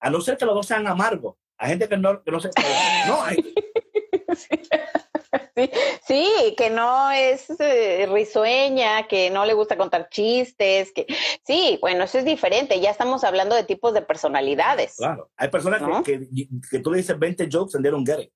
a 0.00 0.10
no 0.10 0.20
ser 0.20 0.36
que 0.36 0.44
los 0.44 0.54
dos 0.54 0.66
sean 0.66 0.86
amargos. 0.86 1.36
Hay 1.56 1.70
gente 1.70 1.88
que 1.88 1.96
no, 1.96 2.22
que 2.22 2.30
no 2.30 2.40
se... 2.40 2.50
no, 3.06 3.22
hay... 3.22 3.36
Sí, 5.56 5.70
sí, 6.06 6.54
que 6.56 6.70
no 6.70 7.10
es 7.10 7.48
eh, 7.60 8.08
risueña, 8.10 9.06
que 9.06 9.30
no 9.30 9.44
le 9.44 9.54
gusta 9.54 9.76
contar 9.76 10.08
chistes, 10.08 10.92
que 10.92 11.06
sí, 11.46 11.78
bueno, 11.80 12.04
eso 12.04 12.18
es 12.18 12.24
diferente. 12.24 12.80
Ya 12.80 12.90
estamos 12.90 13.24
hablando 13.24 13.54
de 13.54 13.64
tipos 13.64 13.94
de 13.94 14.02
personalidades. 14.02 14.96
Claro, 14.96 15.30
hay 15.36 15.48
personas 15.48 15.82
que, 16.04 16.28
que, 16.28 16.48
que, 16.70 16.78
tú 16.80 16.90
le 16.90 16.98
dices 16.98 17.18
20 17.18 17.48
jokes 17.50 17.74
and 17.74 17.84
they 17.84 17.90
don't 17.90 18.06
get 18.06 18.20
it. 18.20 18.32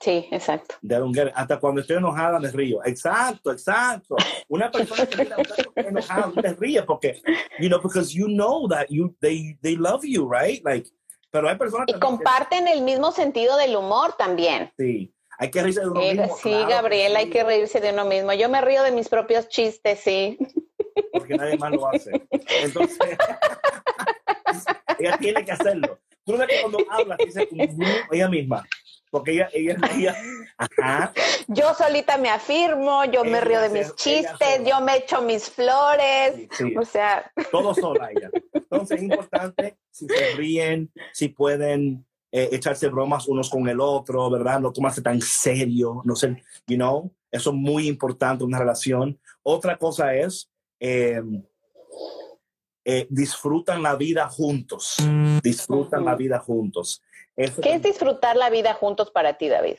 Sí, 0.00 0.28
exacto. 0.30 0.74
Hasta 1.34 1.60
cuando 1.60 1.80
estoy 1.80 1.96
enojada 1.96 2.40
me 2.40 2.50
río. 2.50 2.84
Exacto, 2.84 3.52
exacto. 3.52 4.16
Una 4.48 4.70
persona 4.70 5.06
que 5.06 5.22
está 5.22 5.36
enojada 5.76 6.32
te 6.42 6.54
ríe 6.54 6.82
porque, 6.82 7.22
you 7.60 7.68
know, 7.68 7.80
because 7.80 8.12
you 8.12 8.26
know 8.26 8.68
that 8.68 8.86
you, 8.88 9.14
they, 9.20 9.56
they 9.62 9.76
love 9.76 10.04
you, 10.04 10.28
right? 10.28 10.62
Like, 10.64 10.90
pero 11.30 11.48
hay 11.48 11.56
personas 11.56 11.86
Y 11.88 11.98
comparten 11.98 12.66
el 12.68 12.82
mismo 12.82 13.12
sentido 13.12 13.56
del 13.56 13.76
humor 13.76 14.14
también. 14.18 14.72
Sí. 14.76 15.13
Hay 15.38 15.50
que 15.50 15.62
reírse 15.62 15.80
de 15.80 15.88
uno 15.88 16.00
mismo. 16.00 16.36
Sí, 16.36 16.52
Gabriel, 16.68 17.16
hay 17.16 17.30
que 17.30 17.44
reírse 17.44 17.80
de 17.80 17.90
uno 17.90 18.04
mismo. 18.04 18.32
Yo 18.32 18.48
me 18.48 18.60
río 18.60 18.82
de 18.82 18.92
mis 18.92 19.08
propios 19.08 19.48
chistes, 19.48 20.00
sí. 20.00 20.38
Porque 21.12 21.36
nadie 21.36 21.58
más 21.58 21.72
lo 21.72 21.88
hace. 21.88 22.10
Entonces, 22.62 22.98
ella 24.98 25.16
tiene 25.18 25.44
que 25.44 25.52
hacerlo. 25.52 25.98
Tú 26.24 26.36
ves 26.36 26.48
que 26.48 26.60
cuando 26.60 26.78
hablas, 26.90 27.18
dice 27.18 27.48
ella 28.10 28.28
misma 28.28 28.64
porque 29.14 29.30
ella, 29.30 29.48
ella, 29.52 29.76
ella 29.94 30.16
ajá. 30.58 31.12
Yo 31.46 31.72
solita 31.74 32.18
me 32.18 32.30
afirmo, 32.30 33.04
yo 33.04 33.22
me 33.22 33.40
río 33.40 33.60
de 33.60 33.68
mis 33.68 33.94
chistes, 33.94 34.64
yo 34.66 34.80
me 34.80 34.96
echo 34.96 35.22
mis 35.22 35.48
flores, 35.48 36.48
o 36.76 36.84
sea. 36.84 37.30
Todo 37.52 37.74
sola 37.74 38.10
ella. 38.10 38.28
Entonces 38.52 38.96
es 38.96 39.04
importante 39.04 39.76
si 39.92 40.08
se 40.08 40.34
ríen, 40.34 40.90
si 41.12 41.28
pueden 41.28 42.04
eh, 42.36 42.48
echarse 42.50 42.88
bromas 42.88 43.28
unos 43.28 43.48
con 43.48 43.68
el 43.68 43.78
otro, 43.78 44.28
¿verdad? 44.28 44.58
No 44.58 44.72
tomarse 44.72 45.00
tan 45.00 45.20
serio, 45.20 46.02
no 46.04 46.16
sé, 46.16 46.42
you 46.66 46.74
know, 46.74 47.14
eso 47.30 47.50
es 47.50 47.56
muy 47.56 47.86
importante 47.86 48.42
en 48.42 48.48
una 48.48 48.58
relación. 48.58 49.20
Otra 49.44 49.76
cosa 49.76 50.16
es, 50.16 50.50
eh, 50.80 51.22
eh, 52.84 53.06
disfrutan 53.08 53.84
la 53.84 53.94
vida 53.94 54.28
juntos, 54.28 54.96
disfrutan 55.44 56.04
la 56.04 56.16
vida 56.16 56.40
juntos. 56.40 57.04
¿Qué 57.36 57.74
es 57.74 57.82
disfrutar 57.82 58.34
la 58.34 58.50
vida 58.50 58.74
juntos 58.74 59.12
para 59.12 59.38
ti, 59.38 59.48
David? 59.48 59.76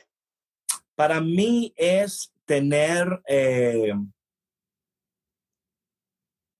Para 0.94 1.20
mí 1.20 1.74
es 1.76 2.32
tener 2.46 3.20
eh, 3.28 3.92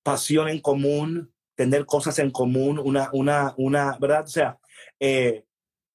pasión 0.03 0.51
en 0.51 0.61
común, 0.61 1.32
tener 1.55 1.86
cosas 1.86 2.18
en 2.18 2.30
común, 2.30 2.78
una, 2.78 3.09
una, 3.14 3.55
una, 3.57 3.97
¿verdad? 3.99 4.24
O 4.24 4.28
sea, 4.28 4.59
eh, 5.01 5.47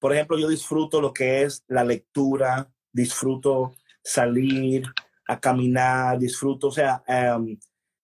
por 0.01 0.13
ejemplo, 0.13 0.39
yo 0.39 0.49
disfruto 0.49 0.99
lo 0.99 1.13
que 1.13 1.43
es 1.43 1.63
la 1.67 1.83
lectura, 1.83 2.67
disfruto 2.91 3.75
salir 4.03 4.83
a 5.27 5.39
caminar, 5.39 6.17
disfruto, 6.17 6.69
o 6.69 6.71
sea, 6.71 7.03
em, 7.07 7.57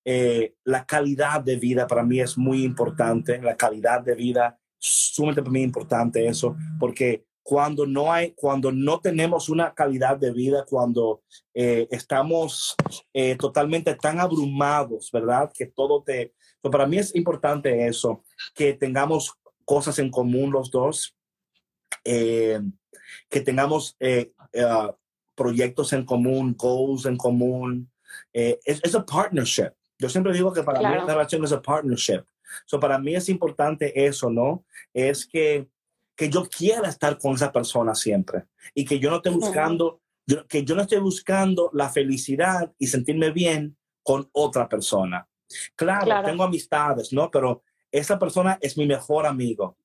eh, 0.05 0.53
la 0.63 0.85
calidad 0.85 1.41
de 1.41 1.55
vida 1.55 1.87
para 1.87 2.03
mí 2.03 2.19
es 2.19 2.37
muy 2.37 2.63
importante, 2.63 3.41
la 3.41 3.57
calidad 3.57 4.01
de 4.01 4.13
vida 4.13 4.59
sumamente 4.77 5.41
para 5.41 5.51
mí 5.51 5.63
importante 5.63 6.27
eso, 6.27 6.55
porque 6.79 7.25
cuando 7.41 7.87
no 7.87 8.13
hay, 8.13 8.33
cuando 8.33 8.71
no 8.71 8.99
tenemos 8.99 9.49
una 9.49 9.73
calidad 9.73 10.17
de 10.17 10.31
vida, 10.31 10.65
cuando 10.69 11.23
eh, 11.55 11.87
estamos 11.89 12.75
eh, 13.11 13.35
totalmente 13.37 13.95
tan 13.95 14.19
abrumados, 14.19 15.09
¿verdad? 15.11 15.51
Que 15.51 15.65
todo 15.65 16.03
te... 16.03 16.35
para 16.61 16.85
mí 16.85 16.99
es 16.99 17.15
importante 17.15 17.87
eso, 17.87 18.23
que 18.53 18.73
tengamos 18.73 19.33
cosas 19.65 19.97
en 19.97 20.11
común 20.11 20.51
los 20.51 20.69
dos, 20.69 21.16
eh, 22.03 22.61
que 23.29 23.41
tengamos 23.41 23.97
proyectos 25.35 25.93
en 25.93 26.05
común, 26.05 26.55
goals 26.57 27.05
en 27.05 27.17
común. 27.17 27.91
es 28.33 28.93
un 28.93 29.05
partnership. 29.05 29.71
Yo 29.99 30.09
siempre 30.09 30.33
digo 30.33 30.53
que 30.53 30.63
para 30.63 30.79
mí 30.79 30.85
la 30.85 31.05
relación 31.05 31.43
es 31.43 31.51
un 31.51 31.61
partnership. 31.61 32.23
So, 32.65 32.79
para 32.79 32.97
mí 32.99 33.15
es 33.15 33.29
importante 33.29 34.05
eso, 34.05 34.29
¿no? 34.29 34.65
Es 34.93 35.25
que, 35.25 35.67
que 36.15 36.29
yo 36.29 36.47
quiera 36.47 36.89
estar 36.89 37.17
con 37.17 37.33
esa 37.33 37.51
persona 37.51 37.93
siempre 37.95 38.45
y 38.73 38.85
que 38.85 38.99
yo 38.99 39.09
no 39.09 39.17
esté 39.17 39.29
buscando, 39.29 40.01
que 40.47 40.63
yo 40.63 40.75
no 40.75 40.81
esté 40.81 40.99
buscando 40.99 41.69
la 41.73 41.89
felicidad 41.89 42.71
y 42.77 42.87
sentirme 42.87 43.31
bien 43.31 43.77
con 44.03 44.29
otra 44.31 44.67
persona. 44.67 45.27
Claro, 45.75 46.25
tengo 46.25 46.43
amistades, 46.43 47.13
¿no? 47.13 47.29
Pero 47.31 47.63
esa 47.91 48.19
persona 48.19 48.57
es 48.61 48.77
mi 48.77 48.85
mejor 48.85 49.25
amigo. 49.25 49.77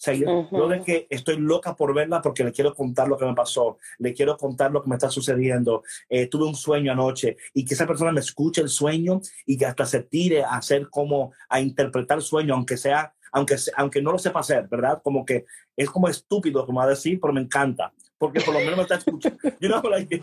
O 0.00 0.02
sea, 0.02 0.14
yo, 0.14 0.48
de 0.68 0.82
que 0.82 1.06
estoy 1.10 1.36
loca 1.36 1.76
por 1.76 1.92
verla 1.92 2.22
porque 2.22 2.42
le 2.42 2.52
quiero 2.52 2.74
contar 2.74 3.06
lo 3.06 3.18
que 3.18 3.26
me 3.26 3.34
pasó, 3.34 3.76
le 3.98 4.14
quiero 4.14 4.34
contar 4.38 4.72
lo 4.72 4.82
que 4.82 4.88
me 4.88 4.96
está 4.96 5.10
sucediendo. 5.10 5.82
Eh, 6.08 6.26
tuve 6.26 6.46
un 6.46 6.54
sueño 6.54 6.90
anoche 6.90 7.36
y 7.52 7.66
que 7.66 7.74
esa 7.74 7.86
persona 7.86 8.10
me 8.10 8.20
escuche 8.20 8.62
el 8.62 8.70
sueño 8.70 9.20
y 9.44 9.58
que 9.58 9.66
hasta 9.66 9.84
se 9.84 10.00
tire 10.00 10.42
a 10.42 10.56
hacer 10.56 10.88
como 10.88 11.32
a 11.50 11.60
interpretar 11.60 12.16
el 12.16 12.24
sueño, 12.24 12.54
aunque 12.54 12.78
sea, 12.78 13.12
aunque, 13.30 13.56
aunque 13.76 14.00
no 14.00 14.12
lo 14.12 14.18
sepa 14.18 14.40
hacer, 14.40 14.68
¿verdad? 14.68 15.02
Como 15.04 15.22
que 15.26 15.44
es 15.76 15.90
como 15.90 16.08
estúpido, 16.08 16.64
como 16.64 16.80
a 16.80 16.86
decir, 16.86 17.20
pero 17.20 17.34
me 17.34 17.42
encanta 17.42 17.92
porque 18.16 18.40
por 18.40 18.54
lo 18.54 18.60
menos 18.60 18.76
me 18.76 18.82
está 18.82 18.94
escuchando. 18.96 19.38
You 19.60 19.68
know, 19.68 19.82
like, 19.82 20.20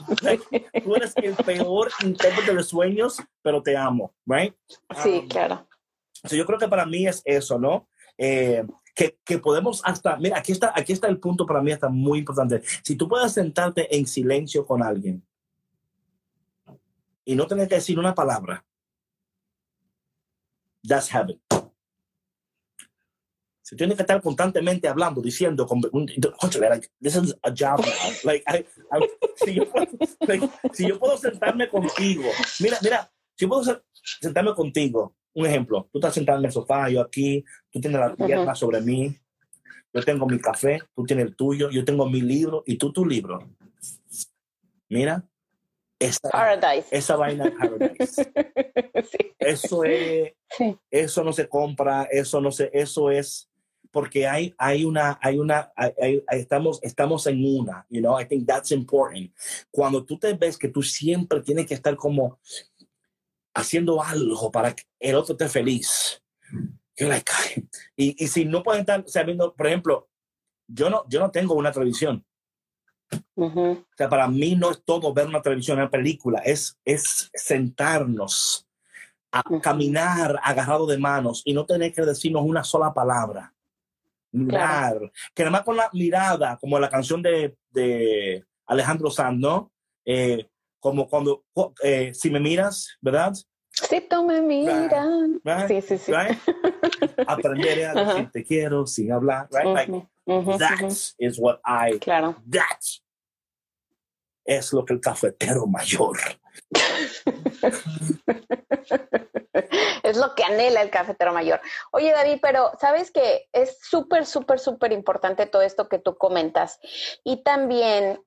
tú 0.84 0.96
eres 0.96 1.14
el 1.18 1.36
peor 1.36 1.92
intérprete 2.04 2.56
de 2.56 2.64
sueños, 2.64 3.22
pero 3.44 3.62
te 3.62 3.78
amo, 3.78 4.14
right? 4.26 4.56
Sí, 5.04 5.26
claro. 5.30 5.68
yo 6.32 6.46
creo 6.48 6.58
que 6.58 6.68
para 6.68 6.86
mí 6.86 7.08
es 7.08 7.22
eso, 7.26 7.60
¿no? 7.60 7.88
Eh, 8.18 8.64
que, 8.98 9.20
que 9.24 9.38
podemos 9.38 9.80
hasta, 9.86 10.18
mira, 10.18 10.40
aquí 10.40 10.52
está, 10.52 10.74
aquí 10.76 10.92
está 10.92 11.08
el 11.08 11.20
punto 11.20 11.46
para 11.46 11.62
mí, 11.62 11.72
está 11.72 11.88
muy 11.88 12.20
importante. 12.20 12.64
Si 12.82 12.96
tú 12.96 13.08
puedes 13.08 13.32
sentarte 13.32 13.96
en 13.96 14.08
silencio 14.08 14.66
con 14.66 14.82
alguien 14.82 15.24
y 17.24 17.36
no 17.36 17.46
tener 17.46 17.68
que 17.68 17.76
decir 17.76 18.00
una 18.00 18.16
palabra, 18.16 18.66
that's 20.82 21.10
heaven. 21.10 21.40
Si 23.62 23.76
tienes 23.76 23.98
que 23.98 24.02
estar 24.02 24.20
constantemente 24.20 24.88
hablando, 24.88 25.22
diciendo, 25.22 25.68
like, 26.60 26.90
this 27.00 27.18
is 27.18 27.36
a 27.44 27.52
job. 27.52 27.86
Like, 28.24 28.44
I, 28.48 28.66
I, 28.92 29.08
si, 29.36 29.54
yo 29.54 29.70
puedo, 29.70 29.86
like, 30.22 30.50
si 30.74 30.88
yo 30.88 30.98
puedo 30.98 31.18
sentarme 31.18 31.70
contigo, 31.70 32.24
mira, 32.62 32.80
mira, 32.82 33.12
si 33.36 33.46
puedo 33.46 33.84
sentarme 34.22 34.56
contigo, 34.56 35.18
un 35.38 35.46
ejemplo, 35.46 35.88
tú 35.92 36.00
estás 36.00 36.16
sentado 36.16 36.40
en 36.40 36.46
el 36.46 36.52
sofá, 36.52 36.90
yo 36.90 37.00
aquí, 37.00 37.46
tú 37.78 37.82
tienes 37.90 38.00
la 38.00 38.16
pierna 38.16 38.56
sobre 38.56 38.82
mí, 38.82 39.16
yo 39.94 40.04
tengo 40.04 40.26
mi 40.28 40.40
café, 40.40 40.80
tú 40.96 41.04
tienes 41.06 41.26
el 41.28 41.36
tuyo, 41.36 41.70
yo 41.70 41.84
tengo 41.86 42.10
mi 42.10 42.22
libro 42.22 42.64
y 42.66 42.78
tú 42.78 42.92
tu 42.92 43.06
libro. 43.06 43.40
Mira, 44.90 45.24
esa, 46.00 46.30
Paradise. 46.30 46.88
esa 46.92 47.16
vaina 47.16 47.52
paradise. 47.58 48.32
Sí. 49.10 49.18
Eso 49.40 49.84
es, 49.84 50.34
Sí. 50.58 50.78
eso 50.92 51.24
no 51.24 51.32
se 51.34 51.48
compra, 51.48 52.04
eso 52.12 52.42
no 52.42 52.52
se, 52.52 52.70
eso 52.74 53.10
es 53.12 53.50
porque 53.92 54.28
hay, 54.28 54.54
hay 54.58 54.84
una, 54.86 55.18
hay 55.22 55.40
una, 55.40 55.72
hay- 55.76 55.94
hay- 56.02 56.24
estamos, 56.40 56.80
estamos 56.84 57.26
en 57.28 57.44
una, 57.46 57.86
you 57.90 58.02
know, 58.02 58.20
I 58.20 58.26
think 58.26 58.46
that's 58.48 58.72
important. 58.72 59.32
Cuando 59.72 60.04
tú 60.04 60.18
te 60.20 60.34
ves 60.34 60.58
que 60.58 60.68
tú 60.68 60.84
siempre 60.84 61.42
tienes 61.42 61.66
que 61.68 61.74
estar 61.74 61.96
como 61.96 62.40
haciendo 63.54 64.02
algo 64.04 64.52
para 64.52 64.76
que 64.76 64.84
el 65.00 65.16
otro 65.16 65.34
esté 65.34 65.48
feliz. 65.48 66.22
You're 66.98 67.14
like, 67.14 67.32
ay. 67.32 67.68
y, 67.96 68.24
y 68.24 68.28
si 68.28 68.46
no 68.46 68.64
pueden 68.64 68.82
estar, 68.82 69.02
o 69.02 69.08
sea, 69.08 69.24
viendo, 69.24 69.54
por 69.54 69.68
ejemplo, 69.68 70.10
yo 70.68 70.90
no, 70.90 71.06
yo 71.08 71.20
no 71.20 71.32
tengo 71.32 71.54
una 71.54 71.72
televisión. 71.72 72.26
Ujú. 73.36 73.72
O 73.72 73.96
sea, 73.96 74.10
para 74.10 74.28
mí 74.28 74.56
no 74.56 74.72
es 74.72 74.84
todo 74.84 75.14
ver 75.14 75.28
una 75.28 75.42
televisión, 75.42 75.78
una 75.78 75.90
película, 75.90 76.40
es, 76.40 76.78
es 76.84 77.30
sentarnos 77.34 78.68
a 79.32 79.42
Ujú. 79.46 79.62
caminar 79.62 80.40
agarrado 80.44 80.86
de 80.88 80.98
manos 80.98 81.42
y 81.46 81.54
no 81.54 81.66
tener 81.66 81.94
que 81.94 82.02
decirnos 82.02 82.44
una 82.44 82.64
sola 82.64 82.94
palabra. 82.94 83.54
Mirar, 84.32 85.12
que 85.34 85.44
nada 85.44 85.52
más 85.52 85.64
con 85.64 85.78
la 85.78 85.90
mirada, 85.94 86.58
como 86.58 86.78
la 86.80 86.90
canción 86.90 87.22
de, 87.22 87.58
de 87.70 88.44
Alejandro 88.66 89.10
Sanz, 89.10 89.40
¿no? 89.40 89.72
Eh, 90.06 90.48
como 90.80 91.08
cuando, 91.08 91.44
eh, 91.82 92.14
si 92.14 92.30
me 92.30 92.40
miras, 92.40 92.98
¿verdad? 93.02 93.34
Si 93.84 94.02
tú 94.02 94.24
me 94.26 94.42
miras. 94.42 95.08
Right? 95.44 95.68
Sí, 95.68 95.82
sí, 95.82 95.98
sí. 95.98 96.12
Right? 96.12 96.38
Aprenderé 97.28 97.86
a 97.86 97.94
decir 97.94 98.32
te 98.32 98.44
quiero 98.44 98.86
sin 98.88 99.12
hablar, 99.12 99.48
right? 99.52 99.66
Like, 99.66 100.08
that 100.58 100.92
is 101.20 101.40
what 101.40 101.60
I 101.66 102.00
Claro. 102.00 102.36
That 102.50 102.80
es 104.48 104.74
lo 104.74 104.86
que 104.86 104.94
el 104.94 105.02
cafetero 105.02 105.68
mayor. 105.68 106.18
es 110.04 110.18
lo 110.18 110.34
que 110.36 110.44
anhela 110.44 110.82
el 110.82 110.90
cafetero 110.90 111.34
mayor. 111.34 111.60
Oye, 111.92 112.12
David, 112.14 112.40
pero 112.42 112.72
sabes 112.80 113.12
que 113.12 113.50
es 113.52 113.78
súper, 113.82 114.26
súper, 114.26 114.60
súper 114.60 114.94
importante 114.94 115.46
todo 115.46 115.62
esto 115.62 115.90
que 115.90 116.00
tú 116.00 116.18
comentas. 116.18 116.80
Y 117.26 117.44
también 117.44 118.24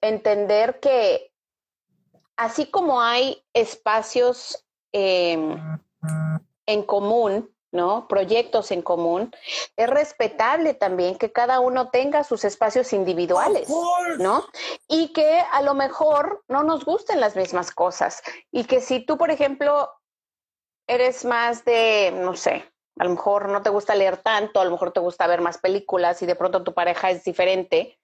entender 0.00 0.80
que 0.80 1.32
así 2.36 2.66
como 2.66 3.00
hay 3.00 3.44
espacios 3.54 4.66
eh, 4.92 5.56
en 6.66 6.82
común, 6.84 7.50
¿no? 7.72 8.08
Proyectos 8.08 8.70
en 8.70 8.82
común, 8.82 9.32
es 9.76 9.88
respetable 9.88 10.74
también 10.74 11.16
que 11.16 11.32
cada 11.32 11.60
uno 11.60 11.90
tenga 11.90 12.24
sus 12.24 12.44
espacios 12.44 12.92
individuales. 12.92 13.68
¿no? 14.18 14.44
Y 14.88 15.12
que 15.12 15.40
a 15.52 15.62
lo 15.62 15.74
mejor 15.74 16.42
no 16.48 16.62
nos 16.62 16.84
gusten 16.84 17.20
las 17.20 17.36
mismas 17.36 17.70
cosas. 17.70 18.22
Y 18.50 18.64
que 18.64 18.80
si 18.80 19.00
tú, 19.00 19.16
por 19.16 19.30
ejemplo, 19.30 19.90
eres 20.88 21.24
más 21.24 21.64
de, 21.64 22.12
no 22.12 22.34
sé, 22.34 22.64
a 22.98 23.04
lo 23.04 23.10
mejor 23.10 23.48
no 23.48 23.62
te 23.62 23.70
gusta 23.70 23.94
leer 23.94 24.16
tanto, 24.16 24.60
a 24.60 24.64
lo 24.64 24.72
mejor 24.72 24.92
te 24.92 25.00
gusta 25.00 25.26
ver 25.26 25.40
más 25.40 25.58
películas 25.58 26.20
y 26.22 26.26
de 26.26 26.34
pronto 26.34 26.64
tu 26.64 26.74
pareja 26.74 27.10
es 27.10 27.22
diferente, 27.24 27.99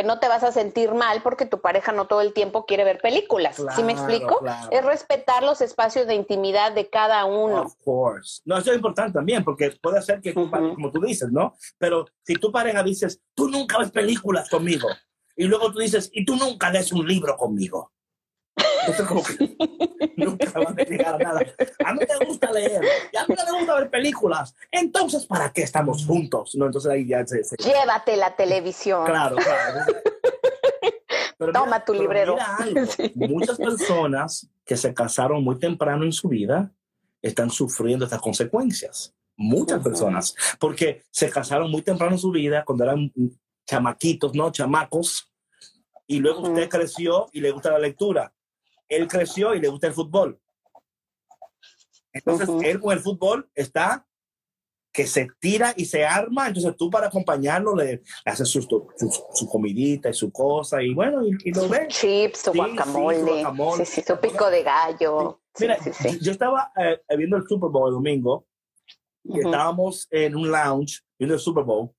que 0.00 0.06
no 0.06 0.18
te 0.18 0.28
vas 0.28 0.42
a 0.44 0.50
sentir 0.50 0.94
mal 0.94 1.20
porque 1.22 1.44
tu 1.44 1.60
pareja 1.60 1.92
no 1.92 2.06
todo 2.06 2.22
el 2.22 2.32
tiempo 2.32 2.64
quiere 2.64 2.84
ver 2.84 3.02
películas. 3.02 3.56
¿Sí 3.56 3.82
me 3.82 3.92
Claro, 3.92 3.92
explico? 3.92 4.38
claro. 4.38 4.68
Es 4.70 4.82
respetar 4.82 5.42
los 5.42 5.60
espacios 5.60 6.06
de 6.06 6.14
intimidad 6.14 6.72
de 6.72 6.88
cada 6.88 7.26
uno. 7.26 7.60
Of 7.60 7.74
course. 7.84 8.40
No, 8.46 8.56
eso 8.56 8.70
es 8.70 8.76
importante 8.76 9.12
también, 9.12 9.44
porque 9.44 9.70
puede 9.72 10.00
ser 10.00 10.22
que, 10.22 10.30
Ujú. 10.30 10.50
pareja, 10.50 10.74
como 10.74 10.90
tú 10.90 11.00
dices, 11.02 11.30
¿no? 11.30 11.52
Pero 11.76 12.06
si 12.22 12.32
tu 12.36 12.50
pareja 12.50 12.82
dices, 12.82 13.20
tú 13.34 13.48
nunca 13.50 13.76
ves 13.78 13.90
películas 13.90 14.48
conmigo, 14.48 14.88
y 15.36 15.44
luego 15.44 15.70
tú 15.70 15.80
dices, 15.80 16.08
y 16.14 16.24
tú 16.24 16.34
nunca 16.34 16.70
lees 16.70 16.90
un 16.92 17.06
libro 17.06 17.36
conmigo. 17.36 17.92
Entonces, 18.80 19.06
como 19.06 19.22
que 19.22 19.56
nunca 20.16 20.50
van 20.60 20.78
a 20.78 20.84
llegar 20.84 21.14
a 21.14 21.18
nada. 21.18 21.40
A 21.84 21.92
mí 21.94 22.00
me 22.18 22.26
gusta 22.26 22.50
leer, 22.52 22.82
y 23.12 23.16
a 23.16 23.26
mí 23.26 23.34
no 23.36 23.52
me 23.52 23.58
gusta 23.58 23.74
ver 23.76 23.90
películas. 23.90 24.54
Entonces, 24.70 25.26
¿para 25.26 25.52
qué 25.52 25.62
estamos 25.62 26.04
juntos? 26.06 26.54
No, 26.54 26.66
entonces 26.66 26.90
ahí 26.90 27.06
ya 27.06 27.26
se, 27.26 27.42
se- 27.44 27.56
Llévate 27.56 28.16
la 28.16 28.34
televisión. 28.36 29.04
Claro, 29.06 29.36
claro. 29.36 29.80
Pero 31.38 31.52
Toma 31.52 31.84
tu 31.84 31.92
pero 31.92 32.02
librero. 32.02 32.34
mira 32.34 32.56
algo, 32.56 32.86
Sí. 32.96 33.12
Muchas 33.14 33.56
personas 33.56 34.48
que 34.64 34.76
se 34.76 34.92
casaron 34.92 35.42
muy 35.42 35.58
temprano 35.58 36.04
en 36.04 36.12
su 36.12 36.28
vida 36.28 36.70
están 37.22 37.50
sufriendo 37.50 38.04
estas 38.04 38.20
consecuencias. 38.20 39.14
Muchas 39.36 39.82
personas, 39.82 40.34
porque 40.58 41.02
se 41.10 41.30
casaron 41.30 41.70
muy 41.70 41.80
temprano 41.80 42.12
en 42.12 42.18
su 42.18 42.30
vida, 42.30 42.62
cuando 42.62 42.84
eran 42.84 43.10
chamaquitos, 43.66 44.34
¿no? 44.34 44.52
Chamacos, 44.52 45.32
y 46.06 46.18
luego 46.18 46.40
usted 46.40 46.68
creció 46.68 47.28
y 47.32 47.40
le 47.40 47.50
gusta 47.50 47.70
la 47.70 47.78
lectura. 47.78 48.34
Él 48.90 49.08
creció 49.08 49.54
y 49.54 49.60
le 49.60 49.68
gusta 49.68 49.86
el 49.86 49.94
fútbol. 49.94 50.38
Entonces, 52.12 52.48
él 52.64 52.80
con 52.80 52.92
el 52.92 53.00
fútbol 53.00 53.48
está 53.54 54.06
que 54.92 55.06
se 55.06 55.28
tira 55.38 55.72
y 55.76 55.84
se 55.84 56.04
arma, 56.04 56.48
entonces 56.48 56.74
tú 56.76 56.90
para 56.90 57.06
acompañarlo 57.06 57.76
le 57.76 58.02
haces 58.24 58.48
su, 58.48 58.60
su, 58.62 58.88
su 59.32 59.48
comidita 59.48 60.08
y 60.10 60.14
su 60.14 60.32
cosa 60.32 60.82
y 60.82 60.92
bueno, 60.92 61.24
y, 61.24 61.30
y 61.44 61.52
lo 61.52 61.68
ves. 61.68 61.86
Chips, 61.94 62.42
tu 62.42 62.50
Sí, 62.52 62.58
sí, 62.58 62.66
guacamole. 62.74 63.18
su 63.20 63.26
guacamole. 63.26 63.84
Sí, 63.86 63.92
sí, 64.00 64.02
tu 64.04 64.20
pico 64.20 64.50
de 64.50 64.64
gallo. 64.64 65.40
Sí, 65.54 65.62
Mira, 65.64 65.78
sí, 65.80 65.90
sí. 65.92 66.18
yo 66.20 66.32
estaba 66.32 66.72
eh, 66.76 67.00
viendo 67.16 67.36
el 67.36 67.46
Super 67.46 67.70
Bowl 67.70 67.88
el 67.90 67.94
domingo 67.94 68.48
y 69.22 69.38
Ujú. 69.38 69.48
estábamos 69.48 70.08
en 70.10 70.34
un 70.34 70.50
lounge 70.50 71.02
viendo 71.16 71.34
el 71.34 71.40
Super 71.40 71.62
Bowl 71.62 71.90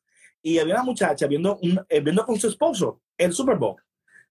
y 0.41 0.59
había 0.59 0.73
una 0.73 0.83
muchacha 0.83 1.27
viendo, 1.27 1.57
un, 1.61 1.79
eh, 1.87 2.01
viendo 2.01 2.25
con 2.25 2.37
su 2.37 2.49
esposo 2.49 3.01
el 3.17 3.31
Super 3.31 3.55
Bowl. 3.55 3.81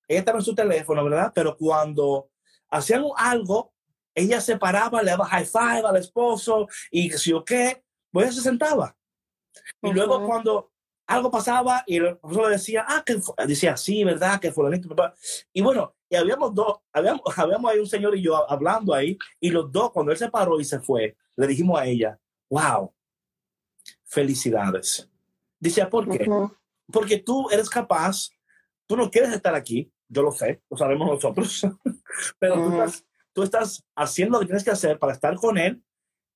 Ella 0.07 0.19
estaba 0.19 0.39
en 0.39 0.45
su 0.45 0.55
teléfono, 0.55 1.03
¿verdad? 1.05 1.33
Pero 1.35 1.57
cuando 1.57 2.30
hacían 2.71 3.05
algo, 3.17 3.73
ella 4.15 4.41
se 4.41 4.57
paraba, 4.57 5.03
le 5.03 5.11
daba 5.11 5.27
high 5.27 5.47
five 5.47 5.87
al 5.87 5.97
esposo 5.97 6.69
y 6.91 7.11
si 7.11 7.33
o 7.33 7.45
qué, 7.45 7.83
pues 8.11 8.27
ella 8.27 8.37
se 8.37 8.43
sentaba. 8.43 8.97
Y 9.83 9.93
luego 9.93 10.25
cuando 10.27 10.73
algo 11.07 11.31
pasaba 11.31 11.83
y 11.87 11.97
el 11.97 12.07
esposo 12.07 12.49
le 12.49 12.51
decía, 12.51 12.85
ah, 12.89 13.03
que 13.05 13.19
fu-", 13.19 13.35
decía, 13.47 13.77
sí, 13.77 14.05
¿verdad? 14.05 14.41
Que 14.41 14.53
fulanito, 14.53 14.89
papá. 14.89 15.15
Y 15.53 15.61
bueno, 15.61 15.95
y 16.09 16.17
habíamos 16.17 16.55
dos, 16.55 16.79
habíamos, 16.93 17.23
habíamos 17.37 17.71
ahí 17.71 17.79
un 17.79 17.87
señor 17.87 18.17
y 18.17 18.23
yo 18.23 18.51
hablando 18.51 18.95
ahí, 18.95 19.19
y 19.41 19.51
los 19.51 19.71
dos, 19.71 19.91
cuando 19.91 20.13
él 20.13 20.19
se 20.19 20.31
paró 20.31 20.61
y 20.61 20.65
se 20.65 20.81
fue, 20.81 21.17
le 21.37 21.47
dijimos 21.47 21.81
a 21.81 21.87
ella, 21.87 22.19
wow, 22.49 22.93
felicidades. 24.05 25.09
Dice, 25.59 25.85
¿por 25.87 26.09
qué? 26.09 26.29
Porque 26.93 27.19
tú 27.19 27.49
eres 27.51 27.69
capaz, 27.69 28.31
tú 28.87 28.97
no 28.97 29.11
quieres 29.11 29.33
estar 29.33 29.55
aquí, 29.55 29.93
yo 30.11 30.23
lo 30.23 30.33
sé, 30.33 30.61
lo 30.69 30.77
sabemos 30.77 31.09
nosotros, 31.09 31.63
pero 32.39 32.55
tú, 32.57 32.61
Ujú. 32.63 32.83
estás, 32.83 33.05
tú 33.33 33.43
estás 33.43 33.85
haciendo 33.97 34.35
lo 34.35 34.41
que 34.41 34.47
tienes 34.47 34.65
que 34.65 34.71
hacer 34.73 34.99
para 34.99 35.13
estar 35.13 35.35
con 35.37 35.57
él, 35.57 35.83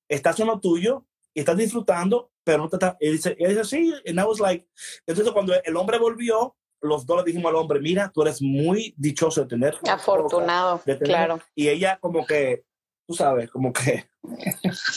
estás 0.09 0.39
en 0.39 0.47
lo 0.47 0.59
tuyo 0.59 1.05
y 1.33 1.41
estás 1.41 1.57
disfrutando, 1.57 2.31
pero 2.43 2.59
no 2.59 2.69
te 2.69 2.77
está, 2.77 2.97
y 2.99 3.11
dice, 3.11 3.35
y 3.37 3.45
dice, 3.45 3.63
sí, 3.65 3.93
and 4.07 4.19
I 4.19 4.23
was 4.23 4.39
like, 4.39 4.65
entonces 5.05 5.31
cuando 5.33 5.53
el 5.61 5.75
hombre 5.75 5.99
volvió, 5.99 6.55
los 6.81 7.05
dos 7.05 7.17
le 7.17 7.23
dijimos 7.31 7.49
al 7.49 7.55
hombre, 7.57 7.79
mira, 7.81 8.11
tú 8.13 8.21
eres 8.21 8.41
muy 8.41 8.93
dichoso 8.97 9.41
de 9.41 9.47
tener 9.47 9.77
Afortunado, 9.89 10.81
de 10.85 10.95
tener- 10.95 11.07
claro. 11.07 11.39
Y 11.53 11.67
ella 11.67 11.97
como 11.99 12.25
que, 12.25 12.63
tú 13.07 13.13
sabes, 13.13 13.49
como 13.51 13.73
que... 13.73 14.07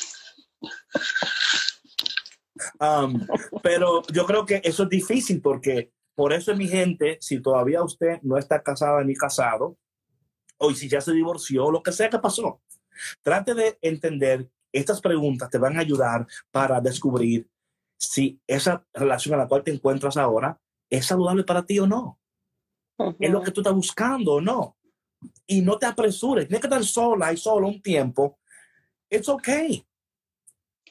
Um, 2.81 3.24
pero 3.62 4.03
yo 4.12 4.26
creo 4.26 4.45
que 4.45 4.61
eso 4.64 4.83
es 4.83 4.89
difícil 4.89 5.41
porque 5.41 5.93
por 6.19 6.33
eso 6.33 6.53
mi 6.57 6.66
gente, 6.66 7.16
si 7.21 7.41
todavía 7.41 7.81
usted 7.85 8.19
no 8.23 8.37
está 8.37 8.61
casada 8.61 9.05
ni 9.05 9.14
casado, 9.14 9.79
o 10.57 10.75
si 10.75 10.89
ya 10.89 11.01
se 11.01 11.12
divorció, 11.12 11.71
lo 11.71 11.81
que 11.81 11.93
sea 11.93 12.11
que 12.11 12.19
pasó, 12.19 12.61
trate 13.23 13.55
de 13.55 13.79
entender, 13.83 14.51
estas 14.73 15.01
preguntas 15.01 15.49
te 15.49 15.59
van 15.59 15.77
a 15.77 15.81
ayudar 15.81 16.27
para 16.51 16.81
descubrir 16.81 17.49
si 17.97 18.41
esa 18.49 18.85
relación 18.93 19.37
a 19.37 19.39
la 19.39 19.47
cual 19.47 19.62
te 19.62 19.71
encuentras 19.71 20.16
ahora 20.16 20.61
es 20.91 21.07
saludable 21.07 21.45
para 21.45 21.64
ti 21.64 21.79
o 21.79 21.87
no 21.87 22.19
es 22.99 23.31
lo 23.31 23.41
que 23.41 23.53
tú 23.53 23.61
estás 23.61 23.75
buscando 23.75 24.33
o 24.33 24.41
no. 24.41 24.77
Y 25.47 25.62
no 25.62 25.79
te 25.79 25.87
apresures. 25.87 26.49
Tienes 26.49 26.61
que 26.61 26.66
estar 26.66 26.85
sola 26.85 27.33
y 27.33 27.37
solo 27.37 27.69
un 27.69 27.81
tiempo. 27.81 28.41
It's 29.09 29.29
okay. 29.29 29.87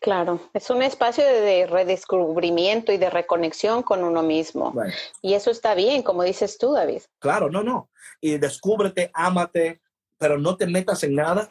Claro, 0.01 0.39
es 0.53 0.69
un 0.69 0.81
espacio 0.81 1.25
de 1.25 1.67
redescubrimiento 1.67 2.91
y 2.91 2.97
de 2.97 3.09
reconexión 3.09 3.83
con 3.83 4.03
uno 4.03 4.23
mismo. 4.23 4.73
Y 5.21 5.33
eso 5.33 5.51
está 5.51 5.75
bien, 5.75 6.03
como 6.03 6.23
dices 6.23 6.57
tú, 6.57 6.73
David. 6.73 7.01
Claro, 7.19 7.49
no, 7.49 7.63
no. 7.63 7.89
Y 8.21 8.37
descúbrete, 8.37 9.11
ámate, 9.13 9.81
pero 10.17 10.37
no 10.37 10.57
te 10.57 10.67
metas 10.67 11.03
en 11.03 11.15
nada 11.15 11.49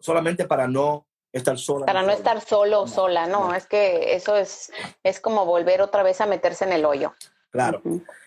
solamente 0.00 0.44
para 0.46 0.68
no 0.68 1.06
estar 1.32 1.58
sola. 1.58 1.86
Para 1.86 2.02
no 2.02 2.10
estar 2.10 2.40
solo 2.40 2.82
o 2.82 2.86
sola, 2.86 3.26
no, 3.26 3.54
es 3.54 3.66
que 3.66 4.14
eso 4.14 4.36
es, 4.36 4.72
es 5.02 5.20
como 5.20 5.46
volver 5.46 5.82
otra 5.82 6.02
vez 6.02 6.20
a 6.20 6.26
meterse 6.26 6.64
en 6.64 6.72
el 6.72 6.84
hoyo. 6.84 7.14
Claro. 7.50 7.82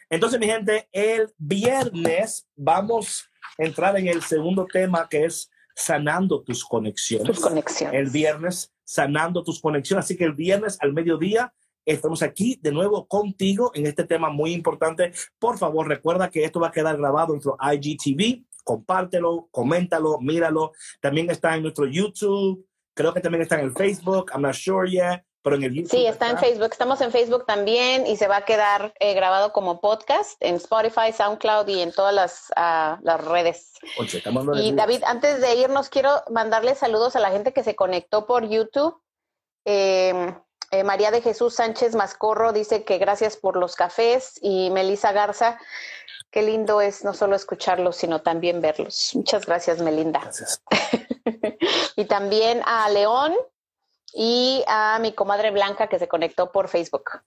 Entonces, 0.09 0.39
mi 0.39 0.47
gente, 0.47 0.89
el 0.91 1.31
viernes 1.37 2.47
vamos 2.55 3.29
a 3.57 3.63
entrar 3.63 3.97
en 3.97 4.07
el 4.07 4.21
segundo 4.23 4.65
tema 4.65 5.07
que 5.09 5.25
es 5.25 5.50
sanando 5.75 6.41
tus 6.43 6.65
conexiones. 6.65 7.27
Tus 7.27 7.39
conexiones. 7.39 7.99
El 7.99 8.09
viernes, 8.09 8.73
sanando 8.83 9.43
tus 9.43 9.59
conexiones. 9.59 10.05
Así 10.05 10.17
que 10.17 10.25
el 10.25 10.33
viernes 10.33 10.77
al 10.81 10.93
mediodía 10.93 11.53
estamos 11.85 12.21
aquí 12.21 12.59
de 12.61 12.71
nuevo 12.71 13.07
contigo 13.07 13.71
en 13.73 13.87
este 13.87 14.03
tema 14.03 14.29
muy 14.29 14.53
importante. 14.53 15.11
Por 15.39 15.57
favor, 15.57 15.87
recuerda 15.87 16.29
que 16.29 16.43
esto 16.43 16.59
va 16.59 16.67
a 16.67 16.71
quedar 16.71 16.97
grabado 16.97 17.33
en 17.33 17.41
nuestro 17.41 17.57
IGTV. 17.61 18.45
Compártelo, 18.63 19.47
coméntalo, 19.51 20.19
míralo. 20.19 20.71
También 20.99 21.29
está 21.29 21.55
en 21.55 21.63
nuestro 21.63 21.85
YouTube. 21.85 22.65
Creo 22.93 23.13
que 23.13 23.21
también 23.21 23.41
está 23.41 23.59
en 23.59 23.65
el 23.65 23.73
Facebook. 23.73 24.31
I'm 24.33 24.41
not 24.41 24.53
sure 24.53 24.89
yet. 24.89 25.23
Pero 25.43 25.55
en 25.55 25.63
el 25.63 25.73
YouTube 25.73 25.91
sí, 25.91 26.05
está, 26.05 26.29
en 26.29 26.37
Facebook. 26.37 26.69
Estamos 26.71 27.01
en 27.01 27.11
Facebook 27.11 27.45
también 27.45 28.05
y 28.05 28.15
se 28.15 28.27
va 28.27 28.37
a 28.37 28.45
quedar 28.45 28.93
eh, 28.99 29.13
grabado 29.13 29.51
como 29.53 29.81
podcast 29.81 30.35
en 30.39 30.55
Spotify, 30.55 31.11
SoundCloud 31.15 31.67
y 31.67 31.81
en 31.81 31.91
todas 31.91 32.13
las, 32.13 32.53
ah, 32.55 32.99
las 33.01 33.23
redes. 33.23 33.73
y 34.55 34.73
David, 34.73 35.03
antes 35.05 35.41
de 35.41 35.55
irnos, 35.55 35.89
quiero 35.89 36.21
mandarle 36.29 36.75
saludos 36.75 37.15
a 37.15 37.19
la 37.19 37.31
gente 37.31 37.53
que 37.53 37.63
se 37.63 37.75
conectó 37.75 38.27
por 38.27 38.47
YouTube. 38.47 39.01
Em, 39.65 40.35
eh, 40.71 40.83
María 40.83 41.11
de 41.11 41.21
Jesús 41.21 41.55
Sánchez 41.55 41.95
Mascorro 41.95 42.53
dice 42.53 42.83
que 42.83 42.97
gracias 42.97 43.35
por 43.35 43.57
los 43.57 43.75
cafés 43.75 44.39
y 44.41 44.69
Melisa 44.69 45.11
Garza, 45.11 45.59
qué 46.29 46.43
lindo 46.43 46.81
es 46.81 47.03
no 47.03 47.13
solo 47.13 47.35
escucharlos, 47.35 47.97
sino 47.97 48.21
también 48.21 48.61
verlos. 48.61 49.11
Muchas 49.15 49.45
gracias, 49.45 49.79
Melinda. 49.79 50.19
Gracias. 50.21 50.61
y 51.95 52.05
también 52.05 52.61
a 52.65 52.89
León, 52.89 53.35
y 54.13 54.63
a 54.67 54.99
mi 54.99 55.13
comadre 55.13 55.51
Blanca 55.51 55.87
que 55.87 55.99
se 55.99 56.07
conectó 56.07 56.51
por 56.51 56.67
Facebook. 56.67 57.21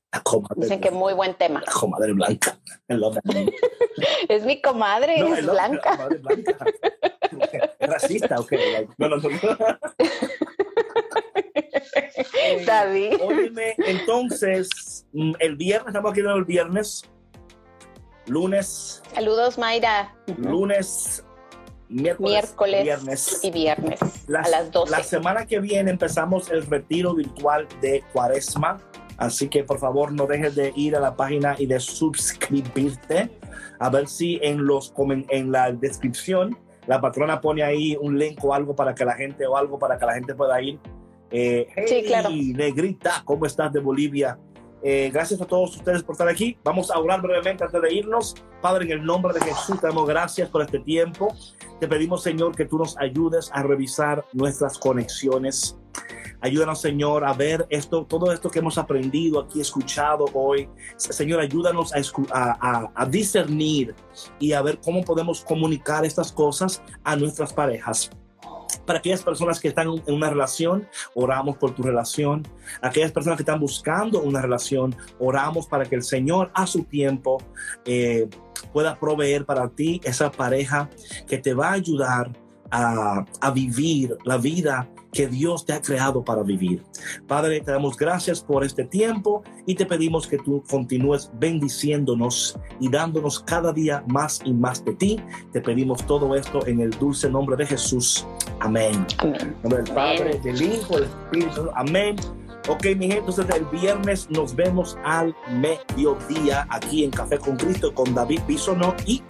Dicen 0.56 0.80
que 0.80 0.90
muy 0.90 1.14
buen 1.14 1.34
tema. 1.34 1.62
La 1.64 1.72
comadre 1.72 2.12
Blanca. 2.12 2.58
es 4.28 4.44
mi 4.44 4.60
comadre, 4.60 5.20
es 5.20 5.46
Blanca. 5.46 6.08
es 7.80 7.80
racista, 7.88 8.38
ok. 8.38 8.52
No, 8.98 9.08
no, 9.08 9.16
no. 9.16 9.28
David. 12.66 13.14
Óyeme, 13.20 13.74
entonces, 13.78 15.06
mm, 15.12 15.32
el 15.38 15.56
viernes, 15.56 15.88
estamos 15.88 16.12
aquí 16.12 16.20
el 16.20 16.44
viernes, 16.44 17.04
lunes. 18.26 19.02
Saludos, 19.14 19.58
Mayra. 19.58 20.14
Lunes 20.38 21.24
miércoles, 21.88 22.82
viernes. 22.82 23.40
y 23.42 23.50
viernes 23.50 24.00
a 24.02 24.48
las 24.48 24.70
12. 24.70 24.90
La 24.90 25.02
semana 25.02 25.46
que 25.46 25.60
viene 25.60 25.90
empezamos 25.90 26.50
el 26.50 26.66
retiro 26.66 27.14
virtual 27.14 27.66
de 27.80 28.02
Cuaresma, 28.12 28.80
así 29.16 29.48
que 29.48 29.64
por 29.64 29.78
favor 29.78 30.12
no 30.12 30.26
dejes 30.26 30.54
de 30.54 30.72
ir 30.76 30.96
a 30.96 31.00
la 31.00 31.16
página 31.16 31.56
y 31.58 31.66
de 31.66 31.80
suscribirte, 31.80 33.30
a 33.78 33.90
ver 33.90 34.08
si 34.08 34.38
en, 34.42 34.64
los, 34.64 34.92
en 35.28 35.52
la 35.52 35.72
descripción 35.72 36.56
la 36.86 37.00
patrona 37.00 37.40
pone 37.40 37.62
ahí 37.62 37.96
un 38.00 38.18
link 38.18 38.44
o 38.44 38.54
algo 38.54 38.74
para 38.74 38.94
que 38.94 39.04
la 39.04 39.14
gente 39.14 39.46
o 39.46 39.56
algo 39.56 39.78
para 39.78 39.98
que 39.98 40.06
la 40.06 40.14
gente 40.14 40.34
pueda 40.34 40.60
ir. 40.60 40.78
Eh, 41.30 41.66
sí, 41.86 42.02
claro. 42.06 42.30
Negrita, 42.30 43.22
¿cómo 43.24 43.46
estás 43.46 43.72
de 43.72 43.80
Bolivia? 43.80 44.38
Eh, 44.86 45.10
gracias 45.10 45.40
a 45.40 45.46
todos 45.46 45.76
ustedes 45.76 46.02
por 46.02 46.12
estar 46.12 46.28
aquí. 46.28 46.58
Vamos 46.62 46.90
a 46.90 46.98
orar 46.98 47.22
brevemente 47.22 47.64
antes 47.64 47.80
de 47.80 47.94
irnos. 47.94 48.34
Padre, 48.60 48.84
en 48.84 48.92
el 48.92 49.04
nombre 49.04 49.32
de 49.32 49.40
Jesús, 49.40 49.80
te 49.80 49.86
damos 49.86 50.06
gracias 50.06 50.50
por 50.50 50.60
este 50.60 50.78
tiempo. 50.78 51.34
Te 51.80 51.88
pedimos, 51.88 52.22
Señor, 52.22 52.54
que 52.54 52.66
tú 52.66 52.76
nos 52.76 52.94
ayudes 52.98 53.50
a 53.54 53.62
revisar 53.62 54.22
nuestras 54.34 54.78
conexiones. 54.78 55.78
Ayúdanos, 56.42 56.82
Señor, 56.82 57.24
a 57.24 57.32
ver 57.32 57.66
esto, 57.70 58.04
todo 58.04 58.30
esto 58.30 58.50
que 58.50 58.58
hemos 58.58 58.76
aprendido 58.76 59.40
aquí, 59.40 59.62
escuchado 59.62 60.26
hoy. 60.34 60.68
Señor, 60.98 61.40
ayúdanos 61.40 61.90
a, 62.30 62.90
a, 62.94 63.06
discernir 63.06 63.94
y 64.38 64.52
a 64.52 64.60
ver 64.60 64.78
cómo 64.84 65.02
podemos 65.02 65.42
comunicar 65.42 66.04
estas 66.04 66.30
cosas 66.30 66.82
a 67.04 67.16
nuestras 67.16 67.54
parejas. 67.54 68.10
Para 68.86 68.98
aquellas 68.98 69.22
personas 69.22 69.60
que 69.60 69.68
están 69.68 69.88
en 70.06 70.14
una 70.14 70.30
relación, 70.30 70.88
oramos 71.14 71.56
por 71.56 71.74
tu 71.74 71.82
relación. 71.82 72.46
Aquellas 72.82 73.12
personas 73.12 73.36
que 73.36 73.42
están 73.42 73.60
buscando 73.60 74.20
una 74.20 74.40
relación, 74.40 74.94
oramos 75.18 75.66
para 75.66 75.84
que 75.84 75.94
el 75.94 76.02
Señor 76.02 76.50
a 76.54 76.66
su 76.66 76.84
tiempo 76.84 77.38
eh, 77.84 78.28
pueda 78.72 78.98
proveer 78.98 79.44
para 79.44 79.68
ti 79.68 80.00
esa 80.04 80.30
pareja 80.30 80.88
que 81.26 81.38
te 81.38 81.54
va 81.54 81.68
a 81.68 81.72
ayudar 81.72 82.32
a, 82.70 83.24
a 83.40 83.50
vivir 83.50 84.16
la 84.24 84.36
vida 84.36 84.88
que 85.14 85.28
Dios 85.28 85.64
te 85.64 85.72
ha 85.72 85.80
creado 85.80 86.24
para 86.24 86.42
vivir. 86.42 86.82
Padre, 87.26 87.60
te 87.60 87.70
damos 87.70 87.96
gracias 87.96 88.42
por 88.42 88.64
este 88.64 88.84
tiempo 88.84 89.42
y 89.64 89.74
te 89.74 89.86
pedimos 89.86 90.26
que 90.26 90.38
tú 90.38 90.62
continúes 90.68 91.30
bendiciéndonos 91.34 92.58
y 92.80 92.90
dándonos 92.90 93.40
cada 93.40 93.72
día 93.72 94.04
más 94.08 94.40
y 94.44 94.52
más 94.52 94.84
de 94.84 94.94
ti. 94.94 95.20
Te 95.52 95.60
pedimos 95.60 96.04
todo 96.06 96.34
esto 96.34 96.66
en 96.66 96.80
el 96.80 96.90
dulce 96.90 97.30
nombre 97.30 97.56
de 97.56 97.66
Jesús. 97.66 98.26
Amén. 98.60 99.06
Amén. 99.18 99.56
nombre 99.62 99.82
del 99.82 99.94
Padre, 99.94 100.40
del 100.40 100.60
Hijo, 100.60 100.96
del 100.96 101.04
Espíritu. 101.04 101.70
Amén. 101.74 102.16
Ok, 102.68 102.84
mi 102.96 103.06
gente, 103.06 103.18
entonces 103.18 103.46
el 103.54 103.64
viernes 103.66 104.28
nos 104.30 104.54
vemos 104.56 104.96
al 105.04 105.34
mediodía 105.60 106.66
aquí 106.70 107.04
en 107.04 107.10
Café 107.10 107.38
con 107.38 107.56
Cristo 107.56 107.94
con 107.94 108.14
David 108.14 108.40
Bisono 108.48 108.94
y 109.06 109.22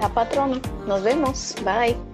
la 0.00 0.08
patrona. 0.08 0.60
Nos 0.86 1.02
vemos. 1.02 1.54
Bye. 1.64 2.13